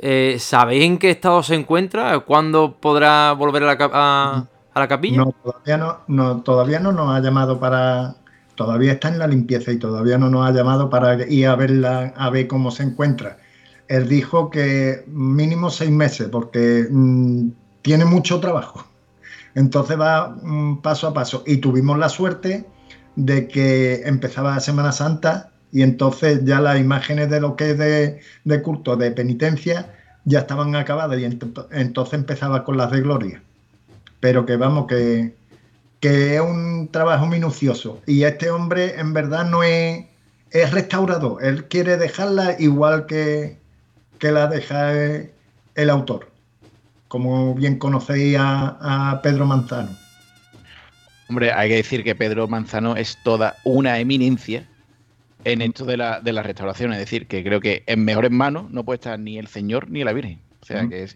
eh, 0.01 0.37
¿sabéis 0.39 0.83
en 0.85 0.97
qué 0.97 1.09
estado 1.11 1.41
se 1.43 1.55
encuentra? 1.55 2.19
¿Cuándo 2.19 2.77
podrá 2.79 3.33
volver 3.33 3.63
a 3.63 3.75
la, 3.75 3.77
a- 3.93 4.45
a 4.75 4.79
la 4.81 4.87
capilla? 4.87 5.19
No, 5.19 5.31
todavía 5.43 5.77
no, 5.77 6.03
no, 6.07 6.43
todavía 6.43 6.79
no 6.79 6.91
nos 6.91 7.15
ha 7.15 7.19
llamado 7.21 7.59
para. 7.59 8.17
Todavía 8.55 8.93
está 8.93 9.09
en 9.09 9.19
la 9.19 9.27
limpieza 9.27 9.71
y 9.71 9.77
todavía 9.79 10.17
no 10.17 10.29
nos 10.29 10.47
ha 10.47 10.53
llamado 10.53 10.89
para 10.89 11.27
ir 11.27 11.47
a 11.47 11.55
verla, 11.55 12.13
a 12.15 12.29
ver 12.29 12.47
cómo 12.47 12.71
se 12.71 12.83
encuentra. 12.83 13.37
Él 13.87 14.07
dijo 14.07 14.49
que 14.49 15.03
mínimo 15.07 15.69
seis 15.69 15.91
meses, 15.91 16.29
porque 16.29 16.87
mm, 16.89 17.49
tiene 17.81 18.05
mucho 18.05 18.39
trabajo. 18.39 18.85
Entonces 19.55 19.99
va 19.99 20.29
mm, 20.41 20.81
paso 20.81 21.07
a 21.07 21.13
paso. 21.13 21.43
Y 21.45 21.57
tuvimos 21.57 21.97
la 21.99 22.09
suerte 22.09 22.71
de 23.15 23.47
que 23.47 24.03
empezaba 24.05 24.59
Semana 24.59 24.91
Santa 24.91 25.53
y 25.71 25.81
entonces 25.83 26.43
ya 26.45 26.59
las 26.61 26.79
imágenes 26.79 27.29
de 27.29 27.41
lo 27.41 27.55
que 27.55 27.71
es 27.71 27.77
de, 27.77 28.61
culto, 28.63 28.95
de 28.97 29.11
penitencia, 29.11 29.93
ya 30.25 30.39
estaban 30.39 30.75
acabadas 30.75 31.19
y 31.19 31.23
ent- 31.23 31.67
entonces 31.71 32.13
empezaba 32.15 32.63
con 32.63 32.77
las 32.77 32.91
de 32.91 33.01
gloria 33.01 33.43
pero 34.25 34.43
que 34.43 34.55
vamos, 34.55 34.87
que, 34.87 35.35
que 35.99 36.33
es 36.33 36.41
un 36.41 36.89
trabajo 36.91 37.27
minucioso. 37.27 38.01
Y 38.07 38.23
este 38.23 38.49
hombre 38.49 38.99
en 38.99 39.13
verdad 39.13 39.47
no 39.47 39.61
es, 39.61 40.03
es 40.49 40.71
restaurador, 40.71 41.45
él 41.45 41.65
quiere 41.65 41.95
dejarla 41.97 42.55
igual 42.57 43.05
que, 43.05 43.59
que 44.17 44.31
la 44.31 44.47
deja 44.47 44.93
el, 44.93 45.31
el 45.75 45.91
autor, 45.91 46.31
como 47.07 47.53
bien 47.53 47.77
conocéis 47.77 48.35
a, 48.39 49.11
a 49.11 49.21
Pedro 49.21 49.45
Manzano. 49.45 49.95
Hombre, 51.29 51.51
hay 51.51 51.69
que 51.69 51.75
decir 51.75 52.03
que 52.03 52.15
Pedro 52.15 52.47
Manzano 52.47 52.95
es 52.95 53.19
toda 53.23 53.57
una 53.63 53.99
eminencia 53.99 54.67
en 55.43 55.61
esto 55.61 55.85
de 55.85 55.97
la, 55.97 56.19
de 56.19 56.33
la 56.33 56.41
restauración. 56.41 56.93
Es 56.93 56.99
decir, 56.99 57.27
que 57.27 57.43
creo 57.43 57.59
que 57.59 57.83
en 57.85 58.03
mejores 58.03 58.31
manos 58.31 58.71
no 58.71 58.83
puede 58.83 58.95
estar 58.95 59.19
ni 59.19 59.37
el 59.37 59.45
Señor 59.45 59.87
ni 59.91 60.03
la 60.03 60.13
Virgen. 60.13 60.39
O 60.61 60.65
sea, 60.65 60.89
que, 60.89 61.03
es, 61.03 61.15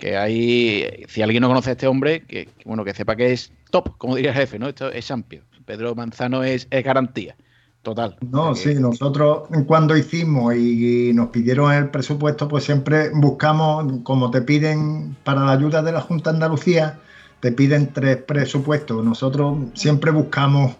que 0.00 0.16
hay. 0.16 1.04
Si 1.08 1.22
alguien 1.22 1.42
no 1.42 1.48
conoce 1.48 1.70
a 1.70 1.72
este 1.74 1.86
hombre, 1.86 2.22
que, 2.22 2.46
que, 2.46 2.64
bueno, 2.64 2.84
que 2.84 2.94
sepa 2.94 3.14
que 3.14 3.32
es 3.32 3.52
top, 3.70 3.96
como 3.98 4.16
diría 4.16 4.32
el 4.32 4.36
jefe, 4.36 4.58
¿no? 4.58 4.68
Esto 4.68 4.90
es 4.90 5.06
champion. 5.06 5.44
Pedro 5.64 5.94
Manzano 5.94 6.42
es, 6.42 6.66
es 6.70 6.84
garantía. 6.84 7.36
Total. 7.82 8.16
No, 8.20 8.54
sí, 8.54 8.74
nosotros 8.74 9.48
cuando 9.66 9.96
hicimos 9.96 10.54
y 10.54 11.12
nos 11.14 11.28
pidieron 11.28 11.72
el 11.72 11.88
presupuesto, 11.88 12.46
pues 12.46 12.64
siempre 12.64 13.10
buscamos, 13.14 14.02
como 14.02 14.30
te 14.30 14.42
piden 14.42 15.16
para 15.24 15.44
la 15.46 15.52
ayuda 15.52 15.80
de 15.82 15.92
la 15.92 16.02
Junta 16.02 16.30
de 16.30 16.36
Andalucía, 16.36 16.98
te 17.40 17.52
piden 17.52 17.90
tres 17.94 18.18
presupuestos. 18.18 19.02
Nosotros 19.02 19.56
siempre 19.72 20.10
buscamos 20.10 20.76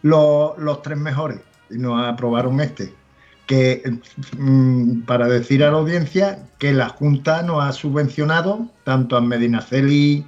los, 0.00 0.56
los 0.56 0.80
tres 0.80 0.96
mejores 0.96 1.40
y 1.68 1.76
nos 1.76 2.02
aprobaron 2.06 2.58
este. 2.60 2.94
Que 3.50 3.82
mm, 4.38 5.00
para 5.00 5.26
decir 5.26 5.64
a 5.64 5.72
la 5.72 5.78
audiencia 5.78 6.38
que 6.58 6.72
la 6.72 6.88
Junta 6.88 7.42
nos 7.42 7.64
ha 7.64 7.72
subvencionado 7.72 8.68
tanto 8.84 9.16
a 9.16 9.20
Medinaceli 9.20 10.24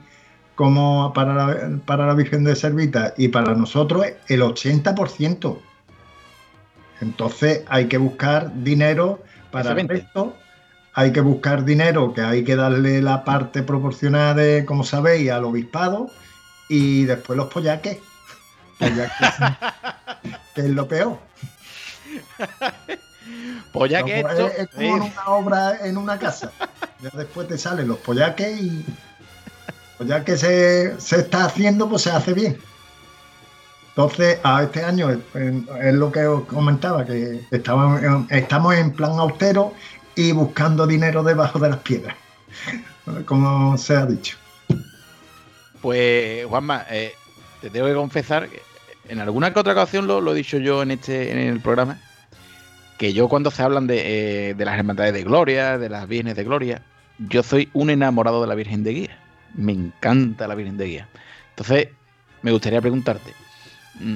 como 0.57 1.13
para 1.15 1.35
la, 1.35 1.79
para 1.87 2.07
la 2.07 2.15
Virgen 2.15 2.43
de 2.43 2.57
Servita 2.57 3.15
y 3.17 3.29
para 3.29 3.55
nosotros 3.55 4.07
el 4.27 4.43
80%. 4.43 5.57
Entonces 7.01 7.63
hay 7.69 7.87
que 7.87 7.99
buscar 7.99 8.53
dinero 8.63 9.23
para 9.53 9.81
esto. 9.81 10.37
Hay 10.95 11.13
que 11.13 11.21
buscar 11.21 11.65
dinero 11.65 12.13
que 12.13 12.23
hay 12.23 12.43
que 12.43 12.57
darle 12.57 13.01
la 13.01 13.25
parte 13.25 13.63
proporcionada, 13.63 14.35
de, 14.35 14.65
como 14.67 14.85
sabéis, 14.85 15.31
al 15.31 15.45
obispado 15.45 16.11
y 16.69 17.05
después 17.05 17.37
los 17.37 17.49
pollaques. 17.49 17.99
Pollaques, 18.79 19.31
que 20.55 20.61
es 20.63 20.71
lo 20.71 20.89
peor. 20.89 21.19
No, 23.75 23.85
esto. 23.87 24.47
es, 24.49 24.59
es 24.59 24.69
como 24.69 24.97
en 24.97 25.03
una 25.03 25.27
obra 25.27 25.79
en 25.87 25.97
una 25.97 26.19
casa. 26.19 26.53
Ya 27.01 27.11
después 27.15 27.49
te 27.49 27.59
salen 27.59 27.89
los 27.89 27.99
pollaques 27.99 28.61
y 28.61 28.85
pollaques 29.99 30.41
se, 30.41 31.01
se 31.01 31.17
está 31.21 31.47
haciendo, 31.47 31.89
pues 31.89 32.03
se 32.03 32.11
hace 32.11 32.35
bien. 32.35 32.59
Entonces, 33.89 34.39
a 34.43 34.63
este 34.63 34.83
año 34.83 35.11
es, 35.11 35.19
es 35.35 35.95
lo 35.95 36.11
que 36.11 36.27
os 36.27 36.45
comentaba, 36.47 37.05
que 37.05 37.41
estamos 37.51 38.03
en, 38.03 38.27
estamos 38.31 38.75
en 38.75 38.91
plan 38.91 39.19
austero 39.19 39.75
y 40.15 40.33
buscando 40.33 40.87
dinero 40.87 41.23
debajo 41.23 41.59
de 41.59 41.71
las 41.71 41.79
piedras, 41.79 42.17
como 43.27 43.77
se 43.77 43.97
ha 43.97 44.07
dicho. 44.07 44.39
Pues, 45.83 46.47
Juanma, 46.47 46.87
eh, 46.91 47.13
te 47.61 47.69
tengo 47.69 47.87
que 47.87 47.95
confesar 47.95 48.49
que 48.49 48.63
en 49.09 49.21
alguna 49.21 49.53
que 49.53 49.61
otra 49.61 49.73
ocasión 49.73 50.07
lo, 50.07 50.21
lo 50.21 50.33
he 50.33 50.37
dicho 50.37 50.57
yo 50.59 50.83
en 50.83 50.93
este 50.93 51.33
en 51.33 51.39
el 51.39 51.61
programa, 51.61 51.99
que 53.03 53.13
yo 53.13 53.27
cuando 53.29 53.51
se 53.51 53.61
hablan 53.65 53.89
de, 53.89 54.51
eh, 54.51 54.55
de 54.55 54.65
las 54.65 54.79
hermandades 54.79 55.13
de 55.13 55.25
gloria, 55.25 55.77
de 55.77 55.89
las 55.89 56.07
vírgenes 56.07 56.37
de 56.37 56.45
gloria, 56.45 56.83
yo 57.19 57.43
soy 57.43 57.69
un 57.73 57.91
enamorado 57.91 58.41
de 58.41 58.47
la 58.47 58.55
Virgen 58.55 58.85
de 58.85 58.93
Guía. 58.93 59.19
Me 59.55 59.73
encanta 59.73 60.47
la 60.47 60.55
Virgen 60.55 60.77
de 60.77 60.85
Guía. 60.85 61.09
Entonces, 61.51 61.89
me 62.43 62.53
gustaría 62.53 62.81
preguntarte, 62.81 63.33
mm, 63.99 64.15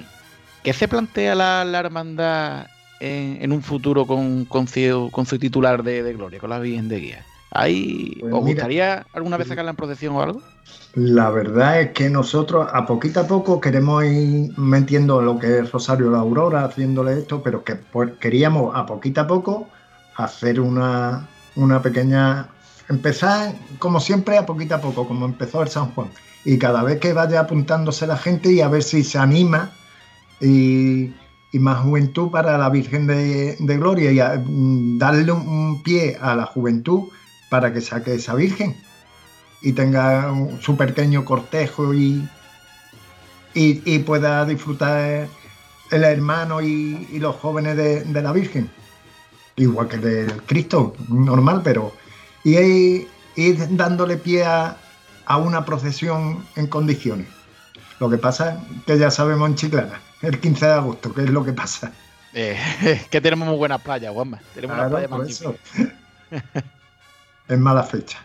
¿qué 0.62 0.72
se 0.72 0.86
plantea 0.86 1.34
la, 1.34 1.64
la 1.64 1.80
hermandad 1.80 2.68
en, 3.00 3.38
en 3.40 3.50
un 3.50 3.60
futuro 3.60 4.06
con, 4.06 4.44
con, 4.44 4.68
su, 4.68 5.08
con 5.10 5.26
su 5.26 5.36
titular 5.36 5.82
de, 5.82 6.04
de 6.04 6.12
gloria, 6.12 6.38
con 6.38 6.50
la 6.50 6.60
Virgen 6.60 6.88
de 6.88 7.00
Guía? 7.00 7.24
¿Hay, 7.60 8.16
Pues 8.18 8.32
¿Os 8.34 8.42
mira, 8.42 8.64
gustaría 8.64 9.06
alguna 9.12 9.36
vez 9.36 9.48
sacarla 9.48 9.70
en 9.70 9.76
procesión 9.76 10.14
o 10.16 10.22
algo? 10.22 10.42
La 10.94 11.30
verdad 11.30 11.80
es 11.80 11.92
que 11.92 12.08
nosotros 12.10 12.66
a 12.72 12.86
poquito 12.86 13.20
a 13.20 13.26
poco 13.26 13.60
queremos 13.60 14.04
ir 14.04 14.50
metiendo 14.56 15.20
lo 15.20 15.38
que 15.38 15.58
es 15.58 15.70
Rosario 15.70 16.10
la 16.10 16.18
Aurora, 16.20 16.64
haciéndole 16.64 17.18
esto, 17.18 17.42
pero 17.42 17.62
que 17.64 17.76
pues, 17.76 18.12
queríamos 18.18 18.74
a 18.74 18.86
poquito 18.86 19.20
a 19.20 19.26
poco 19.26 19.68
hacer 20.14 20.60
una, 20.60 21.28
una 21.54 21.82
pequeña... 21.82 22.48
Empezar, 22.88 23.54
como 23.78 24.00
siempre, 24.00 24.38
a 24.38 24.46
poquito 24.46 24.76
a 24.76 24.80
poco, 24.80 25.06
como 25.06 25.26
empezó 25.26 25.62
el 25.62 25.68
San 25.68 25.90
Juan. 25.92 26.10
Y 26.44 26.58
cada 26.58 26.82
vez 26.84 26.98
que 27.00 27.12
vaya 27.12 27.40
apuntándose 27.40 28.06
la 28.06 28.16
gente 28.16 28.52
y 28.52 28.60
a 28.60 28.68
ver 28.68 28.82
si 28.82 29.02
se 29.04 29.18
anima 29.18 29.70
y, 30.40 31.14
y 31.52 31.58
más 31.58 31.80
juventud 31.80 32.30
para 32.30 32.56
la 32.58 32.70
Virgen 32.70 33.06
de, 33.06 33.56
de 33.58 33.76
Gloria 33.78 34.12
y 34.12 34.20
a- 34.20 34.42
mm, 34.44 34.98
darle 34.98 35.32
un, 35.32 35.46
un 35.48 35.82
pie 35.82 36.16
a 36.20 36.34
la 36.36 36.46
juventud 36.46 37.08
para 37.48 37.72
que 37.72 37.80
saque 37.80 38.14
esa 38.14 38.34
Virgen 38.34 38.76
y 39.62 39.72
tenga 39.72 40.30
un- 40.32 40.60
su 40.60 40.76
pequeño 40.76 41.24
cortejo 41.24 41.94
y, 41.94 42.28
y, 43.54 43.82
y 43.84 43.98
pueda 44.00 44.44
disfrutar 44.44 45.28
el 45.90 46.04
hermano 46.04 46.60
y, 46.60 47.08
y 47.12 47.18
los 47.18 47.36
jóvenes 47.36 47.76
de, 47.76 48.04
de 48.04 48.22
la 48.22 48.32
Virgen. 48.32 48.70
Igual 49.56 49.88
que 49.88 49.96
del 49.98 50.42
Cristo, 50.42 50.94
normal, 51.08 51.62
pero. 51.64 51.92
Y 52.44 53.06
ir, 53.36 53.56
dándole 53.70 54.18
pie 54.18 54.44
a, 54.44 54.76
a 55.24 55.36
una 55.38 55.64
procesión 55.64 56.44
en 56.56 56.66
condiciones. 56.66 57.26
Lo 57.98 58.10
que 58.10 58.18
pasa 58.18 58.60
es 58.76 58.84
que 58.84 58.98
ya 58.98 59.10
sabemos 59.10 59.48
en 59.48 59.54
Chiclana, 59.54 60.00
el 60.20 60.38
15 60.38 60.66
de 60.66 60.72
agosto, 60.72 61.14
que 61.14 61.22
es 61.24 61.30
lo 61.30 61.42
que 61.44 61.52
pasa. 61.54 61.90
Eh, 62.34 62.58
que 63.10 63.20
tenemos 63.22 63.48
muy 63.48 63.56
buenas 63.56 63.80
playas, 63.80 64.12
Juanma. 64.12 64.38
Tenemos 64.54 64.76
Claro, 64.76 64.96
unas 64.96 65.08
playas 65.08 65.10
magníficas. 65.10 65.54
Es 67.48 67.58
mala 67.58 67.82
fecha. 67.82 68.18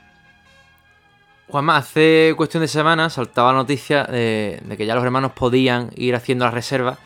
Juanma, 1.47 1.77
hace 1.77 2.33
cuestión 2.37 2.61
de 2.61 2.67
semanas 2.67 3.13
saltaba 3.13 3.51
la 3.51 3.59
noticia 3.59 4.05
de, 4.05 4.61
de 4.63 4.77
que 4.77 4.85
ya 4.85 4.95
los 4.95 5.03
hermanos 5.03 5.33
podían 5.33 5.89
ir 5.95 6.15
haciendo 6.15 6.45
las 6.45 6.53
reservas 6.53 6.97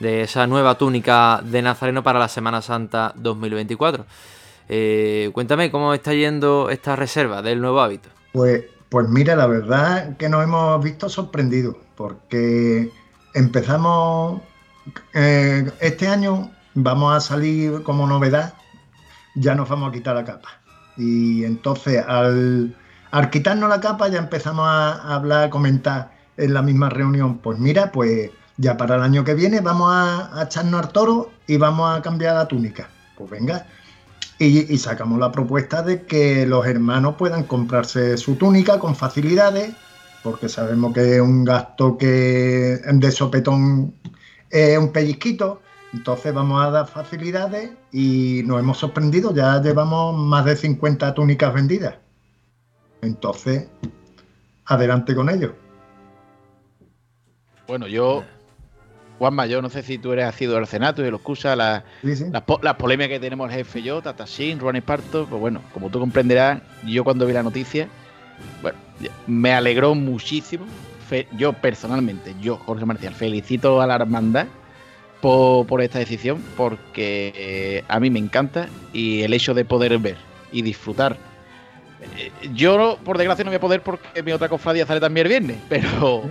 de 0.00 0.22
esa 0.22 0.46
nueva 0.46 0.76
túnica 0.76 1.40
de 1.44 1.62
Nazareno 1.62 2.02
para 2.02 2.18
la 2.18 2.28
Semana 2.28 2.60
Santa 2.60 3.12
2024. 3.16 4.04
Eh, 4.68 5.30
cuéntame 5.32 5.70
cómo 5.70 5.94
está 5.94 6.12
yendo 6.12 6.70
esta 6.70 6.96
reserva 6.96 7.42
del 7.42 7.60
nuevo 7.60 7.80
hábito. 7.80 8.08
Pues, 8.32 8.64
pues 8.88 9.08
mira, 9.08 9.36
la 9.36 9.46
verdad 9.46 10.16
que 10.16 10.28
nos 10.28 10.42
hemos 10.42 10.82
visto 10.82 11.08
sorprendidos, 11.08 11.76
porque 11.96 12.90
empezamos 13.34 14.42
eh, 15.14 15.70
este 15.80 16.08
año, 16.08 16.50
vamos 16.74 17.14
a 17.14 17.20
salir 17.20 17.82
como 17.82 18.06
novedad, 18.06 18.54
ya 19.34 19.54
nos 19.54 19.68
vamos 19.68 19.90
a 19.90 19.92
quitar 19.92 20.16
la 20.16 20.24
capa. 20.24 20.61
Y 20.96 21.44
entonces 21.44 22.04
al, 22.06 22.74
quitarnos 23.30 23.68
la 23.68 23.80
capa 23.80 24.08
ya 24.08 24.18
empezamos 24.18 24.66
a 24.66 25.14
hablar, 25.14 25.44
a 25.44 25.50
comentar 25.50 26.12
en 26.36 26.54
la 26.54 26.62
misma 26.62 26.88
reunión, 26.88 27.38
pues 27.38 27.58
mira, 27.58 27.92
pues 27.92 28.30
ya 28.56 28.76
para 28.76 28.96
el 28.96 29.02
año 29.02 29.24
que 29.24 29.34
viene 29.34 29.60
vamos 29.60 29.90
a, 29.92 30.42
echarnos 30.44 30.82
al 30.82 30.92
toro 30.92 31.30
y 31.46 31.56
vamos 31.56 31.96
a 31.96 32.02
cambiar 32.02 32.34
la 32.34 32.48
túnica. 32.48 32.88
Pues 33.16 33.30
venga, 33.30 33.66
y, 34.38 34.72
y 34.72 34.78
sacamos 34.78 35.18
la 35.18 35.30
propuesta 35.30 35.82
de 35.82 36.02
que 36.06 36.46
los 36.46 36.66
hermanos 36.66 37.14
puedan 37.16 37.44
comprarse 37.44 38.16
su 38.16 38.36
túnica 38.36 38.78
con 38.78 38.96
facilidades, 38.96 39.74
porque 40.22 40.48
sabemos 40.48 40.94
que 40.94 41.16
es 41.16 41.20
un 41.20 41.44
gasto 41.44 41.98
que 41.98 42.80
de 42.84 43.10
sopetón 43.10 43.94
es 44.50 44.78
un 44.78 44.92
pellizquito. 44.92 45.62
Entonces 45.92 46.32
vamos 46.32 46.64
a 46.64 46.70
dar 46.70 46.86
facilidades 46.86 47.70
y 47.92 48.42
nos 48.46 48.58
hemos 48.60 48.78
sorprendido, 48.78 49.34
ya 49.34 49.60
llevamos 49.60 50.16
más 50.16 50.44
de 50.46 50.56
50 50.56 51.12
túnicas 51.14 51.52
vendidas. 51.52 51.96
Entonces, 53.02 53.68
adelante 54.64 55.14
con 55.14 55.28
ello. 55.28 55.54
Bueno, 57.66 57.86
yo, 57.86 58.24
Juanma, 59.18 59.46
yo 59.46 59.60
no 59.60 59.68
sé 59.68 59.82
si 59.82 59.98
tú 59.98 60.12
eres 60.12 60.24
asiduo 60.26 60.56
al 60.56 60.66
Senato 60.66 61.04
y 61.04 61.10
lo 61.10 61.16
excusa, 61.16 61.54
la- 61.56 61.84
Sí, 62.02 62.16
sí. 62.16 62.24
las, 62.30 62.42
las 62.62 62.74
polémicas 62.76 63.10
que 63.10 63.20
tenemos 63.20 63.50
el 63.50 63.56
jefe 63.56 63.80
y 63.80 63.82
yo, 63.82 64.00
Tatashin, 64.00 64.58
Ruan 64.60 64.76
Esparto, 64.76 65.26
pues 65.26 65.40
bueno, 65.40 65.60
como 65.74 65.90
tú 65.90 65.98
comprenderás, 66.00 66.60
yo 66.86 67.04
cuando 67.04 67.26
vi 67.26 67.32
la 67.34 67.42
noticia, 67.42 67.88
bueno, 68.62 68.78
me 69.26 69.52
alegró 69.52 69.94
muchísimo. 69.94 70.64
Fe- 71.08 71.28
yo 71.36 71.52
personalmente, 71.52 72.34
yo, 72.40 72.56
Jorge 72.56 72.86
Marcial, 72.86 73.14
felicito 73.14 73.80
a 73.82 73.86
la 73.86 73.96
hermandad 73.96 74.46
por, 75.22 75.66
por 75.66 75.80
esta 75.80 75.98
decisión, 76.00 76.42
porque 76.56 77.32
eh, 77.34 77.84
a 77.88 77.98
mí 77.98 78.10
me 78.10 78.18
encanta 78.18 78.68
y 78.92 79.22
el 79.22 79.32
hecho 79.32 79.54
de 79.54 79.64
poder 79.64 79.96
ver 79.98 80.16
y 80.50 80.60
disfrutar. 80.60 81.16
eh, 82.18 82.30
Yo, 82.52 82.98
por 83.02 83.16
desgracia, 83.16 83.44
no 83.44 83.50
voy 83.50 83.56
a 83.56 83.60
poder 83.60 83.82
porque 83.82 84.22
mi 84.22 84.32
otra 84.32 84.50
cofradía 84.50 84.84
sale 84.84 85.00
también 85.00 85.26
el 85.26 85.30
viernes, 85.30 85.56
pero 85.70 86.24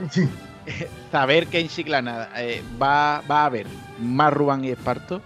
saber 1.12 1.48
que 1.48 1.60
en 1.60 1.70
Chiclana 1.70 2.30
eh, 2.38 2.62
va, 2.80 3.22
va 3.22 3.42
a 3.44 3.46
haber 3.46 3.66
más 4.00 4.32
Rubán 4.34 4.64
y 4.66 4.70
Esparto, 4.70 5.22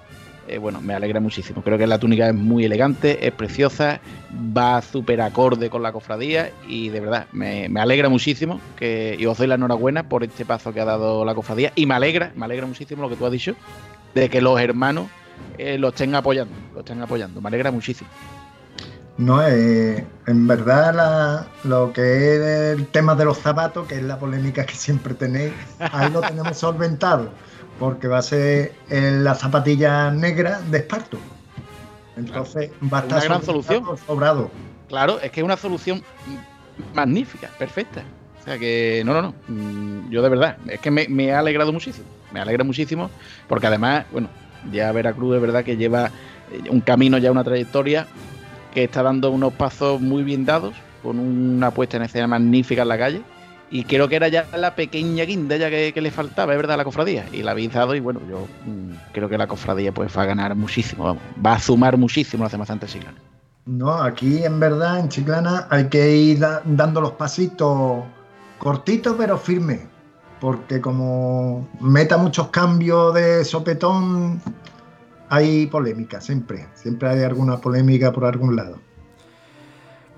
eh, 0.48 0.58
bueno, 0.58 0.82
me 0.82 0.94
alegra 0.94 1.20
muchísimo. 1.20 1.62
Creo 1.64 1.78
que 1.78 1.88
la 1.88 2.00
túnica 2.00 2.28
es 2.28 2.36
muy 2.36 2.66
elegante, 2.66 3.26
es 3.26 3.34
preciosa, 3.34 4.00
va 4.34 4.82
súper 4.82 5.22
acorde 5.22 5.70
con 5.70 5.84
la 5.84 5.92
cofradía 5.92 6.52
y 6.68 6.90
de 6.90 7.00
verdad 7.00 7.28
me, 7.32 7.70
me 7.70 7.82
alegra 7.82 8.10
muchísimo 8.10 8.60
que 8.76 9.16
y 9.18 9.26
os 9.26 9.38
doy 9.38 9.48
la 9.48 9.56
enhorabuena 9.56 10.08
por 10.08 10.24
este 10.24 10.46
paso 10.46 10.74
que 10.74 10.82
ha 10.82 10.86
dado 10.86 11.26
la 11.26 11.36
cofradía 11.36 11.72
y 11.76 11.86
me 11.86 11.96
alegra, 11.96 12.32
me 12.36 12.46
alegra 12.46 12.66
muchísimo 12.66 13.02
lo 13.02 13.10
que 13.10 13.16
tú 13.16 13.26
has 13.26 13.32
dicho 13.32 13.56
de 14.14 14.30
que 14.30 14.42
los 14.42 14.60
hermanos 14.60 15.08
eh, 15.58 15.78
lo 15.78 15.90
estén 15.90 16.16
apoyando, 16.16 16.54
lo 16.74 16.80
estén 16.80 17.02
apoyando. 17.02 17.42
Me 17.42 17.48
alegra 17.50 17.72
muchísimo. 17.72 18.10
No, 19.18 19.46
eh, 19.48 20.06
en 20.28 20.48
verdad 20.48 21.48
lo 21.64 21.94
que 21.94 22.36
es 22.36 22.78
el 22.78 22.88
tema 22.88 23.16
de 23.16 23.24
los 23.24 23.38
zapatos, 23.38 23.88
que 23.88 23.96
es 23.96 24.04
la 24.04 24.20
polémica 24.20 24.66
que 24.66 24.76
siempre 24.76 25.14
tenéis, 25.14 25.54
ahí 25.80 26.12
lo 26.12 26.20
tenemos 26.22 26.58
solventado, 26.58 27.30
porque 27.80 28.08
va 28.08 28.20
a 28.20 28.22
ser 28.22 28.74
eh, 28.90 29.12
la 29.22 29.36
zapatilla 29.36 30.12
negra 30.12 30.62
de 30.70 30.78
esparto. 30.80 31.18
Entonces 32.18 32.72
va 32.92 33.00
a 33.00 33.02
estar 33.02 33.18
Una 33.20 33.26
gran 33.26 33.44
solución. 33.44 33.84
sobrado. 34.08 34.50
Claro, 34.88 35.20
es 35.20 35.32
que 35.32 35.42
es 35.42 35.44
una 35.44 35.58
solución 35.58 36.02
magnífica, 36.94 37.50
perfecta. 37.58 38.04
O 38.40 38.44
sea 38.46 38.58
que, 38.60 39.02
no, 39.06 39.14
no, 39.14 39.22
no. 39.22 39.34
mm, 39.48 40.10
Yo 40.12 40.22
de 40.22 40.30
verdad, 40.30 40.58
es 40.68 40.80
que 40.80 40.92
me, 40.92 41.08
me 41.08 41.32
ha 41.34 41.40
alegrado 41.40 41.74
muchísimo. 41.74 42.06
Me 42.32 42.40
alegra 42.40 42.64
muchísimo 42.64 43.10
porque 43.48 43.68
además, 43.68 44.06
bueno, 44.12 44.30
Ya 44.72 44.92
Veracruz 44.92 45.36
es 45.36 45.42
verdad 45.42 45.64
que 45.64 45.78
lleva 45.78 46.08
eh, 46.52 46.70
un 46.70 46.82
camino, 46.82 47.18
ya 47.18 47.32
una 47.32 47.44
trayectoria, 47.44 48.08
que 48.74 48.84
está 48.84 49.04
dando 49.04 49.32
unos 49.32 49.54
pasos 49.54 50.00
muy 50.02 50.24
bien 50.24 50.46
dados, 50.46 50.74
con 51.02 51.20
una 51.20 51.72
puesta 51.72 51.98
en 51.98 52.04
escena 52.04 52.28
magnífica 52.28 52.82
en 52.84 52.88
la 52.88 52.98
calle. 52.98 53.22
Y 53.76 53.84
creo 53.84 54.08
que 54.08 54.16
era 54.16 54.30
ya 54.30 54.48
la 54.56 54.74
pequeña 54.74 55.26
guinda 55.26 55.58
ya 55.58 55.70
que, 55.70 55.92
le 56.02 56.10
faltaba, 56.10 56.54
es 56.54 56.58
verdad, 56.58 56.78
la 56.78 56.86
cofradía. 56.86 57.26
Y 57.34 57.44
la 57.44 57.52
habéis 57.52 57.74
dado 57.74 57.94
y 57.94 58.00
bueno, 58.00 58.22
yo 58.30 58.48
mm, 58.66 59.12
creo 59.12 59.28
que 59.28 59.38
la 59.38 59.48
cofradía 59.48 59.92
pues 59.94 60.18
va 60.18 60.22
a 60.22 60.26
ganar 60.28 60.56
muchísimo, 60.56 61.04
vamos, 61.04 61.22
va 61.46 61.56
a 61.56 61.60
sumar 61.60 61.98
muchísimo 61.98 62.46
la 62.46 62.50
Semana 62.50 62.68
Santa 62.68 62.88
Chiclana. 62.88 63.18
No, 63.66 63.92
aquí 64.02 64.46
en 64.46 64.62
verdad 64.62 65.02
en 65.02 65.10
Chiclana 65.10 65.68
hay 65.70 65.90
que 65.90 66.16
ir 66.16 66.40
da- 66.40 66.62
dando 66.64 67.02
los 67.02 67.12
pasitos 67.14 68.06
cortitos 68.60 69.16
pero 69.18 69.38
firmes, 69.38 69.82
porque 70.40 70.80
como 70.80 71.68
meta 71.82 72.16
muchos 72.16 72.48
cambios 72.52 73.14
de 73.14 73.44
sopetón, 73.44 74.40
hay 75.28 75.66
polémica 75.66 76.22
siempre, 76.22 76.66
siempre 76.76 77.10
hay 77.10 77.24
alguna 77.24 77.58
polémica 77.58 78.14
por 78.14 78.24
algún 78.24 78.56
lado. 78.56 78.85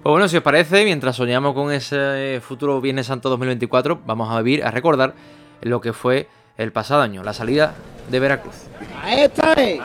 Pues 0.07 0.13
bueno, 0.13 0.29
si 0.29 0.37
os 0.37 0.41
parece, 0.43 0.85
mientras 0.85 1.17
soñamos 1.17 1.53
con 1.53 1.69
ese 1.69 2.39
futuro 2.41 2.79
Viernes 2.79 3.07
Santo 3.07 3.27
2024, 3.27 4.03
vamos 4.05 4.31
a 4.31 4.41
vivir, 4.41 4.63
a 4.63 4.71
recordar 4.71 5.13
lo 5.59 5.81
que 5.81 5.91
fue 5.91 6.29
el 6.55 6.71
pasado 6.71 7.01
año, 7.01 7.23
la 7.23 7.33
salida 7.33 7.75
de 8.09 8.17
Veracruz. 8.21 8.55
Ahí 9.03 9.19
está. 9.23 9.51
eh. 9.57 9.81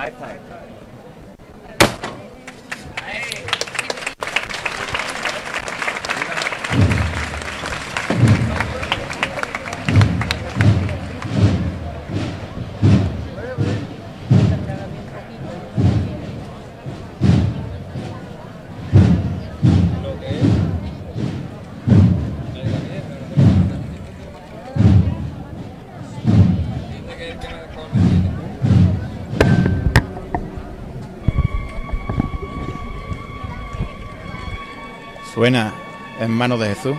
Suena 35.42 35.72
en 36.20 36.30
manos 36.30 36.60
de 36.60 36.68
Jesús. 36.68 36.94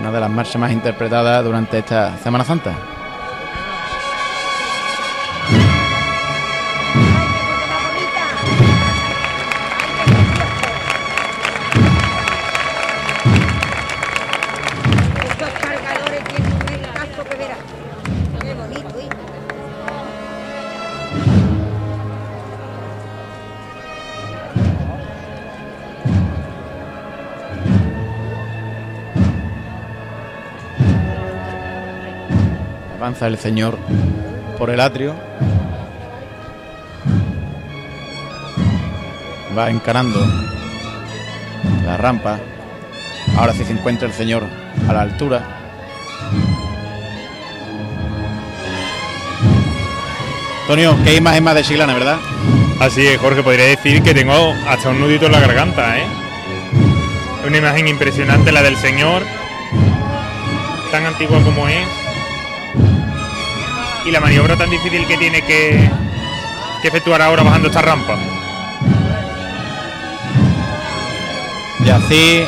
Una 0.00 0.10
de 0.10 0.18
las 0.18 0.28
marchas 0.28 0.56
más 0.56 0.72
interpretadas 0.72 1.44
durante 1.44 1.78
esta 1.78 2.18
Semana 2.18 2.42
Santa. 2.44 2.91
Avanza 33.02 33.26
el 33.26 33.36
Señor 33.36 33.76
por 34.56 34.70
el 34.70 34.78
atrio. 34.78 35.12
Va 39.58 39.70
encarando 39.70 40.24
la 41.84 41.96
rampa. 41.96 42.38
Ahora 43.36 43.54
sí 43.54 43.64
se 43.64 43.72
encuentra 43.72 44.06
el 44.06 44.14
Señor 44.14 44.44
a 44.88 44.92
la 44.92 45.00
altura. 45.00 45.42
Antonio, 50.60 50.96
qué 51.02 51.16
imagen 51.16 51.42
más 51.42 51.56
de 51.56 51.64
Chiclana, 51.64 51.94
¿verdad? 51.94 52.18
Así 52.78 53.04
es, 53.04 53.18
Jorge, 53.18 53.42
podría 53.42 53.64
decir 53.64 54.00
que 54.04 54.14
tengo 54.14 54.54
hasta 54.68 54.90
un 54.90 55.00
nudito 55.00 55.26
en 55.26 55.32
la 55.32 55.40
garganta, 55.40 55.98
¿eh? 55.98 56.06
Una 57.44 57.58
imagen 57.58 57.88
impresionante 57.88 58.52
la 58.52 58.62
del 58.62 58.76
Señor, 58.76 59.24
tan 60.92 61.04
antigua 61.04 61.42
como 61.42 61.66
es, 61.66 62.01
y 64.04 64.10
la 64.10 64.20
maniobra 64.20 64.56
tan 64.56 64.70
difícil 64.70 65.06
que 65.06 65.16
tiene 65.16 65.42
que, 65.42 65.90
que 66.80 66.88
efectuar 66.88 67.22
ahora 67.22 67.42
bajando 67.42 67.68
esta 67.68 67.82
rampa. 67.82 68.16
Y 71.84 71.90
así 71.90 72.44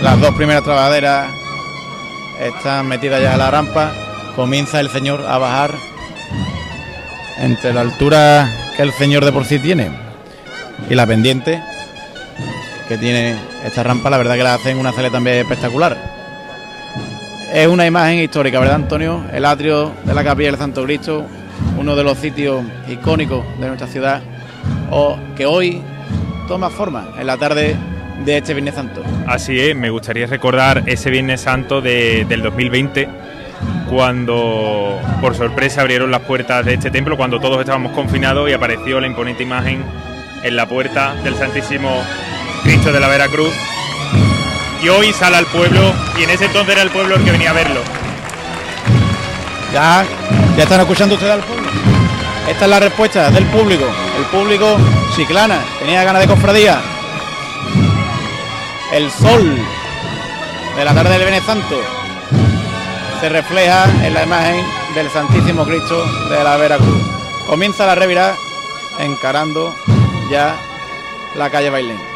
las 0.00 0.20
dos 0.20 0.34
primeras 0.34 0.62
trabajaderas 0.62 1.30
están 2.40 2.86
metidas 2.86 3.22
ya 3.22 3.32
en 3.32 3.38
la 3.38 3.50
rampa. 3.50 3.92
Comienza 4.36 4.80
el 4.80 4.90
señor 4.90 5.24
a 5.26 5.38
bajar 5.38 5.74
entre 7.38 7.72
la 7.72 7.82
altura 7.82 8.50
que 8.76 8.82
el 8.82 8.92
señor 8.92 9.24
de 9.24 9.32
por 9.32 9.44
sí 9.44 9.58
tiene 9.58 9.90
y 10.88 10.94
la 10.94 11.06
pendiente 11.06 11.62
que 12.88 12.98
tiene 12.98 13.36
esta 13.64 13.82
rampa. 13.82 14.10
La 14.10 14.18
verdad 14.18 14.36
que 14.36 14.42
la 14.42 14.54
hacen 14.54 14.78
una 14.78 14.92
sale 14.92 15.10
también 15.10 15.38
espectacular. 15.38 16.11
Es 17.52 17.66
una 17.66 17.86
imagen 17.86 18.18
histórica, 18.18 18.58
¿verdad, 18.60 18.76
Antonio? 18.76 19.24
El 19.32 19.44
atrio 19.44 19.92
de 20.04 20.14
la 20.14 20.24
capilla 20.24 20.50
del 20.50 20.58
Santo 20.58 20.84
Cristo, 20.84 21.26
uno 21.76 21.94
de 21.94 22.02
los 22.04 22.16
sitios 22.18 22.62
icónicos 22.88 23.44
de 23.58 23.66
nuestra 23.66 23.86
ciudad, 23.86 24.22
o 24.90 25.18
que 25.36 25.44
hoy 25.44 25.82
toma 26.48 26.70
forma 26.70 27.08
en 27.18 27.26
la 27.26 27.36
tarde 27.36 27.76
de 28.24 28.38
este 28.38 28.54
Viernes 28.54 28.74
Santo. 28.74 29.02
Así 29.26 29.60
es, 29.60 29.76
me 29.76 29.90
gustaría 29.90 30.26
recordar 30.26 30.82
ese 30.86 31.10
Viernes 31.10 31.42
Santo 31.42 31.82
de- 31.82 32.24
del 32.26 32.42
2020, 32.42 33.06
cuando 33.90 34.98
por 35.20 35.34
sorpresa 35.34 35.82
abrieron 35.82 36.10
las 36.10 36.22
puertas 36.22 36.64
de 36.64 36.74
este 36.74 36.90
templo, 36.90 37.18
cuando 37.18 37.38
todos 37.38 37.60
estábamos 37.60 37.92
confinados 37.92 38.48
y 38.48 38.54
apareció 38.54 38.98
la 38.98 39.06
imponente 39.06 39.42
imagen 39.42 39.82
en 40.42 40.56
la 40.56 40.66
puerta 40.66 41.14
del 41.22 41.34
Santísimo 41.34 41.90
Cristo 42.64 42.92
de 42.92 43.00
la 43.00 43.08
Veracruz. 43.08 43.52
Y 44.82 44.88
hoy 44.88 45.12
sale 45.12 45.36
al 45.36 45.46
pueblo, 45.46 45.94
y 46.18 46.24
en 46.24 46.30
ese 46.30 46.46
entonces 46.46 46.72
era 46.72 46.82
el 46.82 46.90
pueblo 46.90 47.14
el 47.14 47.24
que 47.24 47.30
venía 47.30 47.50
a 47.50 47.52
verlo. 47.52 47.80
Ya, 49.72 50.04
ya 50.56 50.62
están 50.64 50.80
escuchando 50.80 51.14
ustedes 51.14 51.34
al 51.34 51.44
pueblo. 51.44 51.70
Esta 52.48 52.64
es 52.64 52.70
la 52.70 52.80
respuesta 52.80 53.30
del 53.30 53.44
público. 53.46 53.84
El 54.18 54.24
público 54.24 54.76
chiclana 55.14 55.60
tenía 55.78 56.02
ganas 56.02 56.22
de 56.22 56.28
cofradía. 56.28 56.80
El 58.92 59.10
sol 59.10 59.56
de 60.76 60.84
la 60.84 60.92
tarde 60.92 61.10
del 61.10 61.20
Viernes 61.20 61.44
Santo 61.44 61.80
se 63.20 63.28
refleja 63.28 63.84
en 64.04 64.12
la 64.12 64.24
imagen 64.24 64.66
del 64.96 65.08
Santísimo 65.10 65.64
Cristo 65.64 66.04
de 66.28 66.42
la 66.42 66.56
Veracruz. 66.56 67.02
Comienza 67.46 67.86
la 67.86 67.94
revirada 67.94 68.34
encarando 68.98 69.74
ya 70.28 70.56
la 71.36 71.48
calle 71.50 71.70
Bailén. 71.70 72.11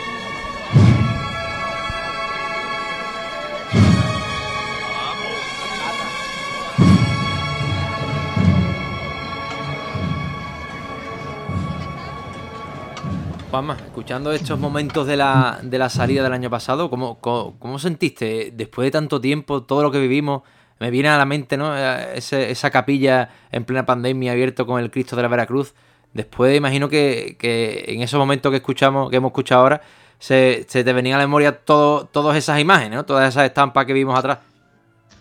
Escuchando 13.57 14.33
estos 14.33 14.59
momentos 14.59 15.07
de 15.07 15.17
la, 15.17 15.61
de 15.63 15.79
la 15.79 15.89
salida 15.89 16.23
del 16.23 16.35
año 16.35 16.51
pasado, 16.51 16.91
¿cómo, 16.91 17.19
cómo, 17.21 17.79
sentiste 17.79 18.53
después 18.55 18.87
de 18.87 18.91
tanto 18.91 19.19
tiempo, 19.19 19.63
todo 19.63 19.83
lo 19.83 19.91
que 19.91 19.99
vivimos? 19.99 20.43
Me 20.79 20.91
viene 20.91 21.09
a 21.09 21.17
la 21.17 21.25
mente, 21.25 21.57
¿no? 21.57 21.75
Eh, 21.75 22.19
esa 22.19 22.71
capilla 22.71 23.31
en 23.51 23.65
plena 23.65 23.87
pandemia 23.87 24.33
abierto 24.33 24.67
con 24.67 24.79
el 24.79 24.91
Cristo 24.91 25.17
de 25.17 25.23
la 25.23 25.29
Veracruz. 25.29 25.75
Después 26.13 26.55
imagino 26.55 26.91
que, 26.91 27.37
que 27.39 27.87
en 27.89 28.03
esos 28.03 28.19
momentos 28.19 28.51
que 28.51 28.57
escuchamos, 28.57 29.09
que 29.09 29.17
hemos 29.17 29.31
escuchado 29.31 29.63
ahora, 29.63 29.81
se, 30.19 30.67
te 30.69 30.93
venían 30.93 31.15
a 31.17 31.23
la 31.23 31.27
memoria 31.27 31.65
todo, 31.65 32.05
todas 32.05 32.37
esas 32.37 32.61
imágenes, 32.61 32.97
¿no? 32.97 33.07
Todas 33.07 33.31
esas 33.31 33.47
estampas 33.47 33.87
que 33.87 33.95
vimos 33.95 34.19
atrás. 34.19 34.39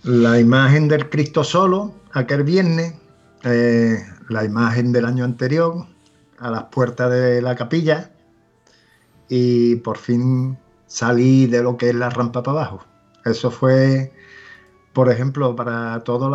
La 0.04 0.42
imagen 0.42 0.90
del 0.90 1.10
Cristo 1.10 1.46
solo, 1.46 1.94
aquel 2.12 2.44
viernes, 2.44 2.96
eh, 3.44 3.98
la 4.28 4.44
imagen 4.44 4.92
del 4.92 5.06
año 5.06 5.24
anterior, 5.24 5.86
a 6.38 6.52
las 6.52 6.64
puertas 6.66 7.10
de 7.12 7.42
la 7.42 7.56
capilla, 7.56 8.12
y 9.30 9.76
por 9.78 9.98
fin 9.98 10.58
salí 10.88 11.48
de 11.48 11.64
lo 11.64 11.78
que 11.78 11.90
es 11.90 11.96
la 11.96 12.10
rampa 12.10 12.44
para 12.44 12.60
abajo. 12.60 12.86
Eso 13.26 13.50
fue, 13.52 14.12
por 14.94 15.12
ejemplo, 15.12 15.56
para 15.56 16.04
todos 16.04 16.32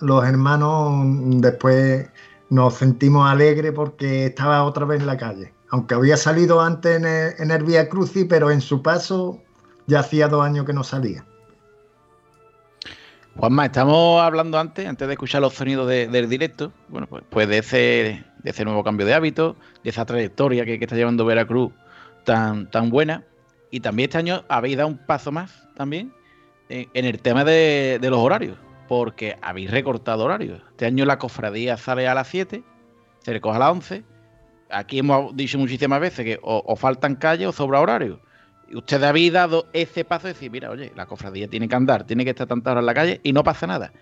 los 0.00 0.24
hermanos, 0.24 1.04
después 1.40 2.08
nos 2.48 2.74
sentimos 2.74 3.30
alegres 3.30 3.72
porque 3.72 4.26
estaba 4.26 4.64
otra 4.64 4.84
vez 4.86 5.00
en 5.00 5.06
la 5.06 5.16
calle. 5.16 5.52
Aunque 5.70 5.94
había 5.94 6.16
salido 6.16 6.60
antes 6.60 6.96
en 6.96 7.04
el, 7.06 7.34
en 7.38 7.50
el 7.50 7.62
Vía 7.62 7.88
Crucis, 7.88 8.26
pero 8.28 8.50
en 8.50 8.60
su 8.60 8.82
paso 8.82 9.40
ya 9.86 10.00
hacía 10.00 10.26
dos 10.28 10.44
años 10.44 10.64
que 10.66 10.72
no 10.72 10.82
salía. 10.82 11.24
Juanma, 13.36 13.66
estamos 13.66 14.20
hablando 14.20 14.58
antes, 14.58 14.86
antes 14.86 15.06
de 15.06 15.14
escuchar 15.14 15.40
los 15.40 15.54
sonidos 15.54 15.88
de- 15.88 16.08
del 16.08 16.28
directo, 16.28 16.72
bueno, 16.88 17.06
pues, 17.08 17.22
pues 17.30 17.48
de 17.48 17.58
ese 17.58 18.24
de 18.42 18.50
ese 18.50 18.64
nuevo 18.64 18.82
cambio 18.82 19.04
de 19.06 19.12
hábito, 19.14 19.54
de 19.84 19.90
esa 19.90 20.06
trayectoria 20.06 20.64
que, 20.64 20.78
que 20.78 20.84
está 20.86 20.96
llevando 20.96 21.26
Veracruz 21.26 21.72
tan, 22.24 22.70
tan 22.70 22.90
buena. 22.90 23.24
Y 23.70 23.80
también 23.80 24.08
este 24.08 24.18
año 24.18 24.44
habéis 24.48 24.76
dado 24.76 24.88
un 24.88 24.98
paso 24.98 25.30
más 25.30 25.68
también 25.76 26.12
en, 26.68 26.88
en 26.94 27.04
el 27.04 27.20
tema 27.20 27.44
de, 27.44 27.98
los 28.02 28.18
horarios, 28.18 28.58
porque 28.88 29.36
habéis 29.42 29.70
recortado 29.70 30.24
horarios. 30.24 30.60
Este 30.70 30.86
año 30.86 31.04
la 31.04 31.18
cofradía 31.18 31.76
sale 31.76 32.08
a 32.08 32.14
las 32.14 32.28
7, 32.28 32.62
se 33.20 33.32
recoge 33.32 33.56
a 33.56 33.60
las 33.60 33.70
11. 33.70 34.04
Aquí 34.70 34.98
hemos 35.00 35.36
dicho 35.36 35.58
muchísimas 35.58 36.00
veces 36.00 36.24
que 36.24 36.38
o, 36.42 36.76
faltan 36.76 37.16
calles 37.16 37.48
o 37.48 37.52
sobra 37.52 37.80
horario. 37.80 38.20
Y 38.68 38.76
ustedes 38.76 39.02
habéis 39.02 39.32
dado 39.32 39.66
ese 39.72 40.04
paso 40.04 40.28
de 40.28 40.32
decir, 40.32 40.50
mira, 40.50 40.70
oye, 40.70 40.92
la 40.94 41.06
cofradía 41.06 41.48
tiene 41.48 41.66
que 41.68 41.74
andar, 41.74 42.04
tiene 42.04 42.24
que 42.24 42.30
estar 42.30 42.46
tantas 42.46 42.70
horas 42.72 42.82
en 42.82 42.86
la 42.86 42.94
calle 42.94 43.20
y 43.24 43.32
no 43.32 43.42
pasa 43.42 43.66
nada. 43.66 43.92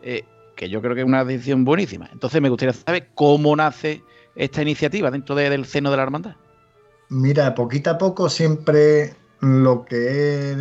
Eh, 0.00 0.22
que 0.54 0.68
yo 0.68 0.80
creo 0.80 0.94
que 0.94 1.00
es 1.00 1.06
una 1.06 1.24
decisión 1.24 1.64
buenísima. 1.64 2.08
Entonces 2.12 2.40
me 2.40 2.48
gustaría 2.48 2.72
saber 2.72 3.08
cómo 3.14 3.56
nace 3.56 4.02
esta 4.36 4.62
iniciativa 4.62 5.10
dentro 5.10 5.34
de- 5.34 5.50
del 5.50 5.64
seno 5.64 5.90
de 5.90 5.96
la 5.96 6.02
hermandad. 6.04 6.36
Mira, 7.12 7.54
poquito 7.54 7.90
a 7.90 7.98
poco 7.98 8.30
siempre 8.30 9.14
lo 9.40 9.84
que 9.84 10.52
es 10.52 10.56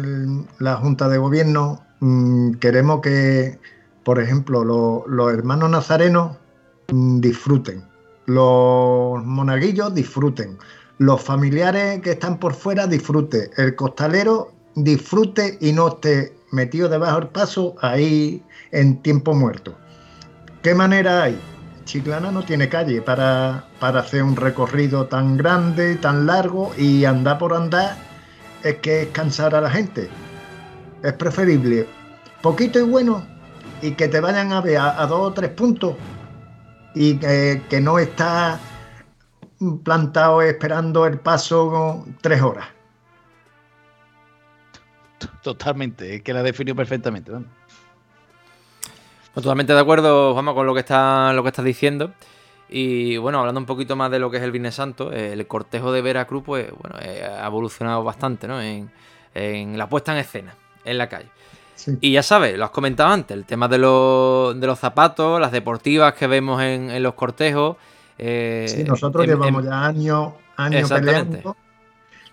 la 0.59 0.75
Junta 0.75 1.07
de 1.07 1.17
Gobierno 1.17 1.81
mm, 2.01 2.55
queremos 2.55 2.99
que, 2.99 3.57
por 4.03 4.19
ejemplo, 4.19 4.65
lo- 4.65 5.05
los 5.07 5.31
hermanos 5.31 5.69
nazarenos 5.69 6.35
mm, 6.91 7.21
disfruten, 7.21 7.85
los 8.25 9.23
monaguillos 9.23 9.93
disfruten, 9.95 10.57
los 10.97 11.21
familiares 11.21 12.01
que 12.01 12.11
están 12.11 12.37
por 12.37 12.53
fuera 12.53 12.85
disfruten, 12.85 13.49
el 13.55 13.73
costalero 13.77 14.51
disfrute 14.75 15.57
y 15.61 15.71
no 15.71 15.87
esté 15.87 16.35
metido 16.51 16.89
debajo 16.89 17.19
del 17.21 17.29
paso 17.29 17.75
ahí 17.81 18.43
en 18.71 19.01
tiempo 19.01 19.33
muerto. 19.33 19.77
¿Qué 20.61 20.75
manera 20.75 21.23
hay? 21.23 21.39
Chiclana 21.91 22.31
no 22.31 22.41
tiene 22.41 22.69
calle 22.69 23.01
para, 23.01 23.65
para 23.81 23.99
hacer 23.99 24.23
un 24.23 24.37
recorrido 24.37 25.07
tan 25.07 25.35
grande, 25.35 25.97
tan 25.97 26.25
largo 26.25 26.71
y 26.77 27.03
andar 27.03 27.37
por 27.37 27.53
andar 27.53 27.97
es 28.63 28.77
que 28.77 29.01
es 29.01 29.07
cansar 29.09 29.53
a 29.55 29.59
la 29.59 29.69
gente. 29.69 30.09
Es 31.03 31.11
preferible 31.11 31.85
poquito 32.41 32.79
y 32.79 32.83
bueno 32.83 33.27
y 33.81 33.91
que 33.91 34.07
te 34.07 34.21
vayan 34.21 34.53
a 34.53 34.61
ver 34.61 34.77
a, 34.77 35.05
dos 35.05 35.19
o 35.19 35.33
tres 35.33 35.49
puntos 35.49 35.97
y 36.95 37.17
que, 37.17 37.61
que 37.69 37.81
no 37.81 37.99
está 37.99 38.57
plantado 39.83 40.41
esperando 40.43 41.05
el 41.05 41.19
paso 41.19 42.05
tres 42.21 42.41
horas. 42.41 42.67
Totalmente, 45.43 46.15
es 46.15 46.21
que 46.21 46.33
la 46.33 46.41
definió 46.41 46.73
perfectamente. 46.73 47.33
Totalmente 49.33 49.73
de 49.73 49.79
acuerdo, 49.79 50.33
Juanma, 50.33 50.53
con 50.53 50.65
lo 50.65 50.73
que 50.73 50.81
está, 50.81 51.31
lo 51.33 51.43
que 51.43 51.49
estás 51.49 51.65
diciendo. 51.65 52.11
Y 52.69 53.17
bueno, 53.17 53.39
hablando 53.39 53.59
un 53.59 53.65
poquito 53.65 53.95
más 53.95 54.11
de 54.11 54.19
lo 54.19 54.29
que 54.31 54.37
es 54.37 54.43
el 54.43 54.51
Viernes 54.51 54.75
Santo, 54.75 55.11
eh, 55.11 55.33
el 55.33 55.45
cortejo 55.47 55.91
de 55.91 56.01
Veracruz, 56.01 56.43
pues 56.45 56.67
bueno, 56.81 56.97
eh, 57.01 57.23
ha 57.25 57.45
evolucionado 57.45 58.03
bastante, 58.03 58.47
¿no? 58.47 58.61
En, 58.61 58.89
en 59.33 59.77
la 59.77 59.87
puesta 59.89 60.11
en 60.13 60.19
escena, 60.19 60.53
en 60.85 60.97
la 60.97 61.07
calle. 61.09 61.27
Y 61.99 62.11
ya 62.11 62.21
sabes, 62.23 62.57
lo 62.57 62.65
has 62.65 62.71
comentado 62.71 63.09
antes, 63.11 63.35
el 63.35 63.43
tema 63.45 63.67
de 63.67 63.77
los, 63.79 64.59
de 64.59 64.67
los 64.67 64.77
zapatos, 64.79 65.39
las 65.41 65.51
deportivas 65.51 66.13
que 66.13 66.27
vemos 66.27 66.61
en, 66.61 66.91
en 66.91 67.01
los 67.03 67.13
cortejos. 67.15 67.75
eh, 68.19 68.67
Sí, 68.69 68.83
nosotros 68.83 69.23
en- 69.23 69.31
llevamos 69.31 69.63
en- 69.63 69.69
ya 69.69 69.85
años, 69.85 70.33
años 70.57 70.89
peleando. 70.91 71.55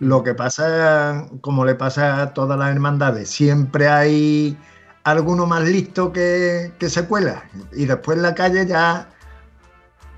Lo 0.00 0.22
que 0.22 0.34
pasa, 0.34 1.26
como 1.40 1.64
le 1.64 1.74
pasa 1.74 2.20
a 2.22 2.34
todas 2.34 2.58
las 2.58 2.70
hermandades, 2.70 3.30
siempre 3.30 3.88
hay 3.88 4.56
alguno 5.10 5.46
más 5.46 5.62
listo 5.62 6.12
que, 6.12 6.72
se 6.80 7.06
cuela. 7.06 7.44
Y 7.72 7.86
después 7.86 8.18
la 8.18 8.34
calle 8.34 8.66
ya 8.66 9.08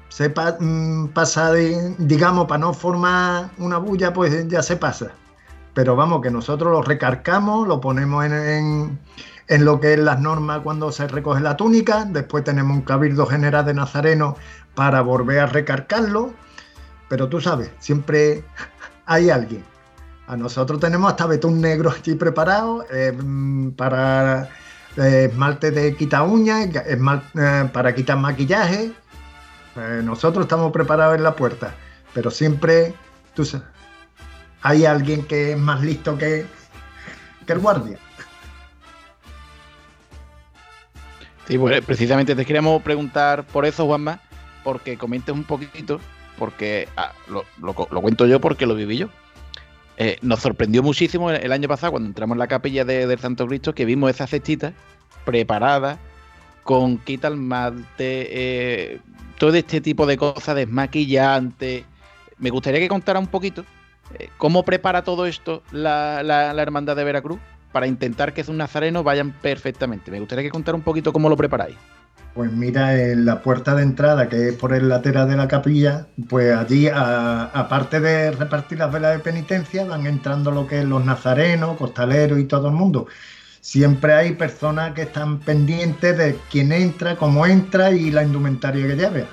se 0.09 0.29
mm, 0.29 1.09
pasa, 1.09 1.53
de- 1.53 1.95
digamos, 1.99 2.47
para 2.47 2.59
no 2.59 2.75
formar 2.75 3.51
una 3.59 3.79
bulla, 3.79 4.13
pues 4.13 4.49
ya 4.49 4.63
se 4.63 4.77
pasa. 4.77 5.13
Pero 5.75 5.97
vamos, 5.97 6.21
que 6.21 6.31
nosotros 6.31 6.73
lo 6.73 6.83
recarcamos, 6.83 7.67
lo 7.67 7.81
ponemos 7.81 8.25
en, 8.25 8.99
lo 9.49 9.81
que 9.81 9.95
es 9.95 9.99
las 9.99 10.21
normas 10.21 10.61
cuando 10.63 10.93
se 10.93 11.07
recoge 11.09 11.41
la 11.41 11.57
túnica, 11.57 12.05
después 12.05 12.45
tenemos 12.45 12.77
un 12.77 12.83
cabildo 12.83 13.27
general 13.27 13.65
de 13.65 13.75
Nazareno 13.75 14.37
para 14.75 15.01
volver 15.01 15.41
a 15.41 15.47
recarcarlo, 15.47 16.33
pero 17.09 17.29
tú 17.29 17.41
sabes, 17.41 17.71
siempre 17.79 18.45
hay 19.07 19.31
alguien. 19.31 19.65
A 20.27 20.37
nosotros 20.37 20.79
tenemos 20.79 21.11
hasta 21.11 21.27
betún 21.27 21.61
negro 21.61 21.91
aquí 21.91 22.15
preparado 22.15 22.85
eh, 22.93 23.13
mm, 23.13 23.71
para 23.71 24.49
esmalte 24.97 25.71
de 25.71 25.97
quita 25.97 26.23
uñas, 26.23 26.69
esmal- 26.71 27.23
eh, 27.39 27.69
para 27.73 27.95
quitar 27.95 28.19
maquillaje. 28.19 28.93
Eh, 29.77 30.01
nosotros 30.05 30.45
estamos 30.45 30.73
preparados 30.73 31.17
en 31.17 31.23
la 31.23 31.35
puerta, 31.37 31.75
pero 32.13 32.31
siempre 32.31 32.95
tú 33.35 33.45
sabes, 33.45 33.67
hay 34.63 34.85
alguien 34.85 35.25
que 35.25 35.53
es 35.53 35.59
más 35.59 35.81
listo 35.83 36.19
que, 36.19 36.45
que 37.47 37.53
el 37.53 37.59
guardia. 37.61 37.99
Sí, 41.47 41.59
pues 41.59 41.85
precisamente 41.85 42.35
te 42.37 42.45
queríamos 42.47 42.83
preguntar 42.83 43.45
por 43.47 43.67
eso, 43.67 43.87
Juanma, 43.87 44.21
porque 44.63 44.97
comentes 44.97 45.35
un 45.35 45.45
poquito, 45.45 46.01
porque 46.39 46.89
ah, 46.97 47.13
lo, 47.29 47.45
lo 47.61 47.75
lo 47.91 48.01
cuento 48.01 48.27
yo 48.27 48.41
porque 48.41 48.67
lo 48.67 48.75
viví 48.75 48.99
yo. 48.99 49.09
Eh, 50.03 50.17
nos 50.23 50.41
sorprendió 50.41 50.83
muchísimo 50.83 51.31
el, 51.31 51.53
año 51.53 51.69
pasado 51.69 51.91
cuando 51.91 52.09
entramos 52.09 52.35
en 52.35 52.39
la 52.39 52.47
capilla 52.47 52.87
de- 52.87 53.19
Santo 53.19 53.47
Cristo 53.47 53.75
que 53.75 53.85
vimos 53.85 54.09
esa 54.09 54.27
cestita 54.27 54.73
preparada 55.27 55.99
con 56.63 56.97
quita 56.97 57.29
el 57.29 57.37
malte, 57.37 58.29
eh, 58.31 59.01
todo 59.37 59.53
este 59.55 59.83
tipo 59.83 60.07
de 60.07 60.17
cosas, 60.17 60.57
desmaquillante. 60.57 61.85
Me 62.39 62.49
gustaría 62.49 62.81
que 62.81 62.89
contara 62.89 63.19
un 63.19 63.27
poquito 63.27 63.67
eh, 64.19 64.31
cómo 64.39 64.65
prepara 64.65 65.05
todo 65.05 65.27
esto 65.27 65.63
la, 65.71 66.23
la- 66.23 66.63
Hermandad 66.63 66.97
de 66.97 67.05
Veracruz 67.05 67.39
para 67.71 67.87
intentar 67.87 68.33
que 68.33 68.43
sus 68.43 68.55
nazarenos 68.55 69.05
vayan 69.05 69.33
perfectamente. 69.33 70.11
Me 70.11 70.19
gustaría 70.19 70.45
que 70.45 70.51
contara 70.51 70.77
un 70.77 70.83
poquito 70.83 71.13
cómo 71.13 71.29
lo 71.29 71.37
preparáis. 71.37 71.77
Pues 72.35 72.53
mira, 72.53 72.97
en 72.97 73.25
la 73.25 73.43
puerta 73.43 73.75
de 73.75 73.83
entrada, 73.83 74.29
que 74.29 74.51
es 74.51 74.55
por 74.55 74.73
el 74.73 74.89
lateral 74.89 75.29
de 75.29 75.37
la 75.37 75.49
capilla, 75.49 76.07
pues 76.29 76.57
allí, 76.57 76.89
aparte 76.89 77.99
de 77.99 78.31
repartir 78.31 78.79
las 78.79 78.93
velas 78.93 79.13
de 79.13 79.19
penitencia, 79.19 79.85
van 79.85 80.07
entrando 80.07 80.53
lo 80.53 80.67
que 80.67 80.81
es 80.81 80.85
los 80.85 81.05
nazarenos, 81.05 81.77
costaleros 81.77 82.39
y 82.39 82.45
todo 82.45 82.69
el 82.69 82.75
mundo. 82.75 83.09
Siempre 83.61 84.15
hay 84.15 84.35
personas 84.35 84.95
que 84.95 85.03
están 85.03 85.41
pendientes 85.41 86.17
de 86.17 86.39
quién 86.51 86.71
entra, 86.73 87.17
cómo 87.17 87.47
entra 87.47 87.91
y 87.91 88.11
la 88.13 88.23
indumentaria 88.23 88.87
que 88.87 88.97
lleve. 88.97 89.27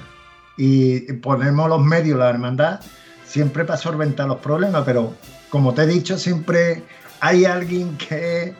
Y 0.58 1.14
ponemos 1.14 1.70
los 1.70 1.82
medios, 1.84 2.18
la 2.18 2.30
hermandad, 2.30 2.80
siempre 3.26 3.64
para 3.64 3.78
solventar 3.78 4.28
los 4.28 4.40
problemas, 4.40 4.84
pero 4.86 5.14
como 5.50 5.74
te 5.74 5.84
he 5.84 5.88
dicho, 5.88 6.18
siempre 6.18 6.84
hay 7.20 7.46
alguien 7.46 7.96
que, 7.98 8.56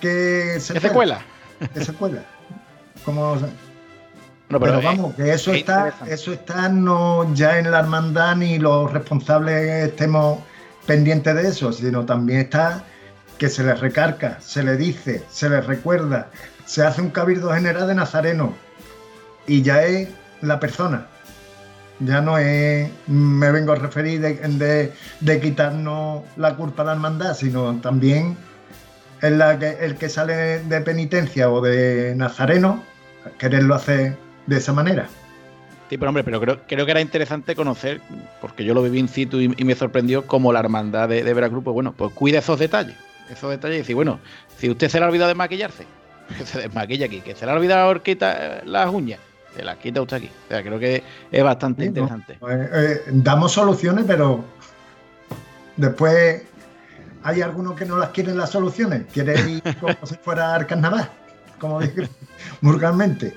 que 0.00 0.60
se, 0.60 0.74
Que 0.74 0.80
se 0.80 0.90
cuela. 0.90 1.20
Que 1.74 1.84
se 1.84 1.92
cuela. 1.92 2.24
Como, 3.04 3.36
No, 3.36 3.40
pero, 4.58 4.60
pero, 4.60 4.80
eh, 4.80 4.84
vamos, 4.84 5.14
que 5.14 5.32
eso 5.32 5.52
es 5.52 5.58
está, 5.58 5.94
eso 6.06 6.32
está 6.32 6.68
no 6.68 7.32
ya 7.34 7.58
en 7.58 7.70
la 7.70 7.80
hermandad 7.80 8.36
ni 8.36 8.58
los 8.58 8.92
responsables 8.92 9.88
estemos 9.88 10.40
pendientes 10.86 11.34
de 11.34 11.48
eso, 11.48 11.72
sino 11.72 12.04
también 12.04 12.40
está 12.40 12.84
que 13.38 13.48
se 13.48 13.62
les 13.64 13.78
recarga, 13.80 14.38
se 14.40 14.62
le 14.62 14.76
dice, 14.76 15.22
se 15.30 15.48
les 15.48 15.64
recuerda, 15.66 16.30
se 16.66 16.82
hace 16.84 17.00
un 17.00 17.10
cabildo 17.10 17.52
general 17.54 17.86
de 17.88 17.94
Nazareno 17.94 18.54
y 19.46 19.62
ya 19.62 19.82
es 19.84 20.08
la 20.42 20.60
persona. 20.60 21.06
Ya 22.00 22.20
no 22.22 22.38
es, 22.38 22.90
me 23.06 23.50
vengo 23.52 23.72
a 23.72 23.76
referir 23.76 24.20
de, 24.20 24.34
de- 24.34 24.92
de 25.20 25.40
quitarnos 25.40 26.22
la 26.36 26.56
culpa 26.56 26.82
a 26.82 26.86
la 26.86 26.92
hermandad, 26.92 27.34
sino 27.34 27.74
también 27.80 28.36
la 29.20 29.58
que, 29.58 29.76
el 29.80 29.96
que 29.96 30.08
sale 30.08 30.60
de 30.60 30.80
penitencia 30.80 31.50
o 31.50 31.60
de 31.60 32.14
Nazareno, 32.16 32.82
quererlo 33.38 33.74
hacer 33.74 34.16
de 34.46 34.56
esa 34.56 34.72
manera. 34.72 35.06
Sí, 35.88 35.98
pero 35.98 36.10
hombre, 36.10 36.22
pero 36.22 36.40
creo, 36.40 36.60
creo 36.68 36.84
que 36.84 36.90
era 36.92 37.00
interesante 37.00 37.56
conocer, 37.56 38.00
porque 38.40 38.64
yo 38.64 38.74
lo 38.74 38.82
viví 38.82 38.98
in 39.00 39.08
situ 39.08 39.40
y, 39.40 39.52
y 39.56 39.64
me 39.64 39.74
sorprendió 39.74 40.26
cómo 40.26 40.52
la 40.52 40.60
hermandad 40.60 41.08
de, 41.08 41.24
de 41.24 41.34
Veracruz, 41.34 41.64
pues 41.64 41.74
bueno, 41.74 41.92
pues 41.96 42.12
cuida 42.12 42.38
esos 42.38 42.58
detalles. 42.58 42.96
Esos 43.28 43.50
detalles 43.50 43.76
y 43.76 43.78
decir, 43.80 43.94
bueno, 43.96 44.20
si 44.56 44.70
usted 44.70 44.88
se 44.88 44.98
le 44.98 45.04
ha 45.04 45.08
olvidado 45.08 45.28
de 45.28 45.34
maquillarse, 45.34 45.86
que 46.38 46.46
se 46.46 46.60
desmaquilla 46.60 47.06
aquí, 47.06 47.20
que 47.20 47.34
se 47.34 47.44
le 47.44 47.52
ha 47.52 47.54
olvidado 47.56 48.02
quitar 48.02 48.62
las 48.66 48.88
uñas, 48.92 49.18
se 49.54 49.64
las 49.64 49.76
quita 49.78 50.00
usted 50.00 50.18
aquí. 50.18 50.30
O 50.46 50.48
sea, 50.48 50.62
creo 50.62 50.78
que 50.78 51.02
es 51.32 51.42
bastante 51.42 51.82
Sí, 51.82 51.86
¿no? 51.86 51.88
interesante. 51.88 52.36
Pues, 52.38 52.68
eh, 52.72 53.02
damos 53.08 53.50
soluciones, 53.52 54.04
pero 54.06 54.44
después 55.76 56.42
hay 57.22 57.42
algunos 57.42 57.74
que 57.74 57.84
no 57.84 57.98
las 57.98 58.10
quieren 58.10 58.36
las 58.38 58.50
soluciones, 58.50 59.04
quieren 59.12 59.48
ir 59.48 59.62
como 59.80 59.94
si 60.04 60.14
fuera 60.16 60.54
al 60.54 60.66
carnaval, 60.66 61.10
como 61.60 61.80
dije 61.80 62.08
vulgarmente. 62.62 63.34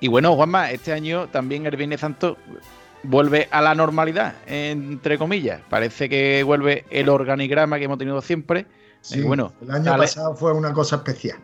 Y 0.00 0.08
bueno, 0.08 0.34
Juanma, 0.36 0.70
este 0.70 0.92
año 0.92 1.28
también 1.30 1.66
el 1.66 1.76
Viernes 1.76 2.00
Santo 2.00 2.38
vuelve 3.02 3.48
a 3.50 3.60
la 3.62 3.74
normalidad, 3.74 4.36
entre 4.46 5.18
comillas. 5.18 5.62
Parece 5.68 6.08
que 6.08 6.42
vuelve 6.42 6.86
el 6.90 7.08
organigrama 7.08 7.78
que 7.78 7.84
hemos 7.84 7.98
tenido 7.98 8.20
siempre. 8.22 8.66
Sí, 9.00 9.20
Eh, 9.20 9.22
bueno, 9.22 9.54
el 9.60 9.70
año 9.70 9.96
pasado 9.96 10.34
fue 10.34 10.52
una 10.52 10.72
cosa 10.72 10.96
especial. 10.96 11.38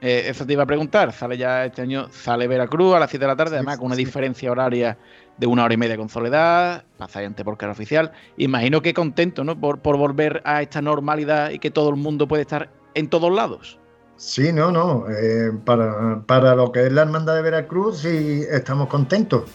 eh, 0.00 0.24
eso 0.28 0.44
te 0.46 0.52
iba 0.54 0.64
a 0.64 0.66
preguntar. 0.66 1.12
Sale 1.12 1.36
ya 1.36 1.64
este 1.66 1.82
año, 1.82 2.08
sale 2.10 2.48
Veracruz 2.48 2.94
a 2.94 2.98
las 3.00 3.10
7 3.10 3.24
de 3.24 3.28
la 3.28 3.36
tarde, 3.36 3.56
además 3.56 3.78
con 3.78 3.86
una 3.86 3.96
diferencia 3.96 4.50
horaria 4.50 4.98
de 5.36 5.46
una 5.46 5.64
hora 5.64 5.74
y 5.74 5.76
media 5.76 5.96
con 5.96 6.08
Soledad, 6.08 6.84
pasáis 6.96 7.26
ante 7.28 7.44
por 7.44 7.56
cara 7.56 7.72
oficial. 7.72 8.12
Imagino 8.36 8.82
que 8.82 8.94
contento, 8.94 9.44
¿no? 9.44 9.58
Por, 9.60 9.80
por 9.80 9.96
volver 9.96 10.42
a 10.44 10.62
esta 10.62 10.82
normalidad 10.82 11.50
y 11.50 11.58
que 11.60 11.70
todo 11.70 11.90
el 11.90 11.96
mundo 11.96 12.26
puede 12.28 12.42
estar 12.42 12.70
en 12.94 13.08
todos 13.08 13.32
lados. 13.32 13.78
Sí, 14.24 14.52
no, 14.52 14.70
no. 14.70 15.06
eh, 15.10 15.50
para, 15.64 16.22
para 16.26 16.54
lo 16.54 16.70
que 16.70 16.86
es 16.86 16.92
la 16.92 17.02
Hermandad 17.02 17.34
de 17.34 17.42
Veracruz, 17.42 17.98
sí 18.02 18.46
estamos 18.48 18.86
contentos. 18.86 19.50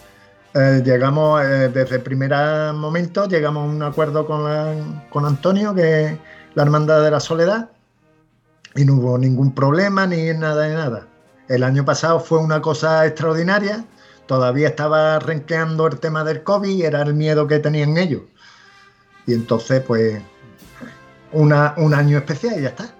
Eh, 0.54 0.82
llegamos, 0.84 1.42
eh, 1.42 1.70
desde 1.70 1.96
el 1.96 2.02
primer 2.02 2.32
momento, 2.74 3.26
llegamos 3.26 3.62
a 3.64 3.66
un 3.66 3.82
acuerdo 3.82 4.26
con, 4.26 5.02
con 5.08 5.24
Antonio, 5.24 5.74
que 5.74 6.04
es 6.04 6.18
la 6.54 6.64
Hermandad 6.64 7.02
de 7.02 7.10
la 7.10 7.18
Soledad, 7.18 7.70
y 8.76 8.84
no 8.84 8.96
hubo 8.96 9.16
ningún 9.16 9.54
problema 9.54 10.06
ni 10.06 10.34
nada 10.34 10.68
de 10.68 10.74
nada. 10.74 11.06
El 11.48 11.62
año 11.62 11.86
pasado 11.86 12.20
fue 12.20 12.38
una 12.38 12.60
cosa 12.60 13.06
extraordinaria, 13.06 13.86
todavía 14.26 14.68
estaba 14.68 15.18
renqueando 15.18 15.86
el 15.86 15.98
tema 15.98 16.24
del 16.24 16.42
COVID 16.42 16.68
y 16.68 16.82
era 16.82 17.00
el 17.02 17.14
miedo 17.14 17.46
que 17.46 17.58
tenían 17.58 17.96
ellos. 17.96 18.20
Y 19.26 19.32
entonces, 19.32 19.80
pues, 19.80 20.20
una, 21.32 21.72
un 21.78 21.94
año 21.94 22.18
especial 22.18 22.58
y 22.58 22.62
ya 22.64 22.68
está. 22.68 22.97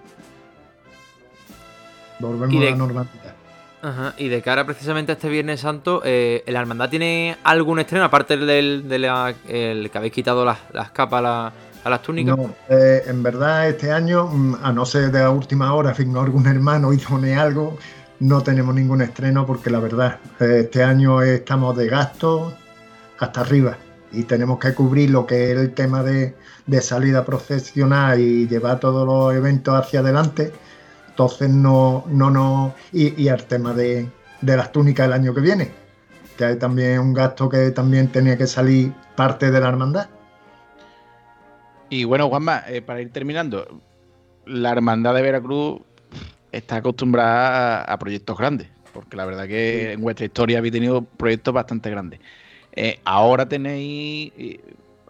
Volvemos 2.18 2.60
de- 2.60 2.68
a 2.68 2.70
la 2.72 2.76
normalidad. 2.76 3.34
Ajá, 3.80 4.14
y 4.18 4.28
de 4.28 4.42
cara 4.42 4.66
precisamente 4.66 5.12
a 5.12 5.14
este 5.14 5.28
Viernes 5.28 5.60
Santo, 5.60 6.02
eh, 6.04 6.42
¿la 6.48 6.60
hermandad 6.60 6.90
tiene 6.90 7.36
algún 7.44 7.78
estreno, 7.78 8.04
aparte 8.04 8.36
del 8.36 8.88
de 8.88 8.98
la, 8.98 9.32
el 9.46 9.88
que 9.90 9.98
habéis 9.98 10.12
quitado 10.12 10.44
las, 10.44 10.58
las 10.72 10.90
capas 10.90 11.20
a, 11.20 11.22
la- 11.22 11.52
a 11.84 11.90
las 11.90 12.02
túnicas? 12.02 12.36
No, 12.36 12.50
eh, 12.68 13.04
en 13.06 13.22
verdad 13.22 13.68
este 13.68 13.92
año, 13.92 14.26
mm, 14.26 14.56
a 14.64 14.72
no 14.72 14.84
ser 14.84 15.12
de 15.12 15.20
la 15.20 15.30
última 15.30 15.72
hora, 15.74 15.94
firmó 15.94 16.20
algún 16.20 16.46
hermano 16.48 16.92
y 16.92 16.96
done 16.96 17.36
algo, 17.36 17.78
no 18.18 18.42
tenemos 18.42 18.74
ningún 18.74 19.00
estreno 19.00 19.46
porque 19.46 19.70
la 19.70 19.78
verdad, 19.78 20.18
eh, 20.40 20.62
este 20.64 20.82
año 20.82 21.22
estamos 21.22 21.76
de 21.76 21.86
gasto 21.86 22.52
hasta 23.20 23.42
arriba 23.42 23.76
y 24.10 24.24
tenemos 24.24 24.58
que 24.58 24.74
cubrir 24.74 25.10
lo 25.10 25.24
que 25.24 25.52
es 25.52 25.56
el 25.58 25.72
tema 25.72 26.02
de, 26.02 26.34
de 26.66 26.80
salida 26.80 27.24
procesional 27.24 28.18
y 28.18 28.48
llevar 28.48 28.80
todos 28.80 29.06
los 29.06 29.36
eventos 29.36 29.72
hacia 29.78 30.00
adelante. 30.00 30.52
Entonces 31.18 31.50
no, 31.50 32.04
no, 32.06 32.30
no, 32.30 32.74
y, 32.92 33.20
y 33.20 33.26
el 33.26 33.42
tema 33.42 33.74
de, 33.74 34.08
de 34.40 34.56
las 34.56 34.70
túnicas 34.70 35.04
el 35.04 35.12
año 35.12 35.34
que 35.34 35.40
viene, 35.40 35.68
que 36.36 36.44
hay 36.44 36.56
también 36.60 37.00
un 37.00 37.12
gasto 37.12 37.48
que 37.48 37.72
también 37.72 38.06
tenía 38.06 38.38
que 38.38 38.46
salir 38.46 38.92
parte 39.16 39.50
de 39.50 39.60
la 39.60 39.66
hermandad. 39.66 40.08
Y 41.90 42.04
bueno, 42.04 42.28
Juanma, 42.28 42.62
eh, 42.68 42.82
para 42.82 43.00
ir 43.00 43.10
terminando, 43.10 43.80
la 44.46 44.70
Hermandad 44.70 45.12
de 45.12 45.22
Veracruz 45.22 45.80
está 46.52 46.76
acostumbrada 46.76 47.80
a, 47.80 47.94
a 47.94 47.98
proyectos 47.98 48.38
grandes, 48.38 48.68
porque 48.92 49.16
la 49.16 49.24
verdad 49.24 49.48
que 49.48 49.94
en 49.94 50.00
vuestra 50.00 50.24
historia 50.26 50.58
habéis 50.58 50.74
tenido 50.74 51.02
proyectos 51.02 51.52
bastante 51.52 51.90
grandes. 51.90 52.20
Eh, 52.76 53.00
ahora 53.04 53.48
tenéis 53.48 54.32
eh, 54.38 54.60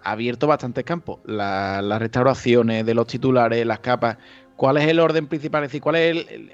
abierto 0.02 0.46
bastantes 0.46 0.84
campos, 0.84 1.18
La- 1.26 1.82
las 1.82 1.98
restauraciones 2.00 2.86
de 2.86 2.94
los 2.94 3.06
titulares, 3.06 3.66
las 3.66 3.80
capas. 3.80 4.16
¿Cuál 4.58 4.76
es 4.78 4.88
el 4.88 4.98
orden 4.98 5.28
principal? 5.28 5.62
Es 5.62 5.68
decir, 5.68 5.80
¿cuál 5.80 5.94
es 5.94 6.16
el- 6.16 6.50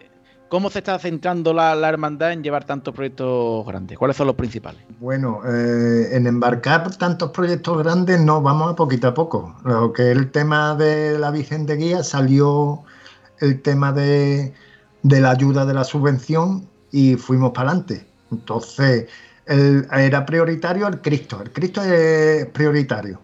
¿cómo 0.51 0.69
se 0.69 0.81
está 0.81 0.99
centrando 0.99 1.55
la, 1.55 1.73
hermandad 1.89 2.33
en 2.33 2.43
llevar 2.43 2.65
tantos 2.65 2.95
proyectos 2.95 3.67
grandes? 3.67 3.97
¿Cuáles 3.97 4.15
son 4.15 4.27
los 4.27 4.37
principales? 4.37 4.83
Bueno, 5.01 5.41
eh, 5.47 6.11
en 6.13 6.27
embarcar 6.27 6.95
tantos 6.97 7.31
proyectos 7.31 7.79
grandes 7.79 8.21
no, 8.21 8.43
vamos 8.43 8.73
a 8.75 8.77
poquito 8.77 9.09
a 9.09 9.15
poco. 9.15 9.57
Lo 9.65 9.91
que 9.95 10.11
el 10.11 10.31
tema 10.31 10.75
de 10.75 11.19
la 11.19 11.31
Virgen 11.31 11.65
de 11.65 11.77
Guía 11.77 12.03
salió 12.03 12.83
el 13.41 13.63
tema 13.63 13.91
de, 13.91 14.53
la 15.03 15.31
ayuda 15.31 15.65
de 15.65 15.73
la 15.73 15.85
subvención 15.85 16.69
y 16.93 17.15
fuimos 17.15 17.53
para 17.53 17.71
adelante. 17.71 18.07
Entonces, 18.31 19.07
era 19.47 20.27
prioritario 20.27 20.89
el 20.89 21.01
Cristo. 21.01 21.41
El 21.41 21.51
Cristo 21.53 21.83
es 21.83 22.45
prioritario. 22.49 23.19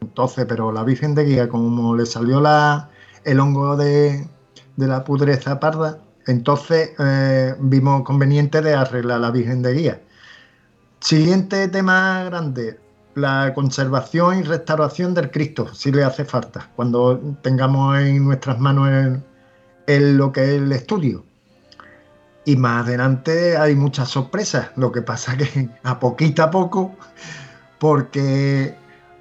Entonces, 0.00 0.44
pero 0.48 0.72
la 0.72 0.82
Virgen 0.82 1.14
de 1.14 1.24
Guía, 1.24 1.48
como 1.48 1.94
le 1.94 2.04
salió 2.04 2.40
la, 2.40 2.90
el 3.24 3.40
hongo 3.40 3.76
de, 3.76 4.26
la 4.76 5.04
pudreza 5.04 5.60
parda, 5.60 5.98
entonces 6.26 6.92
eh, 6.98 7.54
vimos 7.60 8.02
conveniente 8.02 8.60
de 8.60 8.74
arreglar 8.74 9.20
la 9.20 9.30
Virgen 9.30 9.62
de 9.62 9.72
Guía. 9.72 10.00
Siguiente 11.00 11.68
tema 11.68 12.24
grande, 12.24 12.80
la 13.14 13.52
conservación 13.54 14.38
y 14.38 14.42
restauración 14.42 15.14
del 15.14 15.30
Cristo, 15.30 15.72
si 15.74 15.92
le 15.92 16.02
hace 16.02 16.24
falta, 16.24 16.70
cuando 16.76 17.18
tengamos 17.42 17.98
en 17.98 18.24
nuestras 18.24 18.58
manos 18.58 19.20
el- 19.86 20.16
lo 20.16 20.32
que 20.32 20.42
es 20.42 20.62
el 20.62 20.72
estudio. 20.72 21.24
Y 22.46 22.56
más 22.56 22.86
adelante 22.86 23.56
hay 23.56 23.74
muchas 23.74 24.08
sorpresas, 24.08 24.70
lo 24.76 24.92
que 24.92 25.02
pasa 25.02 25.36
que 25.36 25.68
a 25.82 25.98
poquito 25.98 26.42
a 26.42 26.50
poco, 26.50 26.94
porque 27.78 28.76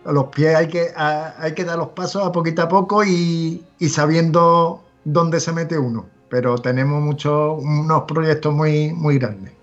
a 0.05 0.11
los 0.11 0.25
pies 0.27 0.55
hay 0.55 0.67
que, 0.67 0.87
a- 0.95 1.33
hay 1.39 1.53
que 1.53 1.63
dar 1.63 1.77
los 1.77 1.89
pasos 1.89 2.25
a 2.25 2.31
poquito 2.31 2.61
a 2.61 2.67
poco 2.69 3.03
y, 3.03 3.63
y 3.79 3.89
sabiendo 3.89 4.83
dónde 5.05 5.39
se 5.39 5.51
mete 5.51 5.77
uno. 5.77 6.05
Pero 6.29 6.57
tenemos 6.57 7.01
muchos, 7.01 7.61
unos 7.61 8.03
proyectos 8.03 8.53
muy, 8.53 8.91
muy 8.93 9.19
grandes. 9.19 9.53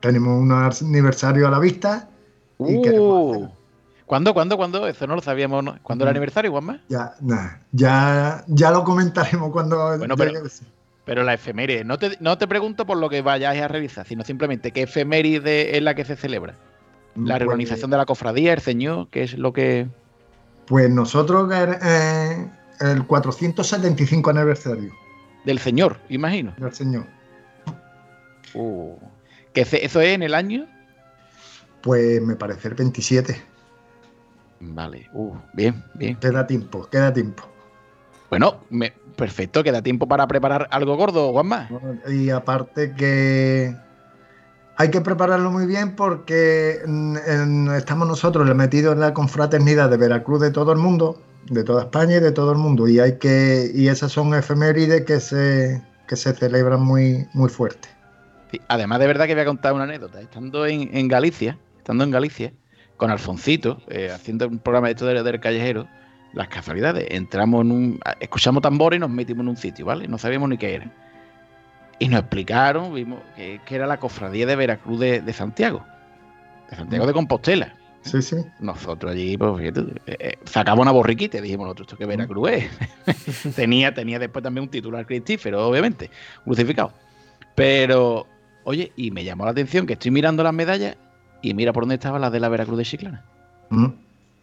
Tenemos 0.00 0.40
un 0.40 0.52
aniversario 0.52 1.46
a 1.46 1.50
la 1.50 1.58
vista. 1.58 2.08
Y 2.58 2.80
queremos 2.82 3.36
Uh, 3.36 3.48
¿Cuándo, 4.06 4.32
cuándo, 4.34 4.56
cuándo? 4.56 4.86
Eso 4.86 5.06
no 5.06 5.16
lo 5.16 5.20
sabíamos. 5.22 5.64
¿no? 5.64 5.78
¿Cuándo 5.82 6.04
el 6.04 6.08
Mm. 6.08 6.10
aniversario, 6.10 6.50
Juanma? 6.52 6.80
Ya, 6.88 7.14
nah, 7.20 7.56
ya, 7.72 8.44
ya 8.46 8.70
lo 8.70 8.84
comentaremos 8.84 9.50
cuando 9.50 9.98
Bueno, 9.98 10.14
llegue 10.14 10.32
pero-. 10.32 10.48
Pero 11.04 11.22
la 11.22 11.34
efeméride, 11.34 11.84
no 11.84 11.98
te, 11.98 12.16
no 12.20 12.36
te 12.36 12.48
pregunto 12.48 12.84
por 12.84 12.96
lo 12.98 13.08
que 13.08 13.22
vayáis 13.22 13.62
a 13.62 13.68
realizar, 13.68 14.04
sino 14.06 14.24
simplemente 14.24 14.72
qué 14.72 14.82
efeméride 14.82 15.76
es 15.76 15.82
la 15.82 15.94
que 15.94 16.04
se 16.04 16.16
celebra. 16.16 16.54
La 17.16 17.34
Pues- 17.34 17.38
reorganización 17.40 17.90
de 17.90 17.96
la 17.96 18.06
cofradía, 18.06 18.52
el 18.52 18.60
ceñor, 18.60 19.08
que 19.08 19.22
es 19.22 19.34
lo 19.38 19.52
que... 19.52 19.88
Pues 20.66 20.90
nosotros 20.90 21.50
eh, 21.54 22.46
el 22.80 23.06
475 23.06 24.30
aniversario 24.30 24.90
Del 25.44 25.58
señor, 25.58 25.98
imagino. 26.08 26.52
del 26.58 26.72
Señor. 26.74 27.06
Uh, 28.54 28.96
que 29.52 29.60
eso 29.62 30.00
es 30.00 30.14
en 30.14 30.22
el 30.22 30.34
año... 30.34 30.66
Pues 31.82 32.20
me 32.20 32.34
parece 32.34 32.68
el 32.68 32.74
27. 32.74 33.40
Vale, 34.60 35.08
uh, 35.12 35.36
bien, 35.52 35.84
bien. 35.94 36.16
Queda 36.16 36.46
tiempo, 36.46 36.88
queda 36.90 37.12
tiempo. 37.12 37.44
Bueno, 38.28 38.64
me- 38.70 38.92
perfecto, 39.14 39.62
queda 39.62 39.82
tiempo 39.82 40.08
para 40.08 40.26
preparar 40.26 40.66
algo 40.72 40.96
gordo, 40.96 41.30
Juanma. 41.32 41.68
Y 42.08 42.30
aparte 42.30 42.92
que 42.94 43.76
hay 44.76 44.90
que 44.90 45.00
prepararlo 45.00 45.50
muy 45.50 45.66
bien 45.66 45.96
porque 45.96 46.80
estamos 47.76 48.08
nosotros 48.08 48.54
metidos 48.54 48.94
en 48.94 49.00
la 49.00 49.14
confraternidad 49.14 49.90
de 49.90 49.96
Veracruz 49.96 50.40
de 50.40 50.50
todo 50.50 50.72
el 50.72 50.78
mundo, 50.78 51.20
de 51.48 51.64
toda 51.64 51.84
España 51.84 52.16
y 52.16 52.20
de 52.20 52.32
todo 52.32 52.52
el 52.52 52.58
mundo. 52.58 52.86
Y 52.86 53.00
hay 53.00 53.18
que, 53.18 53.70
y 53.74 53.88
esas 53.88 54.12
son 54.12 54.34
efemérides 54.34 55.04
que 55.04 55.18
se, 55.20 55.82
que 56.06 56.16
se 56.16 56.34
celebran 56.34 56.82
muy, 56.82 57.26
muy 57.32 57.48
fuerte. 57.48 57.88
Además, 58.68 59.00
de 59.00 59.06
verdad 59.06 59.26
que 59.26 59.34
voy 59.34 59.42
a 59.42 59.46
contar 59.46 59.72
una 59.72 59.84
anécdota. 59.84 60.20
Estando 60.20 60.66
en, 60.66 61.08
Galicia, 61.08 61.58
estando 61.78 62.04
en 62.04 62.10
Galicia, 62.10 62.52
con 62.98 63.10
Alfoncito, 63.10 63.80
eh, 63.88 64.10
haciendo 64.12 64.46
un 64.46 64.58
programa 64.58 64.88
de 64.88 64.92
esto 64.92 65.06
del, 65.06 65.24
del 65.24 65.40
callejero, 65.40 65.88
las 66.34 66.48
casualidades, 66.48 67.06
entramos 67.10 67.62
en 67.62 67.72
un. 67.72 68.00
escuchamos 68.20 68.62
tambores 68.62 68.98
y 68.98 69.00
nos 69.00 69.08
metimos 69.08 69.42
en 69.42 69.48
un 69.48 69.56
sitio, 69.56 69.86
¿vale? 69.86 70.06
No 70.06 70.18
sabíamos 70.18 70.50
ni 70.50 70.58
qué 70.58 70.74
era. 70.74 70.92
Y 71.98 72.08
nos 72.08 72.20
explicaron, 72.20 72.94
vimos 72.94 73.20
que, 73.36 73.60
que 73.64 73.74
era 73.74 73.86
la 73.86 73.98
cofradía 73.98 74.46
de 74.46 74.56
Veracruz 74.56 75.00
de, 75.00 75.20
de 75.22 75.32
Santiago, 75.32 75.84
de 76.70 76.76
Santiago 76.76 77.06
de 77.06 77.12
Compostela. 77.12 77.74
Sí, 78.06 78.22
sí. 78.22 78.36
Nosotros 78.60 79.12
allí, 79.12 79.36
pues 79.36 79.58
fíjate, 79.58 79.80
eh, 80.06 80.16
eh, 80.20 80.38
sacamos 80.44 80.82
una 80.82 80.92
borriquita 80.92 81.38
y 81.38 81.40
dijimos 81.40 81.64
nosotros, 81.64 81.88
esto 81.88 81.96
que 81.96 82.06
Veracruz 82.06 82.50
es. 82.50 83.54
tenía, 83.56 83.92
tenía 83.92 84.18
después 84.18 84.42
también 84.42 84.64
un 84.64 84.70
titular 84.70 85.04
cristífero, 85.06 85.66
obviamente, 85.66 86.10
crucificado. 86.44 86.92
Pero, 87.56 88.26
oye, 88.64 88.92
y 88.94 89.10
me 89.10 89.24
llamó 89.24 89.44
la 89.44 89.50
atención 89.50 89.86
que 89.86 89.94
estoy 89.94 90.12
mirando 90.12 90.44
las 90.44 90.54
medallas 90.54 90.96
y 91.42 91.54
mira 91.54 91.72
por 91.72 91.82
dónde 91.82 91.96
estaba 91.96 92.18
la 92.18 92.30
de 92.30 92.38
la 92.38 92.48
Veracruz 92.48 92.78
de 92.78 92.84
Chiclana. 92.84 93.24
Mm. 93.70 93.88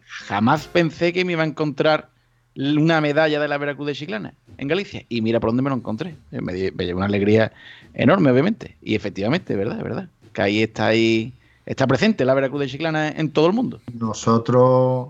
Jamás 0.06 0.68
pensé 0.68 1.14
que 1.14 1.24
me 1.24 1.32
iba 1.32 1.44
a 1.44 1.48
encontrar 1.48 2.10
una 2.56 3.02
medalla 3.02 3.40
de 3.40 3.48
la 3.48 3.58
Veracruz 3.58 3.88
de 3.88 3.94
Chiclana 3.94 4.34
en 4.58 4.68
Galicia. 4.68 5.04
Y 5.10 5.22
mira 5.22 5.40
por 5.40 5.50
dónde 5.50 5.64
me 5.64 5.70
lo 5.70 5.76
encontré. 5.76 6.16
Eh, 6.32 6.42
Me, 6.42 6.72
me 6.72 6.86
llevó 6.86 6.98
una 6.98 7.08
alegría 7.08 7.52
enorme, 7.94 8.32
obviamente. 8.32 8.76
Y 8.82 8.96
efectivamente, 8.96 9.56
verdad, 9.56 9.82
verdad. 9.82 10.08
Que 10.34 10.42
ahí 10.42 10.64
está 10.64 10.88
ahí, 10.88 11.34
está 11.66 11.88
presente 11.88 12.26
la 12.26 12.34
Veracruz 12.34 12.62
de 12.62 12.68
Chiclana 12.68 13.10
en 13.10 13.32
todo 13.32 13.48
el 13.48 13.54
mundo. 13.54 13.82
Nosotros 13.94 15.10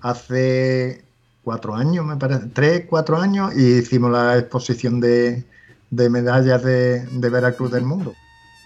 hace 0.00 1.02
cuatro 1.42 1.74
años, 1.74 2.04
me 2.04 2.16
parece, 2.16 2.46
tres, 2.52 2.86
cuatro 2.88 3.18
años, 3.18 3.56
y 3.56 3.78
hicimos 3.78 4.10
la 4.10 4.38
exposición 4.38 5.00
de, 5.00 5.44
de 5.90 6.10
medallas 6.10 6.62
de, 6.62 7.04
de 7.06 7.28
Veracruz 7.28 7.70
del 7.70 7.84
mundo. 7.84 8.14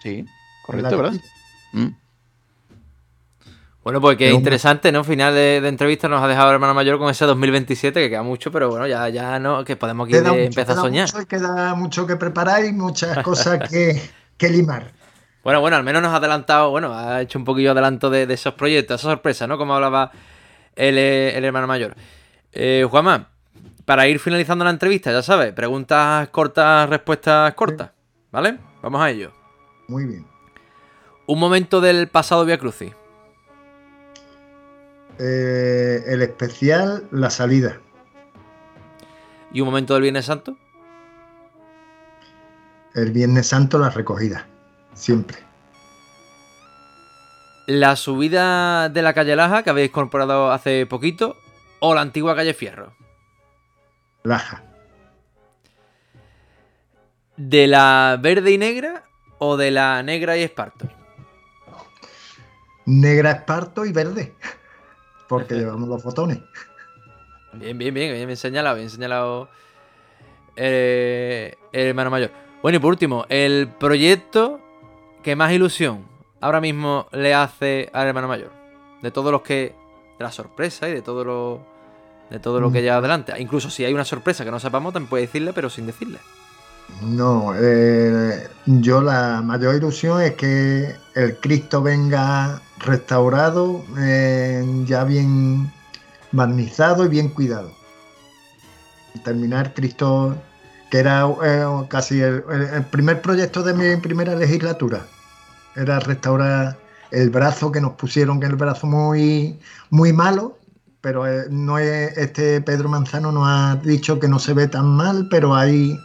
Sí, 0.02 0.24
correcto, 0.62 0.96
¿verdad? 0.96 1.20
Mm. 1.72 1.88
Bueno, 3.88 4.02
pues 4.02 4.18
un- 4.20 4.26
interesante, 4.36 4.92
¿no? 4.92 5.02
Final 5.02 5.32
de, 5.34 5.62
de 5.62 5.68
entrevista 5.68 6.08
nos 6.08 6.22
ha 6.22 6.28
dejado 6.28 6.50
el 6.50 6.54
hermano 6.56 6.74
mayor 6.74 6.98
con 6.98 7.08
ese 7.08 7.24
2027, 7.24 7.98
que 8.02 8.10
queda 8.10 8.22
mucho, 8.22 8.52
pero 8.52 8.68
bueno, 8.68 8.86
ya, 8.86 9.08
ya 9.08 9.38
no, 9.38 9.64
que 9.64 9.76
podemos 9.76 10.04
aquí 10.06 10.12
Queda 10.12 10.24
de- 10.24 10.30
mucho, 10.30 10.42
empezar 10.60 10.76
a 10.78 10.80
soñar. 10.82 11.08
mucho 11.14 11.26
queda 11.26 11.74
mucho 11.74 12.06
que 12.06 12.16
preparar 12.16 12.64
y 12.66 12.72
muchas 12.72 13.22
cosas 13.22 13.66
que, 13.70 13.98
que 14.36 14.48
limar. 14.50 14.92
Bueno, 15.42 15.62
bueno, 15.62 15.76
al 15.78 15.84
menos 15.84 16.02
nos 16.02 16.12
ha 16.12 16.16
adelantado, 16.16 16.68
bueno, 16.70 16.92
ha 16.92 17.22
hecho 17.22 17.38
un 17.38 17.44
poquillo 17.46 17.70
adelanto 17.70 18.10
de, 18.10 18.26
de 18.26 18.34
esos 18.34 18.52
proyectos, 18.52 19.00
esa 19.00 19.08
sorpresa, 19.08 19.46
¿no? 19.46 19.56
Como 19.56 19.72
hablaba 19.74 20.10
el, 20.76 20.98
eh, 20.98 21.38
el 21.38 21.44
hermano 21.46 21.66
mayor. 21.66 21.94
Eh, 22.52 22.86
Juanma, 22.90 23.28
para 23.86 24.06
ir 24.08 24.18
finalizando 24.18 24.64
la 24.66 24.70
entrevista, 24.72 25.10
ya 25.10 25.22
sabes, 25.22 25.54
preguntas 25.54 26.28
cortas, 26.28 26.90
respuestas 26.90 27.54
cortas, 27.54 27.92
¿vale? 28.30 28.58
Vamos 28.82 29.00
a 29.00 29.08
ello. 29.08 29.32
Muy 29.86 30.04
bien. 30.04 30.26
Un 31.26 31.38
momento 31.38 31.80
del 31.80 32.08
pasado 32.08 32.44
Via 32.44 32.58
Crucis. 32.58 32.92
Eh, 35.18 36.04
el 36.06 36.22
especial, 36.22 37.08
la 37.10 37.30
salida. 37.30 37.80
¿Y 39.52 39.60
un 39.60 39.66
momento 39.66 39.94
del 39.94 40.02
Viernes 40.02 40.26
Santo? 40.26 40.56
El 42.94 43.10
Viernes 43.12 43.46
Santo, 43.48 43.78
la 43.78 43.90
recogida. 43.90 44.46
Siempre. 44.94 45.38
La 47.66 47.96
subida 47.96 48.88
de 48.88 49.02
la 49.02 49.12
calle 49.12 49.36
Laja, 49.36 49.62
que 49.62 49.70
habéis 49.70 49.90
incorporado 49.90 50.52
hace 50.52 50.86
poquito, 50.86 51.36
o 51.80 51.94
la 51.94 52.00
antigua 52.00 52.34
calle 52.34 52.54
Fierro. 52.54 52.94
Laja. 54.22 54.62
¿De 57.36 57.66
la 57.66 58.18
verde 58.20 58.52
y 58.52 58.58
negra 58.58 59.04
o 59.38 59.56
de 59.56 59.70
la 59.70 60.02
negra 60.02 60.36
y 60.36 60.42
esparto? 60.42 60.88
Negra, 62.86 63.32
esparto 63.32 63.84
y 63.84 63.92
verde. 63.92 64.34
Porque 65.28 65.54
llevamos 65.56 65.88
los 65.88 66.02
botones. 66.02 66.38
Bien, 67.52 67.76
bien, 67.78 67.94
bien, 67.94 68.12
bien 68.26 68.36
señalado, 68.36 68.76
bien 68.76 68.90
señalado 68.90 69.48
eh, 70.56 71.54
el 71.72 71.86
hermano 71.88 72.10
mayor. 72.10 72.30
Bueno, 72.62 72.76
y 72.76 72.80
por 72.80 72.90
último, 72.90 73.24
el 73.28 73.68
proyecto 73.78 74.60
que 75.22 75.36
más 75.36 75.52
ilusión 75.52 76.04
ahora 76.40 76.60
mismo 76.60 77.06
le 77.12 77.34
hace 77.34 77.90
al 77.92 78.08
hermano 78.08 78.28
mayor. 78.28 78.50
De 79.02 79.10
todos 79.10 79.30
los 79.32 79.42
que. 79.42 79.74
De 80.18 80.24
la 80.24 80.32
sorpresa 80.32 80.88
y 80.88 80.92
de 80.92 81.02
todo 81.02 81.24
lo. 81.24 81.60
De 82.30 82.40
todo 82.40 82.60
lo 82.60 82.70
que 82.72 82.80
Mm. 82.80 82.82
lleva 82.82 82.96
adelante. 82.96 83.32
Incluso 83.38 83.70
si 83.70 83.84
hay 83.84 83.94
una 83.94 84.04
sorpresa 84.04 84.44
que 84.44 84.50
no 84.50 84.58
sepamos, 84.60 84.92
también 84.92 85.08
puede 85.08 85.22
decirle, 85.26 85.52
pero 85.52 85.70
sin 85.70 85.86
decirle. 85.86 86.18
No, 87.02 87.54
eh, 87.56 88.48
yo 88.66 89.00
la 89.00 89.40
mayor 89.42 89.76
ilusión 89.76 90.20
es 90.20 90.34
que 90.34 90.94
el 91.14 91.36
Cristo 91.38 91.82
venga 91.82 92.60
restaurado, 92.80 93.84
eh, 93.98 94.64
ya 94.84 95.04
bien 95.04 95.72
barnizado 96.32 97.04
y 97.04 97.08
bien 97.08 97.28
cuidado. 97.28 97.72
Terminar 99.24 99.74
Cristo, 99.74 100.36
que 100.90 100.98
era 100.98 101.28
eh, 101.44 101.66
casi 101.88 102.20
el, 102.20 102.42
primer 102.90 103.20
proyecto 103.22 103.62
de 103.62 103.74
mi 103.74 103.96
primera 104.00 104.34
legislatura, 104.34 105.06
era 105.76 106.00
restaurar 106.00 106.78
el 107.10 107.30
brazo 107.30 107.72
que 107.72 107.80
nos 107.80 107.92
pusieron, 107.92 108.40
que 108.40 108.46
el 108.46 108.56
brazo 108.56 108.86
muy, 108.86 109.58
muy 109.90 110.12
malo, 110.12 110.58
pero 111.00 111.24
no 111.50 111.78
es, 111.78 112.16
este 112.18 112.60
Pedro 112.60 112.88
Manzano 112.88 113.32
nos 113.32 113.44
ha 113.46 113.76
dicho 113.76 114.18
que 114.18 114.28
no 114.28 114.38
se 114.38 114.52
ve 114.52 114.68
tan 114.68 114.86
mal, 114.96 115.28
pero 115.30 115.54
ahí, 115.54 115.98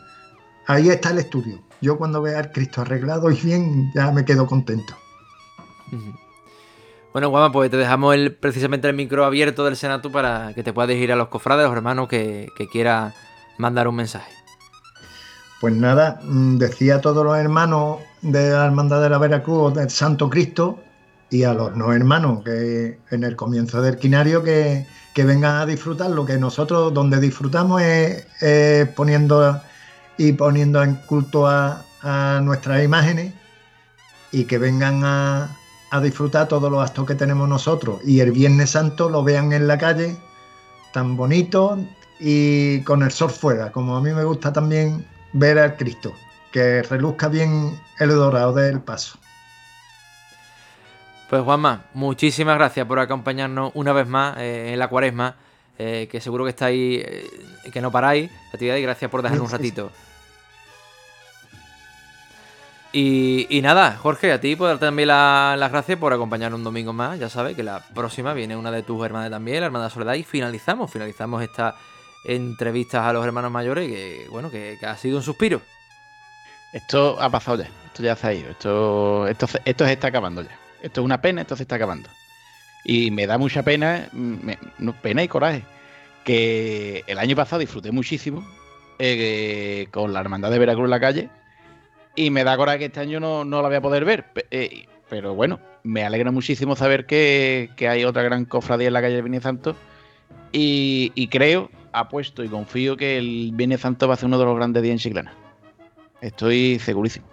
ahí 0.68 0.90
está 0.90 1.10
el 1.10 1.20
estudio. 1.20 1.60
Yo 1.82 1.98
cuando 1.98 2.22
vea 2.22 2.40
al 2.40 2.52
Cristo 2.52 2.82
arreglado 2.82 3.30
y 3.30 3.36
bien, 3.36 3.92
ya 3.94 4.12
me 4.12 4.24
quedo 4.26 4.46
contento. 4.48 4.96
Bueno, 7.12 7.30
Guama, 7.30 7.52
pues 7.52 7.70
te 7.70 7.78
dejamos 7.78 8.16
el, 8.16 8.36
precisamente 8.36 8.88
el 8.88 8.96
micro 8.96 9.26
abierto 9.26 9.66
del 9.66 9.76
Senatu 9.76 10.12
para 10.12 10.54
que 10.54 10.64
te 10.64 10.74
puedas 10.74 10.88
dirigir 10.88 11.12
a 11.12 11.16
los 11.16 11.28
cofrades, 11.28 11.66
los 11.66 11.76
hermanos 11.76 12.08
que, 12.08 12.50
que 12.58 12.68
quiera 12.68 13.14
mandar 13.58 13.88
un 13.88 13.96
mensaje. 13.96 14.32
Pues 15.62 15.74
nada, 15.76 16.20
mm, 16.24 16.58
decía 16.58 16.96
a 16.96 17.02
todos 17.02 17.24
los 17.24 17.38
hermanos 17.38 18.00
de 18.22 18.50
la 18.50 18.66
Hermandad 18.66 19.02
de 19.02 19.10
la 19.10 19.18
Veracruz, 19.18 19.74
del 19.74 19.90
Santo 19.90 20.30
Cristo, 20.30 20.80
y 21.30 21.44
a 21.44 21.54
los 21.54 21.76
no 21.76 21.92
hermanos 21.94 22.44
que 22.44 23.00
en 23.10 23.24
el 23.24 23.36
comienzo 23.36 23.82
del 23.82 23.98
quinario 23.98 24.44
que, 24.44 24.86
que 25.14 25.24
vengan 25.24 25.56
a 25.56 25.66
disfrutar. 25.66 26.12
Lo 26.12 26.26
que 26.26 26.38
nosotros 26.38 26.94
donde 26.94 27.20
disfrutamos 27.20 27.82
es, 27.82 28.28
es 28.42 28.88
poniendo 28.90 29.60
y 30.18 30.34
poniendo 30.34 30.84
en 30.84 30.96
culto 30.96 31.48
a, 31.48 31.86
nuestras 32.42 32.84
imágenes 32.84 33.34
y 34.34 34.44
que 34.44 34.58
vengan 34.58 35.06
a, 35.06 35.56
a 35.90 36.02
disfrutar 36.02 36.50
todos 36.50 36.70
los 36.70 36.84
actos 36.84 37.06
que 37.08 37.16
tenemos 37.16 37.48
nosotros. 37.48 38.02
Y 38.04 38.20
el 38.20 38.34
Viernes 38.34 38.72
Santo 38.72 39.10
lo 39.10 39.24
vean 39.24 39.54
en 39.54 39.68
la 39.68 39.78
calle, 39.78 40.18
tan 40.92 41.16
bonito 41.16 41.80
y 42.20 42.82
con 42.82 43.04
el 43.04 43.12
sol 43.12 43.30
fuera, 43.30 43.72
como 43.72 43.96
a 43.96 44.02
mí 44.02 44.12
me 44.12 44.26
gusta 44.26 44.52
también 44.52 45.06
ver 45.34 45.58
al 45.60 45.76
Cristo, 45.78 46.14
que 46.52 46.84
reluzca 46.84 47.28
bien 47.28 47.80
el 48.00 48.10
dorado 48.10 48.54
del 48.54 48.82
paso. 48.82 49.18
Pues 51.30 51.42
Juanma, 51.42 51.86
muchísimas 51.94 52.58
gracias 52.58 52.86
por 52.86 53.00
acompañarnos 53.00 53.72
una 53.74 53.92
vez 53.92 54.08
más 54.08 54.38
eh, 54.38 54.74
en 54.74 54.80
la 54.80 54.88
cuaresma, 54.88 55.36
eh, 55.80 56.08
que 56.12 56.22
seguro 56.22 56.44
que 56.44 56.52
estáis, 56.52 57.04
eh, 57.04 57.30
que 57.72 57.82
no 57.82 57.92
paráis, 57.92 58.30
la 58.32 58.50
actividad, 58.54 58.76
y 58.78 58.82
gracias 58.82 59.10
por 59.10 59.22
dejarnos 59.22 59.46
un 59.48 59.52
ratito. 59.58 59.92
Y, 62.96 63.48
y 63.50 63.62
nada, 63.64 63.98
Jorge, 63.98 64.32
a 64.32 64.40
ti 64.40 64.56
por 64.56 64.68
darte 64.68 64.86
también 64.86 65.08
la- 65.08 65.56
las 65.58 65.72
gracias 65.72 65.98
por 65.98 66.14
acompañarnos 66.14 66.60
un 66.60 66.64
domingo 66.64 66.94
más. 66.94 67.18
Ya 67.20 67.28
sabes 67.28 67.56
que 67.56 67.64
la 67.64 67.80
próxima 67.94 68.34
viene 68.34 68.56
una 68.56 68.70
de 68.72 68.84
tus 68.84 69.04
hermanas 69.04 69.32
también, 69.32 69.62
la 69.62 69.66
hermana 69.66 69.90
Soledad, 69.90 70.14
y 70.14 70.24
finalizamos, 70.24 70.92
finalizamos 70.92 71.42
estas 71.42 71.74
entrevistas 72.26 73.04
a 73.04 73.12
los 73.14 73.26
hermanos 73.26 73.52
mayores, 73.52 73.90
que 73.90 74.28
bueno, 74.30 74.52
que, 74.52 74.78
que 74.80 74.86
ha 74.86 74.96
sido 74.96 75.18
un 75.18 75.24
suspiro. 75.24 75.60
Esto 76.72 77.18
ha 77.20 77.30
pasado 77.32 77.58
ya, 77.64 77.70
esto 77.88 78.04
ya 78.04 78.16
se 78.16 78.28
ha 78.28 78.34
ido, 78.34 78.52
esto, 78.52 79.28
esto, 79.28 79.48
esto 79.66 79.86
se 79.86 79.94
está 79.94 80.08
acabando 80.10 80.42
ya. 80.44 80.58
Esto 80.82 81.02
es 81.02 81.06
una 81.06 81.20
pena, 81.22 81.42
esto 81.42 81.56
se 81.56 81.64
está 81.64 81.76
acabando. 81.76 82.10
Y 82.84 83.12
me 83.12 83.28
da 83.28 83.38
mucha 83.38 83.64
pena, 83.64 84.10
pena 85.02 85.24
y 85.24 85.28
coraje, 85.28 85.64
que 86.24 87.04
el 87.08 87.18
año 87.18 87.36
pasado 87.36 87.60
disfruté 87.60 87.92
muchísimo 87.92 88.46
eh, 89.00 89.88
con 89.92 90.14
la 90.14 90.20
Hermandad 90.20 90.52
de 90.52 90.60
Veracruz 90.60 90.86
en 90.86 90.92
la 90.92 91.00
calle 91.00 91.30
y 92.16 92.30
me 92.30 92.44
da 92.44 92.58
coraje 92.58 92.80
que 92.80 92.86
este 92.86 93.00
año 93.00 93.20
no, 93.20 93.46
no 93.46 93.62
la 93.62 93.68
voy 93.68 93.78
a 93.78 93.82
poder 93.82 94.06
ver. 94.06 94.26
Eh, 94.52 94.86
pero 95.10 95.34
bueno, 95.34 95.60
me 95.84 96.04
alegra 96.04 96.32
muchísimo 96.32 96.76
saber 96.76 97.06
que, 97.06 97.70
que 97.76 97.88
hay 97.88 98.04
otra 98.04 98.24
gran 98.24 98.46
cofradía 98.46 98.88
en 98.88 98.94
la 98.94 99.02
calle 99.02 99.16
del 99.16 99.24
Viernes 99.24 99.44
Santo 99.44 99.76
y, 100.52 101.12
y 101.16 101.28
creo, 101.28 101.70
apuesto 101.92 102.44
y 102.44 102.50
confío 102.50 102.98
que 102.98 103.18
el 103.18 103.52
Viernes 103.54 103.82
Santo 103.82 104.08
va 104.08 104.16
a 104.16 104.18
ser 104.18 104.28
uno 104.28 104.40
de 104.40 104.46
los 104.46 104.56
grandes 104.56 104.84
días 104.84 104.94
en 104.94 105.00
Chiclana. 105.00 105.34
Estoy 106.22 106.80
segurísimo. 106.80 107.26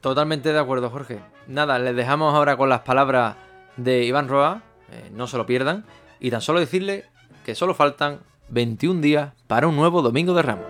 Totalmente 0.00 0.52
de 0.52 0.58
acuerdo, 0.58 0.90
Jorge. 0.90 1.18
Nada, 1.48 1.78
les 1.78 1.96
dejamos 1.96 2.34
ahora 2.34 2.56
con 2.56 2.68
las 2.68 2.80
palabras 2.80 3.36
de 3.76 4.04
Iván 4.04 4.28
Roa, 4.28 4.62
eh, 4.90 5.10
no 5.12 5.26
se 5.26 5.36
lo 5.36 5.46
pierdan, 5.46 5.84
y 6.20 6.30
tan 6.30 6.40
solo 6.40 6.60
decirle 6.60 7.04
que 7.44 7.54
solo 7.54 7.74
faltan 7.74 8.20
21 8.48 9.00
días 9.00 9.32
para 9.46 9.68
un 9.68 9.76
nuevo 9.76 10.02
Domingo 10.02 10.34
de 10.34 10.42
Ramos. 10.42 10.66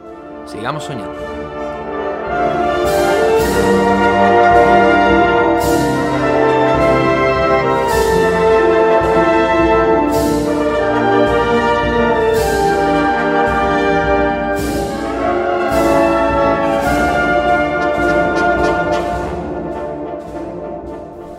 Sigamos 0.47 0.85
soñando. 0.85 1.37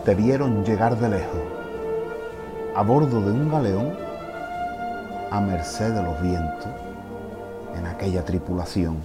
te 0.08 0.14
vieron 0.14 0.64
llegar 0.64 0.98
de 0.98 1.10
lejos, 1.10 1.42
a 2.78 2.82
bordo 2.82 3.20
de 3.20 3.32
un 3.32 3.50
galeón, 3.50 3.92
a 5.32 5.40
merced 5.40 5.90
de 5.94 6.00
los 6.00 6.22
vientos, 6.22 6.68
en 7.76 7.84
aquella 7.84 8.24
tripulación, 8.24 8.98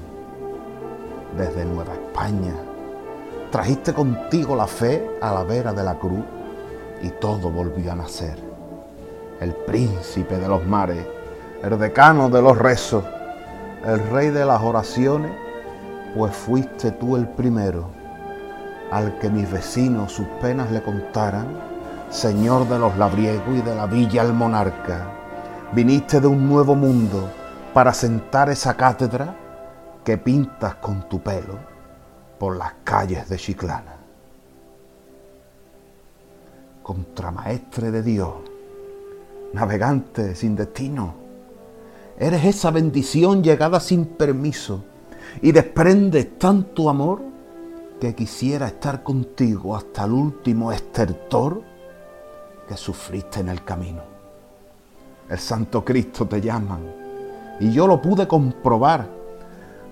desde 1.36 1.66
Nueva 1.66 1.96
España. 1.96 2.54
Trajiste 3.50 3.92
contigo 3.92 4.56
la 4.56 4.68
fe 4.68 5.10
a 5.20 5.34
la 5.34 5.44
vera 5.44 5.74
de 5.74 5.84
la 5.84 5.96
cruz 5.96 6.24
y 7.02 7.10
todo 7.10 7.50
volvió 7.50 7.92
a 7.94 7.96
nacer. 7.96 8.38
El 9.40 9.56
príncipe 9.66 10.38
de 10.38 10.48
los 10.48 10.64
mares, 10.68 11.08
el 11.64 11.80
decano 11.80 12.30
de 12.30 12.44
los 12.44 12.56
rezos, 12.56 13.04
el 13.88 14.08
rey 14.12 14.30
de 14.30 14.46
las 14.46 14.62
oraciones, 14.62 15.32
pues 16.16 16.32
fuiste 16.36 16.92
tú 16.92 17.16
el 17.16 17.28
primero 17.28 17.88
al 18.92 19.18
que 19.18 19.32
mis 19.32 19.52
vecinos 19.52 20.12
sus 20.12 20.28
penas 20.44 20.70
le 20.70 20.84
contaran, 20.84 21.73
señor 22.14 22.70
de 22.70 22.78
los 22.78 22.96
labriegos 22.96 23.58
y 23.58 23.62
de 23.62 23.76
la 23.76 23.88
villa 23.88 24.22
el 24.22 24.34
monarca, 24.34 25.10
viniste 25.74 26.22
de 26.22 26.28
un 26.28 26.48
nuevo 26.48 26.76
mundo 26.76 27.28
para 27.74 27.92
sentar 27.92 28.52
esa 28.52 28.76
cátedra 28.76 29.36
que 30.06 30.20
pintas 30.20 30.76
con 30.76 31.10
tu 31.10 31.20
pelo 31.20 31.58
por 32.38 32.56
las 32.56 32.74
calles 32.84 33.28
de 33.28 33.38
Chiclana. 33.38 33.98
contramaestre 36.84 37.92
de 37.92 38.04
Dios, 38.04 38.34
navegante 39.54 40.36
sin 40.36 40.54
destino. 40.54 41.16
Eres 42.20 42.44
esa 42.44 42.72
bendición 42.72 43.42
llegada 43.42 43.80
sin 43.80 44.06
permiso 44.06 44.84
y 45.42 45.54
desprendes 45.54 46.38
tanto 46.38 46.90
amor 46.90 47.22
que 48.02 48.14
quisiera 48.14 48.68
estar 48.68 49.02
contigo 49.02 49.78
hasta 49.78 50.04
el 50.04 50.12
último 50.12 50.74
estertor 50.74 51.73
que 52.68 52.78
sufriste 52.78 53.40
en 53.40 53.50
el 53.50 53.64
camino. 53.64 54.02
El 55.30 55.40
Santo 55.40 55.84
Cristo 55.84 56.28
te 56.28 56.42
llama 56.42 56.80
y 57.60 57.72
yo 57.72 57.88
lo 57.88 58.02
pude 58.02 58.28
comprobar, 58.28 59.08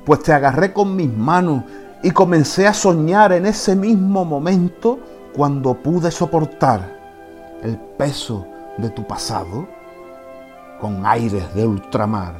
pues 0.06 0.22
te 0.24 0.34
agarré 0.34 0.74
con 0.74 0.96
mis 0.96 1.12
manos 1.12 1.64
y 2.04 2.12
comencé 2.12 2.68
a 2.68 2.74
soñar 2.74 3.32
en 3.34 3.46
ese 3.46 3.76
mismo 3.76 4.26
momento 4.26 5.00
cuando 5.34 5.76
pude 5.76 6.12
soportar 6.12 7.00
el 7.62 7.78
peso 7.78 8.46
de 8.78 8.90
tu 8.90 9.06
pasado 9.06 9.68
con 10.80 11.06
aires 11.06 11.54
de 11.54 11.66
ultramar. 11.66 12.36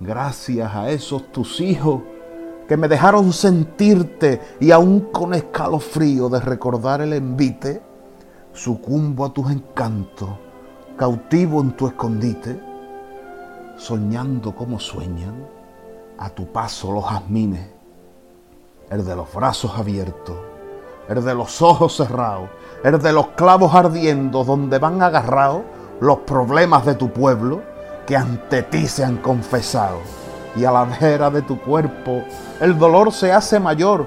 Gracias 0.00 0.74
a 0.74 0.90
esos 0.90 1.30
tus 1.32 1.60
hijos 1.60 2.02
que 2.66 2.76
me 2.76 2.88
dejaron 2.88 3.32
sentirte 3.32 4.40
y 4.58 4.70
aún 4.70 5.12
con 5.12 5.34
escalofrío 5.34 6.28
de 6.28 6.40
recordar 6.40 7.00
el 7.00 7.12
envite, 7.12 7.82
sucumbo 8.56 9.26
a 9.26 9.32
tus 9.32 9.50
encantos, 9.50 10.30
cautivo 10.96 11.60
en 11.60 11.72
tu 11.72 11.86
escondite, 11.86 12.58
soñando 13.76 14.54
como 14.54 14.80
sueñan 14.80 15.46
a 16.18 16.30
tu 16.30 16.46
paso 16.46 16.90
los 16.90 17.04
jazmines, 17.04 17.68
el 18.90 19.04
de 19.04 19.14
los 19.14 19.32
brazos 19.34 19.72
abiertos, 19.76 20.36
el 21.08 21.22
de 21.22 21.34
los 21.34 21.60
ojos 21.60 21.96
cerrados, 21.96 22.48
el 22.82 22.98
de 22.98 23.12
los 23.12 23.28
clavos 23.28 23.74
ardiendo 23.74 24.42
donde 24.42 24.78
van 24.78 25.02
agarrados 25.02 25.62
los 26.00 26.18
problemas 26.20 26.86
de 26.86 26.94
tu 26.94 27.10
pueblo 27.10 27.60
que 28.06 28.16
ante 28.16 28.62
ti 28.62 28.86
se 28.86 29.04
han 29.04 29.18
confesado. 29.18 29.98
Y 30.56 30.64
a 30.64 30.72
la 30.72 30.84
vera 30.84 31.28
de 31.28 31.42
tu 31.42 31.60
cuerpo 31.60 32.22
el 32.60 32.78
dolor 32.78 33.12
se 33.12 33.32
hace 33.32 33.60
mayor, 33.60 34.06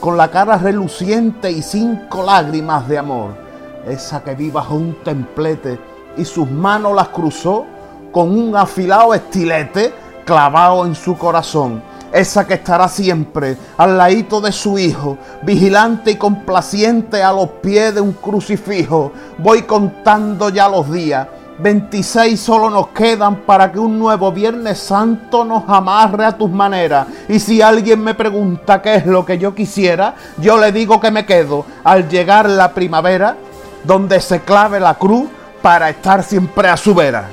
con 0.00 0.16
la 0.16 0.30
cara 0.30 0.56
reluciente 0.56 1.50
y 1.50 1.60
cinco 1.60 2.22
lágrimas 2.22 2.88
de 2.88 2.96
amor. 2.96 3.41
Esa 3.86 4.22
que 4.22 4.34
vi 4.34 4.50
bajo 4.50 4.74
un 4.74 4.96
templete 5.02 5.78
y 6.16 6.24
sus 6.24 6.50
manos 6.50 6.94
las 6.94 7.08
cruzó 7.08 7.66
con 8.12 8.30
un 8.30 8.56
afilado 8.56 9.14
estilete 9.14 9.92
clavado 10.24 10.86
en 10.86 10.94
su 10.94 11.16
corazón 11.16 11.82
esa 12.12 12.46
que 12.46 12.54
estará 12.54 12.88
siempre 12.88 13.56
al 13.78 13.96
ladito 13.96 14.40
de 14.40 14.52
su 14.52 14.78
hijo, 14.78 15.16
vigilante 15.42 16.12
y 16.12 16.16
complaciente 16.16 17.22
a 17.22 17.32
los 17.32 17.48
pies 17.62 17.94
de 17.94 18.00
un 18.00 18.12
crucifijo. 18.12 19.12
Voy 19.38 19.62
contando 19.62 20.50
ya 20.50 20.68
los 20.68 20.90
días. 20.90 21.26
26 21.58 22.40
solo 22.40 22.70
nos 22.70 22.88
quedan 22.88 23.42
para 23.42 23.70
que 23.70 23.78
un 23.78 23.98
nuevo 23.98 24.32
Viernes 24.32 24.78
Santo 24.78 25.44
nos 25.44 25.64
amarre 25.68 26.24
a 26.24 26.36
tus 26.36 26.50
maneras. 26.50 27.06
Y 27.28 27.38
si 27.38 27.62
alguien 27.62 28.02
me 28.02 28.14
pregunta 28.14 28.82
qué 28.82 28.96
es 28.96 29.06
lo 29.06 29.24
que 29.24 29.38
yo 29.38 29.54
quisiera, 29.54 30.14
yo 30.38 30.58
le 30.58 30.72
digo 30.72 31.00
que 31.00 31.10
me 31.10 31.24
quedo 31.24 31.64
al 31.84 32.08
llegar 32.08 32.48
la 32.48 32.72
primavera, 32.72 33.36
donde 33.84 34.20
se 34.20 34.40
clave 34.40 34.80
la 34.80 34.94
cruz 34.94 35.28
para 35.60 35.90
estar 35.90 36.22
siempre 36.22 36.68
a 36.68 36.76
su 36.76 36.94
vera. 36.94 37.28